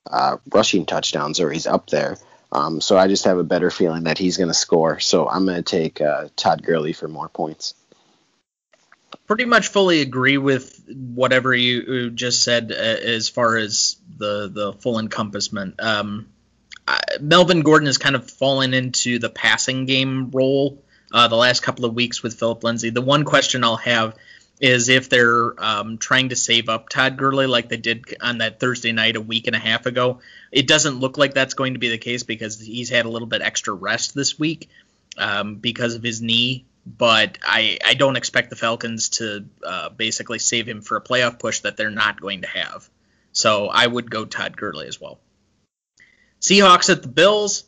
uh, 0.07 0.38
rushing 0.53 0.87
touchdowns, 0.87 1.40
or 1.40 1.51
he's 1.51 1.66
up 1.66 1.88
there. 1.88 2.19
Um, 2.53 2.81
so 2.81 2.99
I 2.99 3.07
just 3.07 3.25
have 3.25 3.38
a 3.38 3.45
better 3.45 3.71
feeling 3.71 4.05
that 4.05 4.19
he's 4.19 4.37
going 4.37 4.49
to 4.49 4.55
score. 4.55 4.99
So 4.99 5.29
I'm 5.29 5.45
going 5.45 5.62
to 5.62 5.62
take 5.62 6.01
uh, 6.01 6.29
Todd 6.37 6.62
Gurley 6.62 6.93
for 6.93 7.07
more 7.07 7.29
points. 7.29 7.75
Pretty 9.27 9.45
much 9.45 9.69
fully 9.69 10.01
agree 10.01 10.38
with 10.38 10.83
whatever 10.88 11.55
you 11.55 12.11
just 12.11 12.43
said 12.43 12.73
uh, 12.73 12.75
as 12.75 13.29
far 13.29 13.57
as 13.57 13.97
the 14.19 14.49
the 14.53 14.73
full 14.73 14.99
encompassment. 14.99 15.81
Um, 15.81 16.27
Melvin 17.20 17.62
Gordon 17.62 17.87
has 17.87 17.99
kind 17.99 18.16
of 18.16 18.31
fallen 18.31 18.75
into 18.75 19.18
the 19.18 19.31
passing 19.31 19.87
game 19.87 20.31
role 20.31 20.83
uh, 21.12 21.29
the 21.29 21.37
last 21.37 21.62
couple 21.62 21.85
of 21.85 21.94
weeks 21.94 22.23
with 22.23 22.38
Philip 22.38 22.62
Lindsay. 22.62 22.90
The 22.90 23.01
one 23.01 23.25
question 23.25 23.64
I'll 23.64 23.77
have 23.77 24.16
is 24.61 24.90
if 24.90 25.09
they're 25.09 25.55
um, 25.59 25.96
trying 25.96 26.29
to 26.29 26.37
save 26.37 26.68
up 26.68 26.90
Todd 26.90 27.16
Gurley 27.16 27.46
like 27.46 27.68
they 27.70 27.79
did 27.79 28.05
on 28.20 28.38
that 28.38 28.61
Thursday 28.61 28.92
night 28.92 29.16
a 29.16 29.20
week 29.20 29.46
and 29.46 29.57
a 29.57 29.59
half 29.59 29.87
ago. 29.87 30.20
It 30.53 30.68
doesn't 30.68 31.01
look 31.01 31.16
like 31.16 31.33
that's 31.33 31.55
going 31.55 31.73
to 31.73 31.79
be 31.79 31.88
the 31.88 31.99
case 31.99 32.23
because 32.23 32.61
he's 32.61 32.90
had 32.90 33.07
a 33.07 33.09
little 33.09 33.29
bit 33.29 33.40
extra 33.40 33.73
rest 33.73 34.14
this 34.14 34.38
week 34.38 34.68
um, 35.16 35.57
because 35.57 35.94
of 35.94 36.03
his 36.03 36.20
knee. 36.20 36.66
But 36.87 37.38
I, 37.42 37.79
I 37.85 37.94
don't 37.94 38.16
expect 38.16 38.51
the 38.51 38.57
Falcons 38.57 39.11
to 39.11 39.46
uh, 39.64 39.88
basically 39.90 40.38
save 40.38 40.68
him 40.68 40.83
for 40.83 40.96
a 40.96 41.03
playoff 41.03 41.38
push 41.38 41.61
that 41.61 41.77
they're 41.77 41.90
not 41.90 42.20
going 42.20 42.42
to 42.42 42.49
have. 42.49 42.88
So 43.33 43.68
I 43.68 43.87
would 43.87 44.11
go 44.11 44.25
Todd 44.25 44.57
Gurley 44.57 44.88
as 44.88 45.01
well. 45.01 45.20
Seahawks 46.40 46.90
at 46.90 47.03
the 47.03 47.09
Bills. 47.09 47.64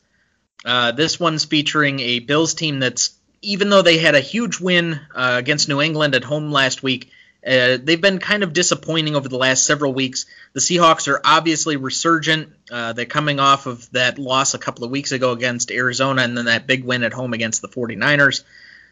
Uh, 0.64 0.92
this 0.92 1.18
one's 1.18 1.44
featuring 1.44 2.00
a 2.00 2.20
Bills 2.20 2.54
team 2.54 2.80
that's 2.80 3.14
even 3.42 3.70
though 3.70 3.82
they 3.82 3.98
had 3.98 4.14
a 4.14 4.20
huge 4.20 4.60
win 4.60 5.00
uh, 5.14 5.34
against 5.38 5.68
New 5.68 5.80
England 5.80 6.14
at 6.14 6.22
home 6.22 6.52
last 6.52 6.82
week, 6.82 7.10
uh, 7.44 7.76
they've 7.82 8.00
been 8.00 8.18
kind 8.18 8.44
of 8.44 8.52
disappointing 8.52 9.16
over 9.16 9.28
the 9.28 9.36
last 9.36 9.66
several 9.66 9.92
weeks. 9.92 10.26
The 10.52 10.60
Seahawks 10.60 11.08
are 11.08 11.20
obviously 11.24 11.76
resurgent. 11.76 12.52
Uh, 12.70 12.92
they're 12.92 13.04
coming 13.04 13.40
off 13.40 13.66
of 13.66 13.90
that 13.90 14.18
loss 14.18 14.54
a 14.54 14.58
couple 14.58 14.84
of 14.84 14.92
weeks 14.92 15.10
ago 15.10 15.32
against 15.32 15.72
Arizona 15.72 16.22
and 16.22 16.38
then 16.38 16.44
that 16.44 16.68
big 16.68 16.84
win 16.84 17.02
at 17.02 17.12
home 17.12 17.32
against 17.32 17.60
the 17.60 17.68
49ers. 17.68 18.44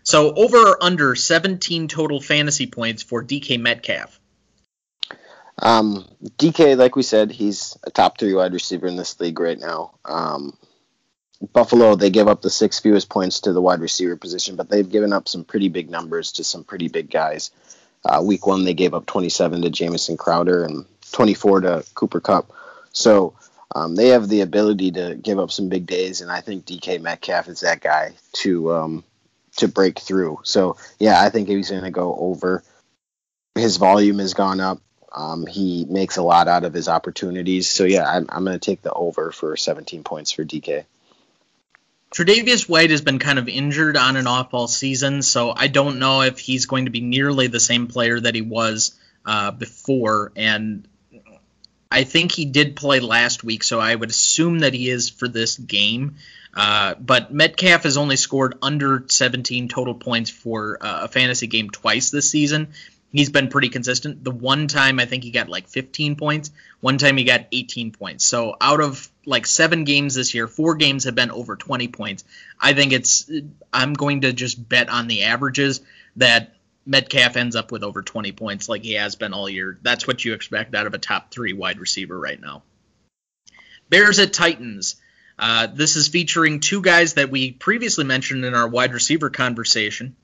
So 0.02 0.34
over 0.34 0.58
or 0.58 0.82
under 0.82 1.14
17 1.14 1.86
total 1.86 2.20
fantasy 2.20 2.66
points 2.66 3.04
for 3.04 3.22
DK 3.22 3.60
Metcalf. 3.60 4.19
Um, 5.60 6.06
DK, 6.38 6.76
like 6.76 6.96
we 6.96 7.02
said, 7.02 7.30
he's 7.30 7.76
a 7.84 7.90
top 7.90 8.18
three 8.18 8.34
wide 8.34 8.52
receiver 8.52 8.86
in 8.86 8.96
this 8.96 9.18
league 9.20 9.38
right 9.38 9.58
now. 9.58 9.92
Um, 10.04 10.56
Buffalo, 11.52 11.94
they 11.94 12.10
give 12.10 12.28
up 12.28 12.42
the 12.42 12.50
six 12.50 12.80
fewest 12.80 13.08
points 13.08 13.40
to 13.40 13.52
the 13.52 13.62
wide 13.62 13.80
receiver 13.80 14.16
position, 14.16 14.56
but 14.56 14.68
they've 14.68 14.88
given 14.88 15.12
up 15.12 15.28
some 15.28 15.44
pretty 15.44 15.68
big 15.68 15.90
numbers 15.90 16.32
to 16.32 16.44
some 16.44 16.64
pretty 16.64 16.88
big 16.88 17.10
guys. 17.10 17.50
Uh, 18.04 18.22
week 18.24 18.46
one, 18.46 18.64
they 18.64 18.74
gave 18.74 18.94
up 18.94 19.06
27 19.06 19.62
to 19.62 19.70
Jamison 19.70 20.16
Crowder 20.16 20.64
and 20.64 20.84
24 21.12 21.60
to 21.60 21.84
Cooper 21.94 22.20
Kupp. 22.20 22.52
So 22.92 23.34
um, 23.74 23.94
they 23.94 24.08
have 24.08 24.28
the 24.28 24.40
ability 24.40 24.92
to 24.92 25.14
give 25.14 25.38
up 25.38 25.50
some 25.50 25.68
big 25.68 25.86
days, 25.86 26.20
and 26.20 26.30
I 26.30 26.40
think 26.40 26.66
DK 26.66 27.00
Metcalf 27.00 27.48
is 27.48 27.60
that 27.60 27.80
guy 27.80 28.14
to 28.34 28.72
um, 28.72 29.04
to 29.56 29.68
break 29.68 29.98
through. 29.98 30.40
So 30.44 30.76
yeah, 30.98 31.22
I 31.22 31.30
think 31.30 31.48
he's 31.48 31.70
going 31.70 31.84
to 31.84 31.90
go 31.90 32.16
over. 32.16 32.62
His 33.54 33.76
volume 33.76 34.18
has 34.18 34.34
gone 34.34 34.60
up. 34.60 34.80
Um, 35.12 35.46
he 35.46 35.84
makes 35.86 36.16
a 36.16 36.22
lot 36.22 36.48
out 36.48 36.64
of 36.64 36.72
his 36.72 36.88
opportunities. 36.88 37.68
So 37.68 37.84
yeah, 37.84 38.08
I'm, 38.08 38.26
I'm 38.28 38.44
going 38.44 38.58
to 38.58 38.64
take 38.64 38.82
the 38.82 38.92
over 38.92 39.32
for 39.32 39.56
17 39.56 40.04
points 40.04 40.32
for 40.32 40.44
DK. 40.44 40.84
Tre'Davious 42.14 42.68
White 42.68 42.90
has 42.90 43.02
been 43.02 43.20
kind 43.20 43.38
of 43.38 43.48
injured 43.48 43.96
on 43.96 44.16
and 44.16 44.26
off 44.26 44.52
all 44.52 44.66
season, 44.66 45.22
so 45.22 45.52
I 45.56 45.68
don't 45.68 46.00
know 46.00 46.22
if 46.22 46.40
he's 46.40 46.66
going 46.66 46.86
to 46.86 46.90
be 46.90 47.00
nearly 47.00 47.46
the 47.46 47.60
same 47.60 47.86
player 47.86 48.18
that 48.18 48.34
he 48.34 48.40
was 48.40 48.98
uh, 49.24 49.52
before. 49.52 50.32
And 50.34 50.88
I 51.90 52.02
think 52.02 52.32
he 52.32 52.46
did 52.46 52.74
play 52.74 52.98
last 52.98 53.44
week, 53.44 53.62
so 53.62 53.78
I 53.78 53.94
would 53.94 54.10
assume 54.10 54.60
that 54.60 54.74
he 54.74 54.90
is 54.90 55.08
for 55.08 55.28
this 55.28 55.56
game. 55.56 56.16
Uh, 56.52 56.94
but 56.94 57.32
Metcalf 57.32 57.84
has 57.84 57.96
only 57.96 58.16
scored 58.16 58.58
under 58.60 59.04
17 59.08 59.68
total 59.68 59.94
points 59.94 60.30
for 60.30 60.78
uh, 60.80 61.02
a 61.02 61.08
fantasy 61.08 61.46
game 61.46 61.70
twice 61.70 62.10
this 62.10 62.28
season. 62.28 62.68
He's 63.12 63.30
been 63.30 63.48
pretty 63.48 63.70
consistent. 63.70 64.22
The 64.22 64.30
one 64.30 64.68
time 64.68 65.00
I 65.00 65.04
think 65.04 65.24
he 65.24 65.30
got 65.30 65.48
like 65.48 65.68
15 65.68 66.14
points, 66.14 66.52
one 66.80 66.96
time 66.96 67.16
he 67.16 67.24
got 67.24 67.46
18 67.50 67.90
points. 67.90 68.24
So 68.24 68.56
out 68.60 68.80
of 68.80 69.08
like 69.26 69.46
seven 69.46 69.84
games 69.84 70.14
this 70.14 70.32
year, 70.32 70.46
four 70.46 70.76
games 70.76 71.04
have 71.04 71.16
been 71.16 71.30
over 71.30 71.56
20 71.56 71.88
points. 71.88 72.24
I 72.60 72.72
think 72.72 72.92
it's 72.92 73.30
I'm 73.72 73.94
going 73.94 74.20
to 74.20 74.32
just 74.32 74.68
bet 74.68 74.88
on 74.88 75.08
the 75.08 75.24
averages 75.24 75.80
that 76.16 76.54
Metcalf 76.86 77.36
ends 77.36 77.56
up 77.56 77.72
with 77.72 77.82
over 77.82 78.02
20 78.02 78.32
points 78.32 78.68
like 78.68 78.82
he 78.82 78.94
has 78.94 79.16
been 79.16 79.34
all 79.34 79.48
year. 79.48 79.78
That's 79.82 80.06
what 80.06 80.24
you 80.24 80.32
expect 80.32 80.74
out 80.74 80.86
of 80.86 80.94
a 80.94 80.98
top 80.98 81.30
three 81.30 81.52
wide 81.52 81.80
receiver 81.80 82.18
right 82.18 82.40
now. 82.40 82.62
Bears 83.88 84.20
at 84.20 84.32
Titans. 84.32 84.96
Uh, 85.38 85.66
this 85.66 85.96
is 85.96 86.06
featuring 86.06 86.60
two 86.60 86.82
guys 86.82 87.14
that 87.14 87.30
we 87.30 87.50
previously 87.50 88.04
mentioned 88.04 88.44
in 88.44 88.54
our 88.54 88.68
wide 88.68 88.92
receiver 88.92 89.30
conversation. 89.30 90.14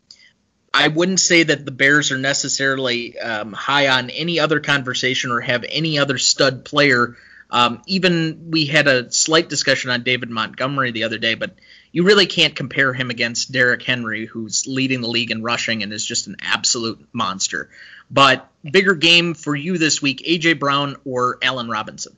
I 0.85 0.89
wouldn't 0.89 1.21
say 1.21 1.43
that 1.43 1.65
the 1.65 1.71
Bears 1.71 2.13
are 2.13 2.19
necessarily 2.19 3.19
um, 3.19 3.53
high 3.53 3.89
on 3.89 4.11
any 4.11 4.41
other 4.41 4.61
conversation 4.61 5.31
or 5.31 5.41
have 5.41 5.65
any 5.69 5.99
other 5.99 6.19
stud 6.19 6.65
player 6.65 7.17
um, 7.51 7.83
even 7.87 8.51
we 8.51 8.67
had 8.67 8.89
a 8.89 9.11
slight 9.13 9.49
discussion 9.49 9.91
on 9.91 10.03
David 10.03 10.31
Montgomery 10.31 10.91
the 10.91 11.05
other 11.05 11.19
day, 11.19 11.35
but 11.35 11.55
you 11.93 12.03
really 12.03 12.27
can't 12.27 12.57
compare 12.57 12.93
him 12.93 13.11
against 13.11 13.53
Derrick 13.53 13.83
Henry, 13.83 14.27
who's 14.27 14.67
leading 14.67 15.01
the 15.01 15.09
league 15.09 15.31
in 15.31 15.43
rushing 15.43 15.83
and 15.83 15.93
is 15.93 16.05
just 16.05 16.27
an 16.27 16.37
absolute 16.41 17.07
monster. 17.13 17.71
But 18.11 18.51
bigger 18.69 18.95
game 18.95 19.35
for 19.35 19.55
you 19.55 19.79
this 19.79 20.03
week, 20.03 20.25
AJ 20.27 20.59
Brown 20.59 20.97
or 21.05 21.39
Allen 21.41 21.69
Robinson? 21.69 22.17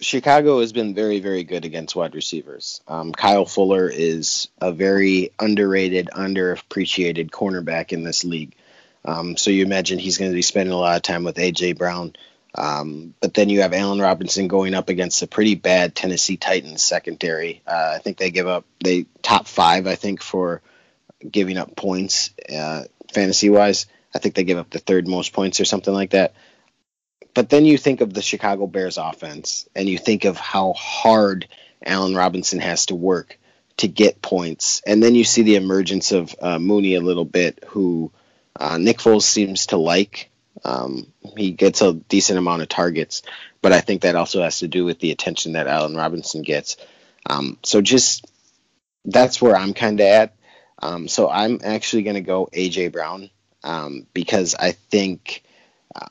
Chicago 0.00 0.60
has 0.60 0.72
been 0.72 0.94
very, 0.94 1.20
very 1.20 1.42
good 1.42 1.64
against 1.64 1.96
wide 1.96 2.14
receivers. 2.14 2.82
Um, 2.86 3.12
Kyle 3.12 3.46
Fuller 3.46 3.88
is 3.88 4.48
a 4.60 4.70
very 4.72 5.30
underrated, 5.38 6.10
underappreciated 6.12 7.30
cornerback 7.30 7.92
in 7.92 8.04
this 8.04 8.24
league. 8.24 8.54
Um, 9.06 9.36
so 9.36 9.50
you 9.50 9.64
imagine 9.64 9.98
he's 9.98 10.18
going 10.18 10.30
to 10.30 10.34
be 10.34 10.42
spending 10.42 10.74
a 10.74 10.78
lot 10.78 10.96
of 10.96 11.02
time 11.02 11.24
with 11.24 11.36
AJ 11.36 11.78
Brown. 11.78 12.14
Um, 12.54 13.14
but 13.20 13.34
then 13.34 13.48
you 13.48 13.62
have 13.62 13.72
Allen 13.72 14.00
Robinson 14.00 14.48
going 14.48 14.74
up 14.74 14.88
against 14.88 15.22
a 15.22 15.26
pretty 15.26 15.54
bad 15.54 15.94
Tennessee 15.94 16.36
Titans 16.36 16.82
secondary. 16.82 17.62
Uh, 17.66 17.92
I 17.96 17.98
think 17.98 18.16
they 18.16 18.30
give 18.30 18.46
up 18.46 18.64
they 18.82 19.06
top 19.22 19.46
five. 19.46 19.86
I 19.86 19.94
think 19.94 20.22
for 20.22 20.62
giving 21.30 21.58
up 21.58 21.76
points 21.76 22.30
uh, 22.54 22.84
fantasy 23.12 23.50
wise. 23.50 23.86
I 24.14 24.18
think 24.18 24.34
they 24.34 24.44
give 24.44 24.58
up 24.58 24.70
the 24.70 24.78
third 24.78 25.06
most 25.06 25.32
points 25.32 25.60
or 25.60 25.66
something 25.66 25.92
like 25.92 26.10
that. 26.10 26.34
But 27.36 27.50
then 27.50 27.66
you 27.66 27.76
think 27.76 28.00
of 28.00 28.14
the 28.14 28.22
Chicago 28.22 28.66
Bears 28.66 28.96
offense, 28.96 29.68
and 29.76 29.90
you 29.90 29.98
think 29.98 30.24
of 30.24 30.38
how 30.38 30.72
hard 30.72 31.46
Allen 31.84 32.14
Robinson 32.14 32.60
has 32.60 32.86
to 32.86 32.94
work 32.94 33.38
to 33.76 33.88
get 33.88 34.22
points, 34.22 34.80
and 34.86 35.02
then 35.02 35.14
you 35.14 35.22
see 35.22 35.42
the 35.42 35.56
emergence 35.56 36.12
of 36.12 36.34
uh, 36.40 36.58
Mooney 36.58 36.94
a 36.94 37.02
little 37.02 37.26
bit, 37.26 37.62
who 37.66 38.10
uh, 38.58 38.78
Nick 38.78 39.00
Foles 39.00 39.24
seems 39.24 39.66
to 39.66 39.76
like. 39.76 40.30
Um, 40.64 41.12
he 41.36 41.50
gets 41.50 41.82
a 41.82 41.92
decent 41.92 42.38
amount 42.38 42.62
of 42.62 42.70
targets, 42.70 43.20
but 43.60 43.70
I 43.70 43.82
think 43.82 44.00
that 44.00 44.16
also 44.16 44.42
has 44.42 44.60
to 44.60 44.68
do 44.68 44.86
with 44.86 44.98
the 45.00 45.10
attention 45.10 45.52
that 45.52 45.66
Allen 45.66 45.94
Robinson 45.94 46.40
gets. 46.40 46.78
Um, 47.28 47.58
so 47.62 47.82
just 47.82 48.24
that's 49.04 49.42
where 49.42 49.54
I'm 49.54 49.74
kind 49.74 50.00
of 50.00 50.06
at. 50.06 50.36
Um, 50.78 51.06
so 51.06 51.28
I'm 51.28 51.60
actually 51.62 52.04
going 52.04 52.14
to 52.14 52.22
go 52.22 52.48
AJ 52.50 52.92
Brown 52.92 53.28
um, 53.62 54.06
because 54.14 54.54
I 54.54 54.72
think 54.72 55.42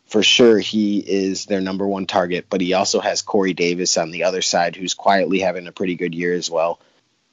for 0.05 0.23
sure 0.23 0.59
he 0.59 0.99
is 0.99 1.45
their 1.45 1.61
number 1.61 1.87
one 1.87 2.05
target, 2.05 2.45
but 2.49 2.61
he 2.61 2.73
also 2.73 2.99
has 2.99 3.21
Corey 3.21 3.53
Davis 3.53 3.97
on 3.97 4.11
the 4.11 4.23
other 4.23 4.41
side 4.41 4.75
who's 4.75 4.93
quietly 4.93 5.39
having 5.39 5.67
a 5.67 5.71
pretty 5.71 5.95
good 5.95 6.15
year 6.15 6.33
as 6.33 6.49
well. 6.49 6.79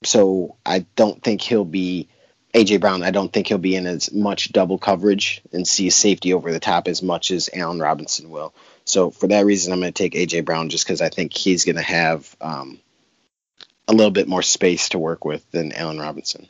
So 0.05 0.57
I 0.67 0.87
don't 0.97 1.23
think 1.23 1.41
he'll 1.41 1.65
be 1.65 2.09
AJ 2.55 2.81
Brown, 2.81 3.03
I 3.03 3.11
don't 3.11 3.33
think 3.33 3.47
he'll 3.47 3.59
be 3.59 3.77
in 3.77 3.87
as 3.87 4.13
much 4.13 4.53
double 4.53 4.79
coverage 4.79 5.41
and 5.53 5.67
see 5.67 5.89
safety 5.89 6.35
over 6.35 6.53
the 6.53 6.61
top 6.61 6.87
as 6.87 7.03
much 7.03 7.31
as 7.31 7.49
Allen 7.55 7.81
Robinson 7.81 8.31
will. 8.31 8.53
So 8.85 9.11
for 9.11 9.29
that 9.29 9.47
reason, 9.47 9.73
I'm 9.73 9.81
going 9.81 9.93
to 9.93 10.03
take 10.03 10.15
AJ 10.15 10.45
Brown 10.45 10.69
just 10.69 10.85
because 10.85 11.01
I 11.01 11.09
think 11.09 11.35
he's 11.35 11.65
going 11.65 11.77
to 11.77 11.83
have 11.83 12.37
um, 12.41 12.79
a 13.89 13.95
little 13.95 14.11
bit 14.11 14.29
more 14.29 14.43
space 14.43 14.91
to 14.91 14.99
work 14.99 15.25
with 15.25 15.49
than 15.51 15.73
Allen 15.73 15.99
Robinson. 15.99 16.49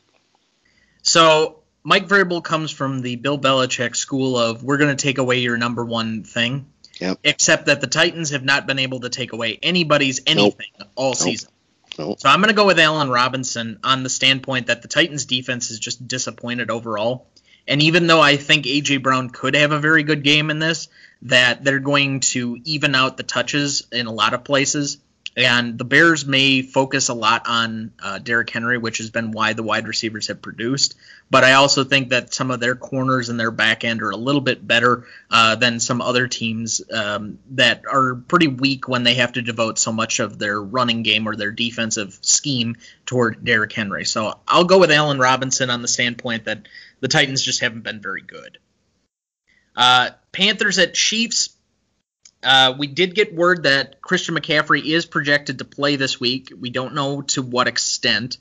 So 1.03 1.62
Mike 1.85 2.09
Vrabel 2.09 2.43
comes 2.43 2.71
from 2.71 3.01
the 3.01 3.17
Bill 3.17 3.39
Belichick 3.39 3.97
school 3.97 4.39
of 4.39 4.63
we're 4.63 4.79
going 4.79 4.95
to 4.97 5.03
take 5.03 5.19
away 5.19 5.39
your 5.39 5.57
number 5.57 5.85
one 5.85 6.23
thing. 6.23 6.67
Yep. 7.01 7.19
Except 7.25 7.67
that 7.67 7.81
the 7.81 7.87
Titans 7.87 8.31
have 8.31 8.45
not 8.45 8.67
been 8.67 8.79
able 8.79 9.01
to 9.01 9.09
take 9.09 9.33
away 9.33 9.59
anybody's 9.63 10.21
anything 10.27 10.69
nope. 10.79 10.89
all 10.95 11.11
nope. 11.11 11.17
season. 11.17 11.51
Nope. 11.99 12.21
So 12.21 12.29
I'm 12.29 12.41
going 12.41 12.49
to 12.49 12.55
go 12.55 12.67
with 12.67 12.79
Allen 12.79 13.11
Robinson 13.11 13.79
on 13.83 14.03
the 14.03 14.09
standpoint 14.09 14.69
that 14.69 14.83
the 14.83 14.89
Titans 14.89 15.25
defense 15.25 15.71
is 15.71 15.79
just 15.79 16.07
disappointed 16.07 16.71
overall. 16.71 17.27
And 17.67 17.83
even 17.83 18.07
though 18.07 18.21
I 18.21 18.37
think 18.37 18.67
AJ 18.67 19.03
Brown 19.03 19.31
could 19.31 19.55
have 19.55 19.73
a 19.73 19.79
very 19.79 20.03
good 20.03 20.23
game 20.23 20.51
in 20.51 20.59
this, 20.59 20.89
that 21.23 21.65
they're 21.65 21.79
going 21.79 22.21
to 22.21 22.61
even 22.65 22.95
out 22.95 23.17
the 23.17 23.23
touches 23.23 23.87
in 23.93 24.07
a 24.07 24.13
lot 24.13 24.35
of 24.35 24.45
places. 24.45 24.99
And 25.35 25.79
the 25.79 25.85
Bears 25.85 26.27
may 26.27 26.61
focus 26.61 27.09
a 27.09 27.15
lot 27.15 27.49
on 27.49 27.93
uh, 28.03 28.19
Derrick 28.19 28.51
Henry, 28.51 28.77
which 28.77 28.99
has 28.99 29.09
been 29.09 29.31
why 29.31 29.55
the 29.55 29.63
wide 29.63 29.89
receivers 29.89 30.27
have 30.27 30.43
produced. 30.43 30.95
But 31.31 31.43
I 31.43 31.55
also 31.55 31.85
think 31.85 32.11
that 32.11 32.35
some 32.35 32.51
of 32.51 32.61
their 32.61 32.75
corners 32.75 33.31
and 33.31 33.41
their 33.41 33.51
back 33.51 33.83
end 33.85 34.03
are 34.03 34.11
a 34.11 34.17
little 34.17 34.43
bit 34.43 34.67
better 34.67 35.07
uh, 35.31 35.57
than 35.57 35.81
some 35.81 36.03
other 36.03 36.29
teams 36.29 36.83
um, 36.93 37.39
that 37.53 37.85
are 37.91 38.17
pretty 38.17 38.49
weak 38.49 38.89
when 38.89 39.05
they 39.05 39.15
have 39.15 39.33
to 39.33 39.43
devote 39.43 39.79
so 39.79 39.91
much 39.91 40.21
of 40.21 40.39
their 40.39 40.61
running 40.61 41.03
game 41.03 41.27
or 41.27 41.35
their 41.35 41.53
defensive 41.53 42.19
scheme 42.21 42.77
toward 43.07 43.43
Derrick 43.43 43.73
Henry. 43.73 44.05
So 44.05 44.39
I'll 44.47 44.65
go 44.65 44.79
with 44.79 44.91
Allen 44.91 45.19
Robinson 45.19 45.71
on 45.71 45.81
the 45.81 45.89
standpoint 45.89 46.45
that 46.45 46.69
the 47.01 47.09
Titans 47.09 47.41
just 47.41 47.61
haven't 47.61 47.85
been 47.85 48.03
very 48.03 48.23
good. 48.23 48.59
Uh, 49.75 50.11
Panthers 50.33 50.79
at 50.79 50.93
Chiefs. 50.93 51.57
Uh, 52.43 52.75
we 52.77 52.87
did 52.87 53.15
get 53.15 53.35
word 53.35 53.65
that 53.65 54.01
Christian 54.01 54.35
McCaffrey 54.35 54.85
is 54.85 55.07
projected 55.07 55.59
to 55.59 55.65
play 55.65 55.97
this 55.97 56.19
week. 56.19 56.53
We 56.59 56.71
don't 56.71 56.95
know 56.95 57.23
to 57.23 57.43
what 57.43 57.69
extent. 57.69 58.39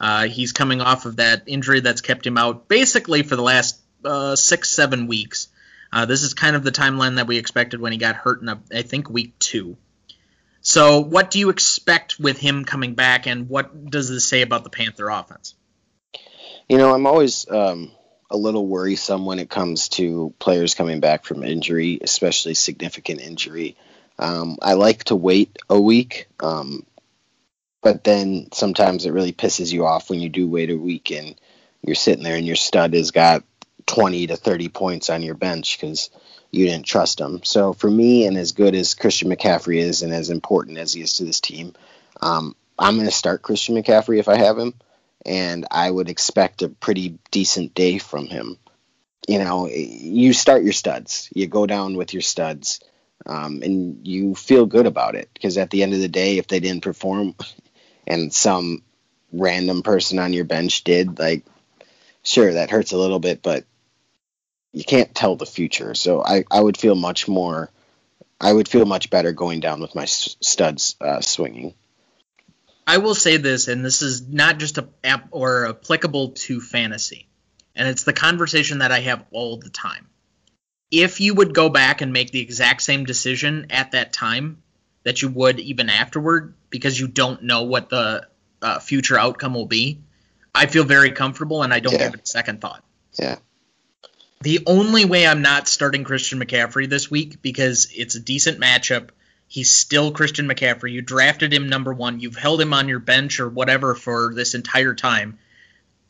Uh, 0.00 0.26
he's 0.26 0.52
coming 0.52 0.80
off 0.80 1.06
of 1.06 1.16
that 1.16 1.44
injury 1.46 1.80
that's 1.80 2.00
kept 2.00 2.26
him 2.26 2.36
out 2.36 2.66
basically 2.68 3.22
for 3.22 3.36
the 3.36 3.42
last 3.42 3.78
uh, 4.04 4.34
six, 4.34 4.70
seven 4.70 5.06
weeks. 5.06 5.48
Uh, 5.92 6.06
this 6.06 6.24
is 6.24 6.34
kind 6.34 6.56
of 6.56 6.64
the 6.64 6.72
timeline 6.72 7.16
that 7.16 7.28
we 7.28 7.38
expected 7.38 7.80
when 7.80 7.92
he 7.92 7.98
got 7.98 8.16
hurt 8.16 8.42
in, 8.42 8.48
a, 8.48 8.60
I 8.72 8.82
think, 8.82 9.08
week 9.08 9.38
two. 9.38 9.76
So, 10.60 11.00
what 11.00 11.30
do 11.30 11.38
you 11.38 11.50
expect 11.50 12.18
with 12.18 12.38
him 12.38 12.64
coming 12.64 12.94
back, 12.94 13.26
and 13.26 13.48
what 13.48 13.90
does 13.90 14.08
this 14.08 14.26
say 14.26 14.42
about 14.42 14.64
the 14.64 14.70
Panther 14.70 15.08
offense? 15.08 15.54
You 16.68 16.78
know, 16.78 16.92
I'm 16.92 17.06
always 17.06 17.48
um, 17.48 17.92
a 18.30 18.36
little 18.36 18.66
worrisome 18.66 19.26
when 19.26 19.38
it 19.38 19.50
comes 19.50 19.88
to 19.90 20.34
players 20.38 20.74
coming 20.74 21.00
back 21.00 21.24
from 21.24 21.42
injury, 21.42 21.98
especially 22.02 22.54
significant 22.54 23.20
injury. 23.20 23.76
Um, 24.18 24.58
I 24.62 24.74
like 24.74 25.04
to 25.04 25.16
wait 25.16 25.58
a 25.68 25.80
week, 25.80 26.26
um, 26.40 26.84
but 27.82 28.04
then 28.04 28.48
sometimes 28.52 29.04
it 29.04 29.12
really 29.12 29.32
pisses 29.32 29.72
you 29.72 29.86
off 29.86 30.08
when 30.08 30.20
you 30.20 30.28
do 30.28 30.48
wait 30.48 30.70
a 30.70 30.76
week 30.76 31.10
and 31.10 31.38
you're 31.82 31.94
sitting 31.94 32.24
there 32.24 32.36
and 32.36 32.46
your 32.46 32.56
stud 32.56 32.94
has 32.94 33.10
got 33.10 33.44
20 33.86 34.28
to 34.28 34.36
30 34.36 34.68
points 34.68 35.10
on 35.10 35.22
your 35.22 35.34
bench 35.34 35.78
because 35.78 36.10
you 36.50 36.66
didn't 36.66 36.86
trust 36.86 37.20
him. 37.20 37.42
So 37.42 37.72
for 37.72 37.90
me, 37.90 38.26
and 38.26 38.38
as 38.38 38.52
good 38.52 38.74
as 38.74 38.94
Christian 38.94 39.30
McCaffrey 39.30 39.78
is, 39.78 40.02
and 40.02 40.12
as 40.12 40.30
important 40.30 40.78
as 40.78 40.92
he 40.92 41.02
is 41.02 41.14
to 41.14 41.24
this 41.24 41.40
team, 41.40 41.74
um, 42.22 42.56
I'm 42.78 42.94
going 42.94 43.06
to 43.06 43.12
start 43.12 43.42
Christian 43.42 43.74
McCaffrey 43.74 44.18
if 44.18 44.28
I 44.28 44.38
have 44.38 44.58
him 44.58 44.74
and 45.24 45.66
I 45.70 45.90
would 45.90 46.08
expect 46.08 46.62
a 46.62 46.68
pretty 46.68 47.18
decent 47.30 47.74
day 47.74 47.98
from 47.98 48.26
him. 48.26 48.58
You 49.26 49.38
know, 49.38 49.68
you 49.68 50.32
start 50.32 50.64
your 50.64 50.72
studs, 50.72 51.30
you 51.34 51.46
go 51.46 51.66
down 51.66 51.96
with 51.96 52.12
your 52.12 52.22
studs, 52.22 52.80
um, 53.26 53.62
and 53.62 54.06
you 54.06 54.34
feel 54.34 54.66
good 54.66 54.86
about 54.86 55.14
it 55.14 55.30
because 55.32 55.56
at 55.56 55.70
the 55.70 55.82
end 55.82 55.94
of 55.94 56.00
the 56.00 56.08
day, 56.08 56.38
if 56.38 56.46
they 56.46 56.60
didn't 56.60 56.82
perform 56.82 57.34
and 58.06 58.32
some 58.32 58.82
random 59.32 59.82
person 59.82 60.18
on 60.18 60.32
your 60.32 60.44
bench 60.44 60.84
did, 60.84 61.18
like, 61.18 61.44
sure, 62.22 62.52
that 62.54 62.70
hurts 62.70 62.92
a 62.92 62.98
little 62.98 63.18
bit, 63.18 63.42
but 63.42 63.64
you 64.72 64.84
can't 64.84 65.14
tell 65.14 65.36
the 65.36 65.46
future. 65.46 65.94
So 65.94 66.22
I, 66.22 66.44
I 66.50 66.60
would 66.60 66.76
feel 66.76 66.96
much 66.96 67.28
more, 67.28 67.70
I 68.40 68.52
would 68.52 68.68
feel 68.68 68.84
much 68.84 69.08
better 69.08 69.32
going 69.32 69.60
down 69.60 69.80
with 69.80 69.94
my 69.94 70.04
studs 70.04 70.96
uh, 71.00 71.20
swinging. 71.20 71.74
I 72.86 72.98
will 72.98 73.14
say 73.14 73.38
this, 73.38 73.68
and 73.68 73.84
this 73.84 74.02
is 74.02 74.28
not 74.28 74.58
just 74.58 74.78
a 74.78 74.88
app 75.02 75.28
or 75.30 75.68
applicable 75.68 76.30
to 76.30 76.60
fantasy, 76.60 77.28
and 77.74 77.88
it's 77.88 78.04
the 78.04 78.12
conversation 78.12 78.78
that 78.78 78.92
I 78.92 79.00
have 79.00 79.24
all 79.30 79.56
the 79.56 79.70
time. 79.70 80.06
If 80.90 81.20
you 81.20 81.34
would 81.34 81.54
go 81.54 81.68
back 81.68 82.02
and 82.02 82.12
make 82.12 82.30
the 82.30 82.40
exact 82.40 82.82
same 82.82 83.04
decision 83.04 83.66
at 83.70 83.92
that 83.92 84.12
time 84.12 84.62
that 85.02 85.22
you 85.22 85.28
would 85.28 85.60
even 85.60 85.88
afterward, 85.88 86.54
because 86.70 86.98
you 86.98 87.08
don't 87.08 87.42
know 87.42 87.64
what 87.64 87.88
the 87.88 88.26
uh, 88.62 88.78
future 88.78 89.18
outcome 89.18 89.54
will 89.54 89.66
be, 89.66 90.00
I 90.54 90.66
feel 90.66 90.84
very 90.84 91.10
comfortable 91.10 91.62
and 91.62 91.72
I 91.72 91.80
don't 91.80 91.94
yeah. 91.94 91.98
give 91.98 92.14
it 92.14 92.22
a 92.22 92.26
second 92.26 92.60
thought. 92.60 92.84
Yeah. 93.18 93.36
The 94.40 94.60
only 94.66 95.04
way 95.04 95.26
I'm 95.26 95.42
not 95.42 95.68
starting 95.68 96.04
Christian 96.04 96.38
McCaffrey 96.38 96.88
this 96.88 97.10
week 97.10 97.40
because 97.42 97.88
it's 97.94 98.14
a 98.14 98.20
decent 98.20 98.60
matchup 98.60 99.08
He's 99.54 99.70
still 99.70 100.10
Christian 100.10 100.48
McCaffrey. 100.48 100.90
You 100.90 101.00
drafted 101.00 101.52
him 101.52 101.68
number 101.68 101.94
one. 101.94 102.18
You've 102.18 102.34
held 102.34 102.60
him 102.60 102.74
on 102.74 102.88
your 102.88 102.98
bench 102.98 103.38
or 103.38 103.48
whatever 103.48 103.94
for 103.94 104.34
this 104.34 104.56
entire 104.56 104.96
time. 104.96 105.38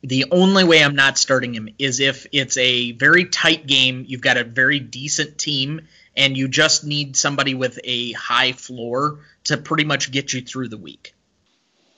The 0.02 0.24
only 0.30 0.64
way 0.64 0.82
I'm 0.82 0.94
not 0.94 1.18
starting 1.18 1.52
him 1.52 1.68
is 1.78 2.00
if 2.00 2.26
it's 2.32 2.56
a 2.56 2.92
very 2.92 3.26
tight 3.26 3.66
game. 3.66 4.06
You've 4.08 4.22
got 4.22 4.38
a 4.38 4.44
very 4.44 4.80
decent 4.80 5.36
team, 5.36 5.82
and 6.16 6.34
you 6.34 6.48
just 6.48 6.84
need 6.84 7.18
somebody 7.18 7.54
with 7.54 7.78
a 7.84 8.12
high 8.12 8.52
floor 8.52 9.18
to 9.44 9.58
pretty 9.58 9.84
much 9.84 10.10
get 10.10 10.32
you 10.32 10.40
through 10.40 10.70
the 10.70 10.78
week. 10.78 11.14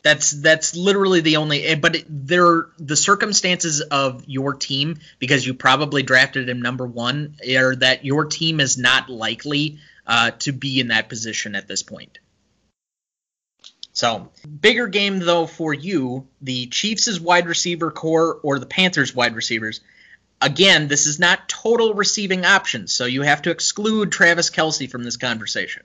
That's 0.03 0.33
that's 0.33 0.75
literally 0.75 1.21
the 1.21 1.37
only. 1.37 1.63
Eh, 1.63 1.77
but 1.77 1.97
there, 2.09 2.67
the 2.81 2.97
circumstances 2.97 3.83
of 3.83 4.25
your 4.27 4.55
team, 4.55 4.99
because 5.21 5.47
you 5.47 5.55
probably 5.55 6.03
drafted 6.03 6.49
him 6.49 6.61
number 6.61 6.87
one, 6.87 7.37
are 7.49 7.77
that 7.77 8.05
your 8.05 8.25
team 8.25 8.59
is 8.59 8.77
not 8.77 9.09
likely 9.09 9.79
uh, 10.07 10.31
to 10.31 10.53
be 10.53 10.81
in 10.81 10.89
that 10.89 11.09
position 11.09 11.55
at 11.55 11.69
this 11.69 11.83
point. 11.83 12.19
So, 13.93 14.29
bigger 14.61 14.89
game 14.89 15.21
though 15.21 15.47
for 15.47 15.73
you, 15.73 16.29
the 16.43 16.67
Chiefs' 16.67 17.19
wide 17.19 17.47
receiver 17.47 17.91
core 17.91 18.39
or 18.43 18.59
the 18.59 18.67
Panthers' 18.67 19.15
wide 19.15 19.35
receivers. 19.35 19.81
Again, 20.43 20.87
this 20.87 21.07
is 21.07 21.19
not 21.19 21.49
total 21.49 21.95
receiving 21.95 22.45
options, 22.45 22.93
so 22.93 23.07
you 23.07 23.23
have 23.23 23.43
to 23.43 23.51
exclude 23.51 24.13
Travis 24.13 24.51
Kelce 24.51 24.91
from 24.91 25.03
this 25.03 25.17
conversation. 25.17 25.83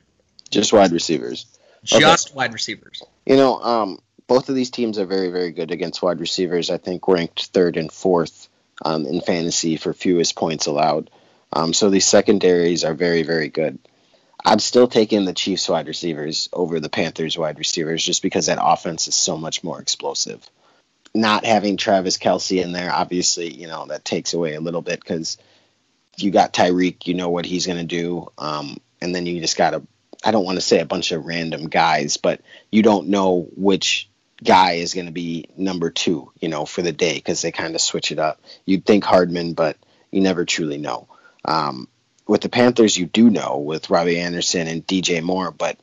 Just 0.50 0.74
wide 0.74 0.92
receivers. 0.92 1.46
Just 1.86 2.28
okay. 2.28 2.36
wide 2.36 2.54
receivers. 2.54 3.02
You 3.26 3.38
know, 3.38 3.60
um, 3.62 4.00
both 4.28 4.50
of 4.50 4.56
these 4.56 4.70
teams 4.72 5.00
are 5.00 5.06
very, 5.06 5.32
very 5.32 5.52
good 5.52 5.72
against 5.72 6.02
wide 6.02 6.20
receivers. 6.20 6.70
I 6.70 6.78
think 6.78 7.08
ranked 7.08 7.46
third 7.48 7.78
and 7.78 7.90
fourth 7.90 8.50
um, 8.84 9.06
in 9.06 9.22
fantasy 9.22 9.78
for 9.78 9.94
fewest 9.94 10.36
points 10.36 10.68
allowed. 10.68 11.10
Um, 11.54 11.74
so 11.74 11.90
these 11.90 12.08
secondaries 12.08 12.84
are 12.84 12.94
very, 12.94 13.24
very 13.24 13.50
good. 13.50 13.80
I'm 14.44 14.60
still 14.60 14.88
taking 14.88 15.26
the 15.26 15.34
Chiefs 15.34 15.70
wide 15.70 15.88
receivers 15.88 16.50
over 16.52 16.80
the 16.80 16.90
Panthers 16.90 17.38
wide 17.38 17.60
receivers 17.60 18.04
just 18.04 18.22
because 18.22 18.48
that 18.48 18.60
offense 18.62 19.08
is 19.08 19.16
so 19.16 19.38
much 19.38 19.64
more 19.64 19.80
explosive. 19.80 20.48
Not 21.14 21.46
having 21.46 21.78
Travis 21.78 22.18
Kelce 22.18 22.64
in 22.64 22.72
there, 22.72 22.92
obviously, 22.92 23.54
you 23.54 23.68
know, 23.68 23.86
that 23.88 24.06
takes 24.06 24.34
away 24.34 24.56
a 24.56 24.62
little 24.62 24.82
bit 24.82 25.00
because 25.00 25.38
you 26.18 26.32
got 26.32 26.54
Tyreek, 26.54 27.08
you 27.08 27.14
know 27.14 27.30
what 27.30 27.46
he's 27.46 27.68
going 27.68 27.78
to 27.80 27.84
do. 27.84 28.32
Um, 28.38 28.78
and 29.02 29.14
then 29.14 29.26
you 29.26 29.40
just 29.42 29.58
got 29.58 29.74
a, 29.74 29.84
I 30.24 30.32
don't 30.32 30.46
want 30.46 30.58
to 30.58 30.62
say 30.62 30.80
a 30.80 30.86
bunch 30.86 31.12
of 31.12 31.26
random 31.26 31.68
guys, 31.68 32.18
but 32.18 32.42
you 32.72 32.82
don't 32.82 33.10
know 33.10 33.48
which 33.56 34.10
guy 34.44 34.74
is 34.74 34.94
going 34.94 35.06
to 35.06 35.12
be 35.12 35.46
number 35.58 35.90
two, 35.90 36.32
you 36.40 36.50
know, 36.50 36.66
for 36.66 36.82
the 36.82 36.92
day 36.92 37.16
because 37.16 37.42
they 37.42 37.52
kind 37.52 37.76
of 37.76 37.82
switch 37.82 38.12
it 38.12 38.20
up. 38.20 38.42
You'd 38.66 38.86
think 38.86 39.04
Hardman, 39.04 39.54
but 39.54 39.78
you 40.12 40.22
never 40.22 40.46
truly 40.46 40.78
know. 40.78 41.08
Um, 41.46 41.88
with 42.28 42.42
the 42.42 42.50
Panthers, 42.50 42.98
you 42.98 43.06
do 43.06 43.30
know 43.30 43.58
with 43.58 43.90
Robbie 43.90 44.20
Anderson 44.20 44.68
and 44.68 44.86
DJ 44.86 45.22
Moore, 45.22 45.52
but 45.52 45.78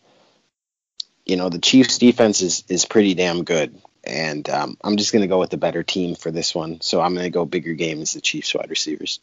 you 1.26 1.36
know 1.36 1.48
the 1.48 1.58
Chiefs' 1.58 1.98
defense 1.98 2.40
is 2.40 2.64
is 2.68 2.84
pretty 2.84 3.14
damn 3.14 3.44
good, 3.44 3.80
and 4.04 4.48
um, 4.48 4.76
I'm 4.82 4.96
just 4.96 5.12
going 5.12 5.22
to 5.22 5.28
go 5.28 5.38
with 5.38 5.50
the 5.50 5.56
better 5.56 5.82
team 5.82 6.14
for 6.14 6.30
this 6.30 6.54
one. 6.54 6.80
So 6.80 7.00
I'm 7.00 7.14
going 7.14 7.24
to 7.24 7.30
go 7.30 7.44
bigger 7.44 7.74
game 7.74 8.00
as 8.00 8.12
the 8.12 8.20
Chiefs 8.20 8.54
wide 8.54 8.70
receivers. 8.70 9.20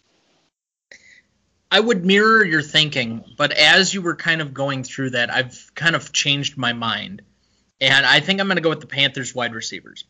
I 1.71 1.79
would 1.79 2.05
mirror 2.05 2.45
your 2.45 2.61
thinking, 2.61 3.23
but 3.37 3.51
as 3.51 3.93
you 3.93 4.01
were 4.01 4.15
kind 4.15 4.41
of 4.41 4.53
going 4.53 4.83
through 4.83 5.11
that, 5.11 5.33
I've 5.33 5.71
kind 5.73 5.95
of 5.95 6.13
changed 6.13 6.57
my 6.57 6.73
mind, 6.73 7.23
and 7.81 8.05
I 8.05 8.19
think 8.19 8.39
I'm 8.39 8.47
going 8.47 8.57
to 8.57 8.61
go 8.61 8.69
with 8.69 8.81
the 8.81 8.87
Panthers 8.87 9.33
wide 9.33 9.53
receivers. 9.53 10.05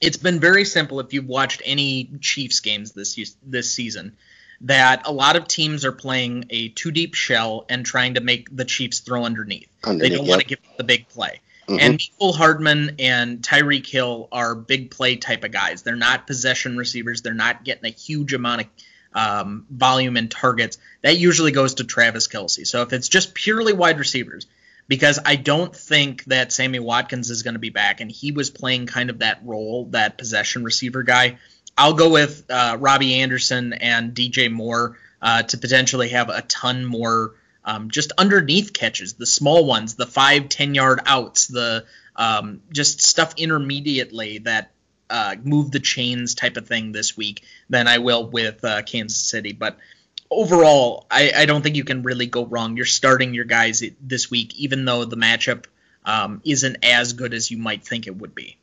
It's 0.00 0.16
been 0.16 0.40
very 0.40 0.64
simple 0.64 1.00
if 1.00 1.12
you've 1.12 1.28
watched 1.28 1.62
any 1.64 2.10
Chiefs 2.20 2.60
games 2.60 2.92
this 2.92 3.36
this 3.42 3.72
season 3.72 4.16
that 4.62 5.06
a 5.06 5.12
lot 5.12 5.36
of 5.36 5.48
teams 5.48 5.84
are 5.84 5.92
playing 5.92 6.44
a 6.50 6.68
too 6.70 6.90
deep 6.90 7.14
shell 7.14 7.64
and 7.68 7.84
trying 7.84 8.14
to 8.14 8.20
make 8.20 8.54
the 8.54 8.64
Chiefs 8.64 9.00
throw 9.00 9.24
underneath. 9.24 9.68
underneath 9.84 10.02
they 10.02 10.16
don't 10.16 10.26
yep. 10.26 10.30
want 10.30 10.40
to 10.42 10.46
give 10.46 10.58
up 10.70 10.76
the 10.76 10.84
big 10.84 11.08
play. 11.08 11.40
Mm-hmm. 11.68 11.80
And 11.80 11.98
Mecole 11.98 12.34
Hardman 12.34 12.96
and 12.98 13.40
Tyreek 13.40 13.86
Hill 13.86 14.28
are 14.32 14.54
big 14.54 14.90
play 14.90 15.16
type 15.16 15.44
of 15.44 15.52
guys. 15.52 15.82
They're 15.82 15.96
not 15.96 16.26
possession 16.26 16.76
receivers. 16.76 17.22
They're 17.22 17.34
not 17.34 17.64
getting 17.64 17.86
a 17.86 17.94
huge 17.94 18.34
amount 18.34 18.62
of 18.62 18.66
um, 19.14 19.66
volume 19.70 20.16
and 20.16 20.30
targets. 20.30 20.78
That 21.02 21.18
usually 21.18 21.52
goes 21.52 21.74
to 21.74 21.84
Travis 21.84 22.28
Kelce. 22.28 22.66
So 22.66 22.82
if 22.82 22.92
it's 22.92 23.08
just 23.08 23.34
purely 23.34 23.72
wide 23.72 23.98
receivers, 23.98 24.46
because 24.88 25.18
I 25.24 25.36
don't 25.36 25.74
think 25.74 26.24
that 26.24 26.52
Sammy 26.52 26.78
Watkins 26.78 27.30
is 27.30 27.42
going 27.42 27.54
to 27.54 27.60
be 27.60 27.70
back, 27.70 28.00
and 28.00 28.10
he 28.10 28.32
was 28.32 28.50
playing 28.50 28.86
kind 28.86 29.10
of 29.10 29.20
that 29.20 29.40
role, 29.44 29.86
that 29.90 30.18
possession 30.18 30.64
receiver 30.64 31.02
guy. 31.02 31.38
I'll 31.76 31.94
go 31.94 32.10
with 32.10 32.44
uh, 32.50 32.76
Robbie 32.78 33.20
Anderson 33.20 33.72
and 33.72 34.14
DJ 34.14 34.50
Moore 34.50 34.98
uh, 35.20 35.42
to 35.42 35.58
potentially 35.58 36.10
have 36.10 36.28
a 36.28 36.42
ton 36.42 36.84
more 36.84 37.34
um, 37.64 37.90
just 37.90 38.12
underneath 38.18 38.72
catches, 38.72 39.14
the 39.14 39.26
small 39.26 39.64
ones, 39.64 39.94
the 39.94 40.06
five, 40.06 40.48
ten 40.48 40.74
yard 40.74 41.00
outs, 41.06 41.46
the 41.46 41.84
um, 42.16 42.60
just 42.72 43.00
stuff 43.02 43.34
intermediately 43.36 44.38
that 44.38 44.72
uh, 45.08 45.36
move 45.42 45.70
the 45.70 45.80
chains 45.80 46.34
type 46.34 46.56
of 46.56 46.66
thing 46.66 46.92
this 46.92 47.16
week 47.16 47.42
than 47.70 47.86
I 47.86 47.98
will 47.98 48.26
with 48.26 48.64
uh, 48.64 48.82
Kansas 48.82 49.18
City. 49.18 49.52
But 49.52 49.78
overall, 50.30 51.06
I, 51.10 51.32
I, 51.36 51.46
don't 51.46 51.62
think 51.62 51.76
you 51.76 51.84
can 51.84 52.02
really 52.02 52.26
go 52.26 52.46
wrong. 52.46 52.76
You're 52.76 52.86
starting 52.86 53.34
your 53.34 53.44
guys 53.44 53.82
this 54.00 54.30
week, 54.30 54.54
even 54.56 54.84
though 54.84 55.04
the 55.04 55.16
matchup 55.16 55.66
um, 56.04 56.40
isn't 56.44 56.78
as 56.82 57.12
good 57.12 57.34
as 57.34 57.50
you 57.50 57.58
might 57.58 57.84
think 57.84 58.06
it 58.06 58.16
would 58.16 58.34
be. 58.34 58.56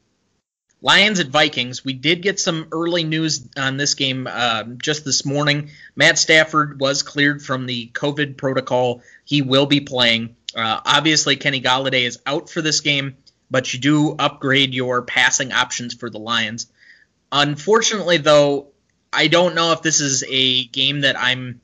Lions 0.81 1.19
at 1.19 1.27
Vikings. 1.27 1.83
We 1.83 1.93
did 1.93 2.21
get 2.21 2.39
some 2.39 2.67
early 2.71 3.03
news 3.03 3.47
on 3.57 3.77
this 3.77 3.95
game 3.95 4.27
uh, 4.29 4.63
just 4.63 5.03
this 5.03 5.25
morning. 5.25 5.71
Matt 5.95 6.17
Stafford 6.17 6.79
was 6.79 7.03
cleared 7.03 7.41
from 7.41 7.65
the 7.65 7.89
COVID 7.93 8.37
protocol. 8.37 9.01
He 9.25 9.41
will 9.41 9.65
be 9.65 9.81
playing. 9.81 10.35
Uh, 10.55 10.79
obviously, 10.85 11.35
Kenny 11.35 11.61
Golladay 11.61 12.03
is 12.03 12.19
out 12.25 12.49
for 12.49 12.61
this 12.61 12.79
game, 12.79 13.17
but 13.51 13.73
you 13.73 13.79
do 13.79 14.15
upgrade 14.17 14.73
your 14.73 15.01
passing 15.01 15.51
options 15.51 15.93
for 15.93 16.09
the 16.09 16.19
Lions. 16.19 16.67
Unfortunately, 17.31 18.17
though, 18.17 18.67
I 19.11 19.27
don't 19.27 19.55
know 19.55 19.73
if 19.73 19.81
this 19.81 19.99
is 19.99 20.23
a 20.27 20.63
game 20.65 21.01
that 21.01 21.19
I'm 21.19 21.61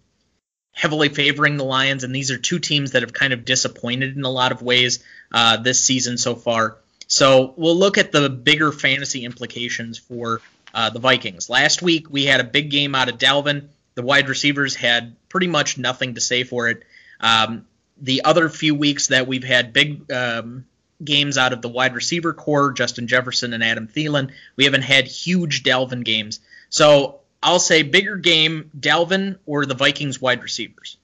heavily 0.74 1.08
favoring 1.08 1.56
the 1.56 1.64
Lions, 1.64 2.04
and 2.04 2.14
these 2.14 2.32
are 2.32 2.38
two 2.38 2.60
teams 2.60 2.92
that 2.92 3.02
have 3.02 3.14
kind 3.14 3.32
of 3.32 3.46
disappointed 3.46 4.18
in 4.18 4.24
a 4.24 4.30
lot 4.30 4.52
of 4.52 4.62
ways 4.62 5.04
uh, 5.32 5.58
this 5.58 5.82
season 5.84 6.18
so 6.18 6.36
far. 6.36 6.78
So 7.08 7.54
we'll 7.58 7.76
look 7.76 7.98
at 7.98 8.12
the 8.12 8.30
bigger 8.30 8.72
fantasy 8.72 9.26
implications 9.26 9.98
for 9.98 10.42
uh, 10.74 10.90
the 10.90 11.00
Vikings. 11.00 11.50
Last 11.50 11.82
week 11.82 12.10
we 12.10 12.26
had 12.26 12.40
a 12.40 12.44
big 12.44 12.70
game 12.70 12.96
out 12.96 13.10
of 13.10 13.18
Dalvin. 13.18 13.70
The 13.96 14.02
wide 14.02 14.28
receivers 14.28 14.76
had 14.76 15.16
pretty 15.30 15.48
much 15.48 15.78
nothing 15.78 16.16
to 16.16 16.22
say 16.22 16.44
for 16.44 16.68
it. 16.68 16.84
Um, 17.20 17.66
the 17.98 18.24
other 18.26 18.50
few 18.50 18.76
weeks 18.76 19.08
that 19.08 19.28
we've 19.28 19.44
had 19.44 19.72
big 19.72 20.12
um, 20.12 20.66
games 21.04 21.38
out 21.38 21.54
of 21.54 21.62
the 21.62 21.70
wide 21.70 21.96
receiver 21.96 22.34
core, 22.34 22.72
Justin 22.74 23.08
Jefferson 23.08 23.54
and 23.54 23.64
Adam 23.64 23.88
Thielen, 23.88 24.32
we 24.56 24.66
haven't 24.66 24.82
had 24.82 25.08
huge 25.08 25.64
Dalvin 25.64 26.04
games. 26.04 26.40
So 26.70 27.22
I'll 27.42 27.60
say 27.60 27.84
bigger 27.84 28.18
game, 28.18 28.72
Dalvin 28.78 29.38
or 29.46 29.66
the 29.66 29.76
Vikings 29.76 30.20
wide 30.20 30.44
receivers. 30.44 30.98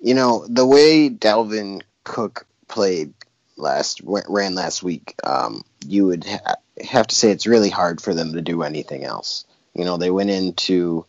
You 0.00 0.14
know 0.14 0.44
the 0.48 0.66
way 0.66 1.08
Dalvin 1.08 1.82
Cook 2.02 2.46
played 2.66 3.14
last 3.56 4.00
ran 4.04 4.54
last 4.54 4.82
week, 4.82 5.14
um, 5.24 5.64
you 5.86 6.06
would 6.06 6.24
ha- 6.24 6.56
have 6.82 7.06
to 7.06 7.14
say 7.14 7.30
it's 7.30 7.46
really 7.46 7.70
hard 7.70 8.00
for 8.00 8.14
them 8.14 8.32
to 8.34 8.40
do 8.40 8.62
anything 8.62 9.04
else. 9.04 9.44
You 9.74 9.84
know, 9.84 9.96
they 9.96 10.10
went 10.10 10.30
into 10.30 11.06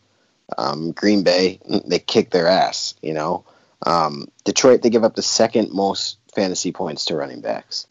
um, 0.58 0.92
Green 0.92 1.24
Bay, 1.24 1.60
they 1.86 2.00
kicked 2.00 2.32
their 2.32 2.48
ass. 2.48 2.96
You 3.02 3.14
know, 3.14 3.46
um, 3.86 4.28
Detroit 4.44 4.82
they 4.82 4.90
give 4.90 5.04
up 5.04 5.16
the 5.16 5.22
second 5.22 5.72
most 5.72 6.18
fantasy 6.34 6.72
points 6.72 7.06
to 7.06 7.16
running 7.16 7.42
backs. 7.42 7.88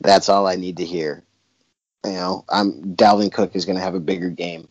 That's 0.00 0.28
all 0.28 0.46
I 0.46 0.56
need 0.56 0.78
to 0.78 0.84
hear. 0.84 1.22
You 2.04 2.12
know, 2.12 2.44
I'm 2.48 2.96
Dalvin 2.96 3.32
Cook 3.32 3.56
is 3.56 3.64
going 3.64 3.76
to 3.76 3.84
have 3.84 3.94
a 3.94 4.00
bigger 4.00 4.30
game. 4.30 4.68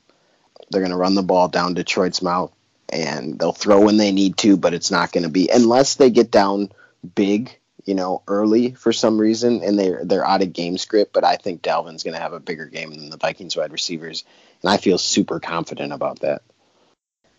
They're 0.69 0.81
going 0.81 0.91
to 0.91 0.97
run 0.97 1.15
the 1.15 1.23
ball 1.23 1.47
down 1.49 1.73
Detroit's 1.73 2.21
mouth, 2.21 2.51
and 2.89 3.37
they'll 3.37 3.51
throw 3.51 3.81
when 3.81 3.97
they 3.97 4.11
need 4.11 4.37
to, 4.37 4.57
but 4.57 4.73
it's 4.73 4.91
not 4.91 5.11
going 5.11 5.23
to 5.23 5.29
be 5.29 5.49
unless 5.49 5.95
they 5.95 6.09
get 6.09 6.31
down 6.31 6.71
big 7.15 7.57
you 7.85 7.95
know, 7.95 8.21
early 8.27 8.71
for 8.71 8.93
some 8.93 9.19
reason, 9.19 9.61
and 9.63 9.77
they're 9.77 10.03
they're 10.03 10.25
out 10.25 10.41
of 10.41 10.53
game 10.53 10.77
script. 10.77 11.13
But 11.13 11.23
I 11.23 11.35
think 11.35 11.61
Dalvin's 11.61 12.03
going 12.03 12.15
to 12.15 12.21
have 12.21 12.33
a 12.33 12.39
bigger 12.39 12.65
game 12.65 12.91
than 12.91 13.09
the 13.09 13.17
Vikings 13.17 13.55
wide 13.55 13.71
receivers, 13.71 14.23
and 14.61 14.69
I 14.71 14.77
feel 14.77 14.97
super 14.97 15.39
confident 15.39 15.93
about 15.93 16.19
that. 16.19 16.41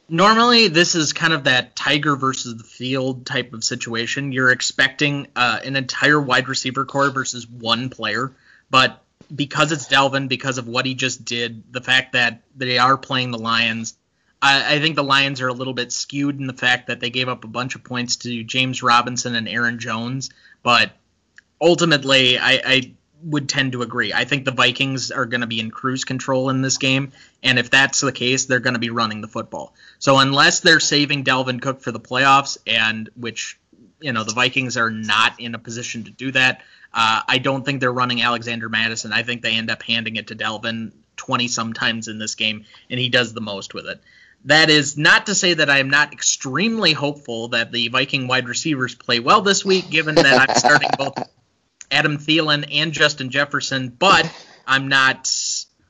Normally, 0.09 0.69
this 0.69 0.95
is 0.95 1.15
kind 1.15 1.33
of 1.33 1.45
that 1.45 1.75
tiger 1.75 2.15
versus 2.15 2.59
the 2.59 2.65
field 2.65 3.25
type 3.25 3.55
of 3.55 3.65
situation. 3.65 4.33
You're 4.33 4.51
expecting 4.51 5.29
uh, 5.35 5.61
an 5.65 5.77
entire 5.77 6.21
wide 6.21 6.49
receiver 6.49 6.85
core 6.85 7.11
versus 7.11 7.49
one 7.49 7.89
player, 7.89 8.33
but 8.71 9.03
because 9.35 9.73
it's 9.73 9.89
Dalvin, 9.89 10.29
because 10.29 10.59
of 10.59 10.69
what 10.69 10.85
he 10.85 10.95
just 10.95 11.25
did, 11.25 11.73
the 11.73 11.81
fact 11.81 12.13
that 12.13 12.43
they 12.55 12.79
are 12.79 12.99
playing 12.99 13.31
the 13.31 13.39
Lions, 13.39 13.97
I, 14.45 14.75
I, 14.75 14.79
think 14.79 14.95
the 14.95 15.03
Lions 15.03 15.41
are 15.41 15.49
a 15.49 15.55
little 15.55 15.73
bit 15.73 15.91
skewed 15.91 16.39
in 16.39 16.47
the 16.47 16.53
fact 16.53 16.89
that 16.89 17.01
they 17.01 17.09
gave 17.09 17.31
up 17.31 17.45
a 17.45 17.49
bunch 17.49 17.77
of 17.77 17.83
points 17.83 18.17
to 18.17 18.45
James 18.45 18.83
Robinson 18.83 19.35
and 19.35 19.49
Aaron 19.49 19.79
Jones, 19.79 20.29
but 20.63 20.93
ultimately, 21.63 22.39
I, 22.39 22.61
I 22.65 22.95
would 23.23 23.49
tend 23.49 23.73
to 23.73 23.81
agree. 23.81 24.13
I 24.13 24.27
think 24.27 24.45
the 24.45 24.53
Vikings 24.53 25.11
are 25.11 25.25
going 25.25 25.41
to 25.41 25.47
be 25.47 25.61
in 25.61 25.71
cruise 25.71 26.05
control 26.05 26.51
in 26.51 26.61
this 26.61 26.77
game, 26.77 27.13
and 27.43 27.59
if 27.59 27.71
that's 27.71 28.03
the 28.03 28.13
case, 28.13 28.45
they're 28.45 28.61
going 28.61 28.75
to 28.75 28.81
be 28.81 28.91
running 28.91 29.23
the 29.23 29.29
football. 29.29 29.75
So 29.99 30.19
unless 30.19 30.61
they're 30.61 30.79
saving 30.79 31.25
Dalvin 31.25 31.63
Cook 31.63 31.81
for 31.81 31.91
the 31.91 32.01
playoffs, 32.01 32.59
and 32.67 33.09
which 33.17 33.59
you 34.01 34.13
know 34.13 34.25
the 34.25 34.35
Vikings 34.35 34.77
are 34.77 34.91
not 34.91 35.41
in 35.41 35.55
a 35.55 35.59
position 35.59 36.05
to 36.05 36.11
do 36.11 36.33
that, 36.33 36.61
uh, 36.93 37.23
I 37.27 37.39
don't 37.39 37.65
think 37.65 37.81
they're 37.81 37.91
running 37.91 38.21
Alexander 38.21 38.69
Mattison. 38.69 39.11
I 39.11 39.23
think 39.23 39.41
they 39.41 39.55
end 39.55 39.71
up 39.71 39.83
handing 39.83 40.17
it 40.17 40.27
to 40.27 40.37
Dalvin 40.37 40.93
20 41.17 41.49
sometimes 41.49 42.09
in 42.09 42.19
this 42.19 42.35
game, 42.35 42.67
and 42.91 43.01
he 43.01 43.09
does 43.09 43.33
the 43.33 43.41
most 43.41 43.73
with 43.73 43.87
it. 43.87 44.03
That 44.47 44.69
is 44.69 44.99
not 44.99 45.27
to 45.27 45.35
say 45.35 45.55
that 45.55 45.71
I 45.71 45.79
am 45.79 45.89
not 45.89 46.13
extremely 46.13 46.93
hopeful 46.93 47.49
that 47.49 47.73
the 47.73 47.89
Viking 47.89 48.29
wide 48.29 48.47
receivers 48.47 48.95
play 48.95 49.21
well 49.21 49.41
this 49.41 49.65
week, 49.65 49.89
given 49.91 50.17
that 50.17 50.49
I'm 50.49 50.57
starting 50.57 50.91
both 50.99 51.15
Adam 51.91 52.19
Thielen 52.19 52.69
and 52.71 52.93
Justin 52.93 53.31
Jefferson, 53.31 53.89
but 53.89 54.31
I'm 54.67 54.89
not 54.89 55.31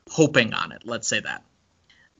hoping 0.09 0.55
on 0.55 0.71
it. 0.71 0.83
Let's 0.85 1.09
say 1.09 1.21
that. 1.21 1.43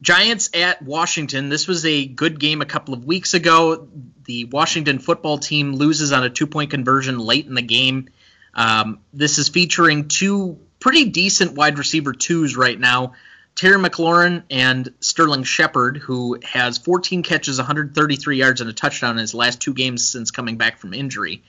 Giants 0.03 0.51
at 0.55 0.83
Washington. 0.83 1.49
This 1.49 1.69
was 1.69 1.87
a 1.87 2.05
good 2.05 2.41
game 2.41 2.61
a 2.61 2.67
couple 2.67 2.95
of 2.95 3.05
weeks 3.05 3.35
ago. 3.35 3.89
The 4.25 4.47
Washington 4.47 4.99
football 4.99 5.39
team 5.39 5.75
loses 5.75 6.13
on 6.13 6.25
a 6.25 6.31
two 6.31 6.47
point 6.47 6.71
conversion 6.71 7.19
late 7.19 7.47
in 7.47 7.55
the 7.55 7.63
game. 7.63 8.09
Um, 8.55 9.01
this 9.13 9.39
is 9.39 9.49
featuring 9.49 10.09
two 10.09 10.59
pretty 10.81 11.07
decent 11.07 11.53
wide 11.53 11.79
receiver 11.79 12.13
twos 12.13 12.57
right 12.57 12.79
now. 12.79 13.15
Terry 13.55 13.79
McLaurin 13.79 14.43
and 14.51 14.93
Sterling 15.01 15.45
Shepard, 15.45 15.99
who 15.99 16.39
has 16.43 16.79
14 16.79 17.23
catches, 17.23 17.59
133 17.59 18.37
yards, 18.37 18.61
and 18.61 18.69
a 18.69 18.73
touchdown 18.73 19.13
in 19.13 19.19
his 19.19 19.35
last 19.35 19.61
two 19.61 19.75
games 19.75 20.07
since 20.07 20.31
coming 20.31 20.57
back 20.57 20.79
from 20.79 20.93
injury. 20.93 21.45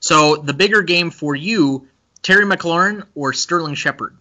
So 0.00 0.36
the 0.36 0.54
bigger 0.54 0.82
game 0.82 1.10
for 1.10 1.34
you, 1.34 1.88
Terry 2.22 2.44
McLaurin 2.44 3.04
or 3.14 3.32
Sterling 3.32 3.74
Shepard? 3.74 4.16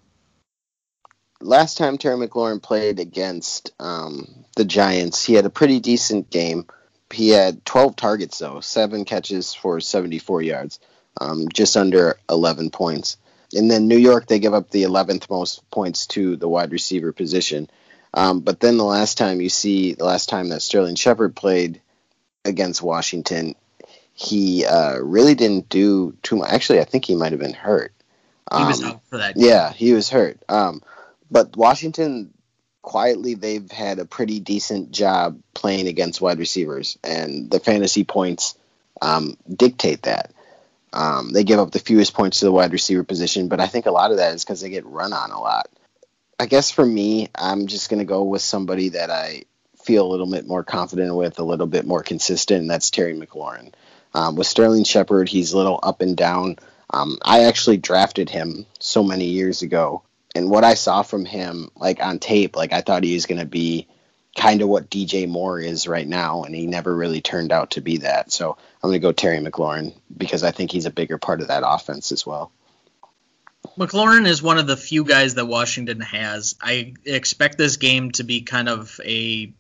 Last 1.40 1.78
time 1.78 2.00
Terry 2.00 2.28
McLaurin 2.28 2.62
played 2.62 3.00
against 3.00 3.72
um, 3.80 4.46
the 4.56 4.66
Giants, 4.66 5.24
he 5.24 5.36
had 5.36 5.46
a 5.46 5.52
pretty 5.52 5.80
decent 5.80 6.32
game. 6.32 6.66
He 7.14 7.30
had 7.30 7.64
12 7.64 7.96
targets, 7.96 8.40
though, 8.40 8.60
seven 8.60 9.06
catches 9.06 9.54
for 9.54 9.80
74 9.80 10.42
yards, 10.42 10.80
um, 11.22 11.48
just 11.54 11.78
under 11.78 12.18
11 12.28 12.72
points. 12.72 13.18
And 13.54 13.72
then 13.72 13.88
New 13.88 13.98
York, 13.98 14.28
they 14.28 14.40
give 14.40 14.54
up 14.54 14.70
the 14.70 14.84
11th 14.84 15.30
most 15.30 15.70
points 15.72 16.08
to 16.08 16.36
the 16.36 16.48
wide 16.48 16.72
receiver 16.72 17.14
position. 17.14 17.70
Um, 18.14 18.42
but 18.42 18.60
then 18.60 18.78
the 18.78 18.84
last 18.84 19.18
time 19.18 19.42
you 19.42 19.50
see, 19.50 19.94
the 19.94 20.06
last 20.06 20.30
time 20.30 20.50
that 20.50 20.62
Sterling 20.62 20.96
Shepard 20.96 21.36
played 21.36 21.82
against 22.44 22.82
Washington, 22.82 23.56
he 24.14 24.66
uh, 24.66 24.98
really 25.00 25.36
didn't 25.36 25.70
do 25.70 26.18
too 26.24 26.38
much. 26.38 26.50
Actually, 26.50 26.80
I 26.80 26.86
think 26.86 27.06
he 27.06 27.16
might 27.16 27.32
have 27.32 27.40
been 27.40 27.54
hurt. 27.54 27.94
Um, 28.50 28.62
he 28.64 28.68
was 28.68 28.84
um, 28.84 28.90
out 28.90 29.02
for 29.10 29.18
that. 29.18 29.36
Game. 29.36 29.46
Yeah, 29.46 29.72
he 29.72 29.94
was 29.94 30.10
hurt. 30.10 30.40
Um, 30.50 30.82
but 31.30 31.56
Washington, 31.56 32.34
quietly, 32.82 33.36
they've 33.36 33.70
had 33.70 34.00
a 34.00 34.06
pretty 34.06 34.40
decent 34.40 34.92
job 34.92 35.40
playing 35.54 35.88
against 35.88 36.22
wide 36.22 36.40
receivers, 36.40 36.98
and 37.04 37.52
the 37.52 37.60
fantasy 37.60 38.04
points 38.04 38.58
um, 39.02 39.38
dictate 39.54 40.04
that. 40.04 40.32
Um, 40.94 41.32
they 41.32 41.44
give 41.44 41.60
up 41.60 41.72
the 41.72 41.80
fewest 41.80 42.14
points 42.14 42.40
to 42.40 42.46
the 42.46 42.52
wide 42.52 42.72
receiver 42.72 43.04
position, 43.04 43.50
but 43.50 43.60
I 43.60 43.68
think 43.68 43.86
a 43.86 43.92
lot 43.92 44.12
of 44.12 44.18
that 44.18 44.34
is 44.34 44.44
because 44.44 44.62
they 44.62 44.70
get 44.70 44.86
run 44.86 45.14
on 45.14 45.32
a 45.32 45.40
lot. 45.40 45.70
I 46.40 46.46
guess 46.46 46.72
for 46.72 46.86
me, 46.86 47.30
I'm 47.36 47.68
just 47.68 47.90
going 47.90 48.00
to 48.00 48.06
go 48.06 48.24
with 48.24 48.42
somebody 48.42 48.90
that 48.90 49.10
I 49.10 49.44
feel 49.84 50.06
a 50.06 50.12
little 50.12 50.30
bit 50.30 50.48
more 50.48 50.64
confident 50.64 51.16
with, 51.16 51.40
a 51.40 51.44
little 51.44 51.68
bit 51.68 51.86
more 51.86 52.04
consistent, 52.04 52.62
and 52.62 52.70
that's 52.70 52.92
Terry 52.92 53.16
McLaurin. 53.16 53.74
Um, 54.14 54.36
with 54.36 54.48
Sterling 54.48 54.84
Shepard, 54.84 55.30
he's 55.30 55.54
a 55.54 55.58
little 55.58 55.80
up 55.82 56.02
and 56.02 56.16
down. 56.16 56.58
Um, 56.90 57.18
I 57.24 57.46
actually 57.46 57.78
drafted 57.78 58.30
him 58.30 58.66
so 58.80 59.04
many 59.04 59.26
years 59.26 59.62
ago, 59.62 60.04
and 60.36 60.50
what 60.50 60.64
I 60.64 60.76
saw 60.76 61.02
from 61.02 61.26
him, 61.26 61.70
like 61.76 62.02
on 62.02 62.20
tape, 62.20 62.56
like 62.56 62.72
I 62.72 62.82
thought 62.82 63.04
he 63.04 63.14
was 63.14 63.26
going 63.26 63.40
to 63.40 63.46
be 63.46 63.88
kind 64.38 64.62
of 64.62 64.70
what 64.70 64.90
DJ 64.90 65.28
Moore 65.28 65.60
is 65.60 65.88
right 65.88 66.08
now, 66.08 66.44
and 66.44 66.56
he 66.56 66.68
never 66.68 66.96
really 66.96 67.22
turned 67.22 67.52
out 67.52 67.72
to 67.72 67.82
be 67.82 67.98
that. 67.98 68.32
So 68.32 68.52
I'm 68.52 68.90
going 68.90 68.94
to 68.94 69.00
go 69.00 69.12
Terry 69.12 69.40
McLaurin 69.40 69.94
because 70.16 70.44
I 70.44 70.52
think 70.52 70.72
he's 70.72 70.86
a 70.86 70.92
bigger 70.92 71.18
part 71.18 71.42
of 71.42 71.48
that 71.48 71.64
offense 71.66 72.12
as 72.12 72.26
well. 72.26 72.52
McLaurin 73.78 74.28
is 74.28 74.42
one 74.42 74.60
of 74.60 74.68
the 74.68 74.78
few 74.78 75.04
guys 75.04 75.36
that 75.36 75.46
Washington 75.46 76.00
has. 76.02 76.56
I 76.62 76.94
expect 77.04 77.58
this 77.58 77.78
game 77.78 78.12
to 78.12 78.24
be 78.24 78.42
kind 78.42 78.70
of 78.70 79.00
a 79.04 79.52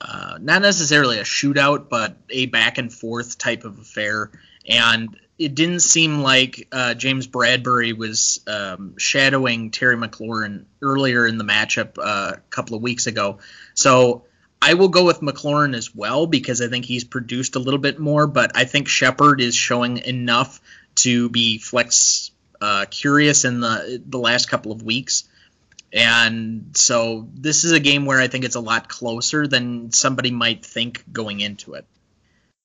uh, 0.00 0.38
not 0.40 0.60
necessarily 0.60 1.18
a 1.18 1.24
shootout, 1.24 1.88
but 1.88 2.16
a 2.28 2.46
back 2.46 2.76
and 2.78 2.92
forth 2.92 3.38
type 3.38 3.64
of 3.64 3.78
affair. 3.78 4.30
And 4.68 5.16
it 5.38 5.54
didn't 5.54 5.80
seem 5.80 6.20
like 6.20 6.68
uh, 6.70 6.94
James 6.94 7.26
Bradberry 7.26 7.96
was 7.96 8.40
um, 8.46 8.94
shadowing 8.98 9.70
Terry 9.70 9.96
McLaurin 9.96 10.66
earlier 10.82 11.26
in 11.26 11.38
the 11.38 11.44
matchup 11.44 11.98
uh, 11.98 12.34
a 12.36 12.40
couple 12.50 12.76
of 12.76 12.82
weeks 12.82 13.06
ago. 13.06 13.38
So 13.74 14.24
I 14.62 14.74
will 14.74 14.88
go 14.88 15.04
with 15.04 15.20
McLaurin 15.20 15.76
as 15.76 15.94
well 15.94 16.26
because 16.26 16.62
I 16.62 16.68
think 16.68 16.84
he's 16.86 17.04
produced 17.04 17.56
a 17.56 17.58
little 17.58 17.78
bit 17.80 17.98
more, 17.98 18.26
but 18.26 18.52
I 18.54 18.64
think 18.64 18.88
Shepard 18.88 19.40
is 19.40 19.54
showing 19.54 19.98
enough 19.98 20.60
to 20.96 21.28
be 21.28 21.58
flex 21.58 22.30
uh, 22.60 22.86
curious 22.90 23.44
in 23.44 23.60
the 23.60 24.02
the 24.06 24.18
last 24.18 24.48
couple 24.48 24.72
of 24.72 24.82
weeks. 24.82 25.24
And 25.92 26.70
so 26.74 27.28
this 27.34 27.64
is 27.64 27.72
a 27.72 27.80
game 27.80 28.06
where 28.06 28.20
I 28.20 28.28
think 28.28 28.44
it's 28.44 28.56
a 28.56 28.60
lot 28.60 28.88
closer 28.88 29.46
than 29.46 29.92
somebody 29.92 30.30
might 30.30 30.64
think 30.64 31.04
going 31.12 31.40
into 31.40 31.74
it. 31.74 31.86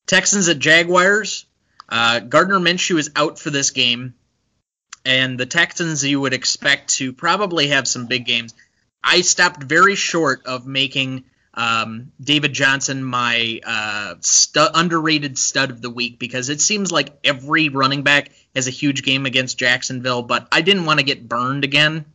Texans 0.08 0.48
at 0.50 0.60
Jaguars. 0.60 1.46
Uh, 1.88 2.20
Gardner 2.20 2.60
Minshew 2.60 2.98
is 3.00 3.12
out 3.16 3.40
for 3.40 3.50
this 3.50 3.72
game. 3.72 4.14
and 5.06 5.40
the 5.40 5.46
Texans 5.46 6.04
you 6.04 6.20
would 6.22 6.34
expect 6.34 6.90
to 6.96 7.14
probably 7.14 7.70
have 7.70 7.88
some 7.88 8.06
big 8.08 8.26
games. 8.26 8.54
I 9.04 9.22
stopped 9.22 9.64
very 9.64 9.96
short 9.96 10.46
of 10.46 10.68
making 10.68 11.26
um, 11.54 12.12
David 12.22 12.54
Johnson 12.54 13.04
my 13.04 13.60
uh, 13.66 14.16
stu- 14.22 14.68
underrated 14.74 15.38
stud 15.38 15.72
of 15.72 15.82
the 15.82 15.90
week 15.90 16.20
because 16.20 16.50
it 16.50 16.62
seems 16.62 16.92
like 16.92 17.18
every 17.24 17.70
running 17.70 18.04
back 18.04 18.32
has 18.56 18.68
a 18.68 18.72
huge 18.72 19.04
game 19.04 19.26
against 19.26 19.58
Jacksonville, 19.58 20.22
but 20.22 20.48
I 20.52 20.62
didn't 20.62 20.86
want 20.86 21.00
to 21.00 21.06
get 21.06 21.28
burned 21.28 21.64
again. 21.64 22.06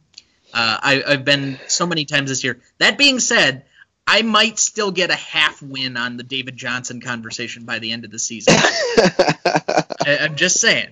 Uh, 0.52 0.78
I, 0.80 1.02
I've 1.06 1.24
been 1.24 1.58
so 1.66 1.86
many 1.86 2.04
times 2.04 2.30
this 2.30 2.44
year. 2.44 2.60
That 2.78 2.96
being 2.96 3.18
said, 3.18 3.64
I 4.06 4.22
might 4.22 4.58
still 4.58 4.90
get 4.90 5.10
a 5.10 5.16
half 5.16 5.60
win 5.62 5.96
on 5.96 6.16
the 6.16 6.22
David 6.22 6.56
Johnson 6.56 7.00
conversation 7.00 7.64
by 7.64 7.80
the 7.80 7.92
end 7.92 8.04
of 8.04 8.10
the 8.10 8.18
season. 8.18 8.54
I, 8.56 10.18
I'm 10.20 10.36
just 10.36 10.60
saying. 10.60 10.90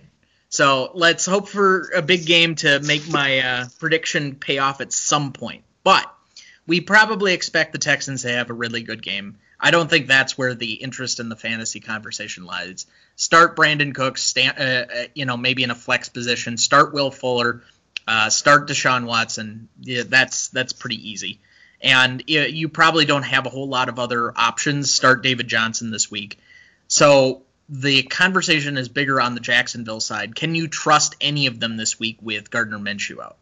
So 0.48 0.90
let's 0.94 1.24
hope 1.24 1.48
for 1.48 1.90
a 1.94 2.02
big 2.02 2.26
game 2.26 2.56
to 2.56 2.80
make 2.80 3.08
my 3.08 3.38
uh, 3.38 3.64
prediction 3.78 4.34
pay 4.34 4.58
off 4.58 4.80
at 4.80 4.92
some 4.92 5.32
point. 5.32 5.64
But 5.84 6.12
we 6.66 6.80
probably 6.80 7.34
expect 7.34 7.72
the 7.72 7.78
Texans 7.78 8.22
to 8.22 8.32
have 8.32 8.50
a 8.50 8.54
really 8.54 8.82
good 8.82 9.02
game. 9.02 9.38
I 9.58 9.70
don't 9.70 9.88
think 9.88 10.06
that's 10.06 10.36
where 10.36 10.54
the 10.54 10.72
interest 10.72 11.20
in 11.20 11.28
the 11.28 11.36
fantasy 11.36 11.80
conversation 11.80 12.44
lies. 12.44 12.86
Start 13.14 13.56
Brandin 13.56 13.94
Cooks, 13.94 14.34
uh, 14.36 14.50
uh, 14.58 15.04
you 15.14 15.24
know, 15.24 15.36
maybe 15.36 15.62
in 15.62 15.70
a 15.70 15.74
flex 15.76 16.08
position. 16.08 16.56
Start 16.56 16.92
Will 16.92 17.10
Fuller. 17.10 17.62
Uh, 18.06 18.28
start 18.30 18.68
Deshaun 18.68 19.06
Watson. 19.06 19.68
Yeah, 19.80 20.02
that's 20.06 20.48
that's 20.48 20.72
pretty 20.72 21.10
easy. 21.10 21.40
And 21.80 22.22
you, 22.26 22.42
you 22.42 22.68
probably 22.68 23.04
don't 23.04 23.22
have 23.22 23.46
a 23.46 23.50
whole 23.50 23.68
lot 23.68 23.88
of 23.88 23.98
other 23.98 24.32
options. 24.36 24.92
Start 24.92 25.22
David 25.22 25.46
Johnson 25.46 25.90
this 25.90 26.10
week. 26.10 26.38
So 26.88 27.42
the 27.68 28.02
conversation 28.02 28.76
is 28.76 28.88
bigger 28.88 29.20
on 29.20 29.34
the 29.34 29.40
Jacksonville 29.40 30.00
side. 30.00 30.34
Can 30.34 30.54
you 30.54 30.68
trust 30.68 31.16
any 31.20 31.46
of 31.46 31.60
them 31.60 31.76
this 31.76 31.98
week 31.98 32.18
with 32.20 32.50
Gardner 32.50 32.78
Minshew 32.78 33.20
out? 33.20 33.36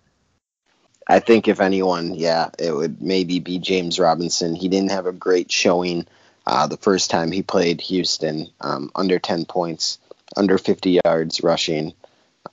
I 1.10 1.18
think 1.18 1.48
if 1.48 1.60
anyone, 1.60 2.14
yeah, 2.14 2.50
it 2.56 2.70
would 2.72 3.02
maybe 3.02 3.40
be 3.40 3.58
James 3.58 3.98
Robinson. 3.98 4.54
He 4.54 4.68
didn't 4.68 4.92
have 4.92 5.06
a 5.06 5.12
great 5.12 5.50
showing 5.50 6.06
uh, 6.46 6.68
the 6.68 6.76
first 6.76 7.10
time 7.10 7.32
he 7.32 7.42
played 7.42 7.80
Houston, 7.80 8.48
um, 8.60 8.92
under 8.94 9.18
10 9.18 9.44
points, 9.44 9.98
under 10.36 10.56
50 10.56 11.00
yards 11.04 11.42
rushing, 11.42 11.94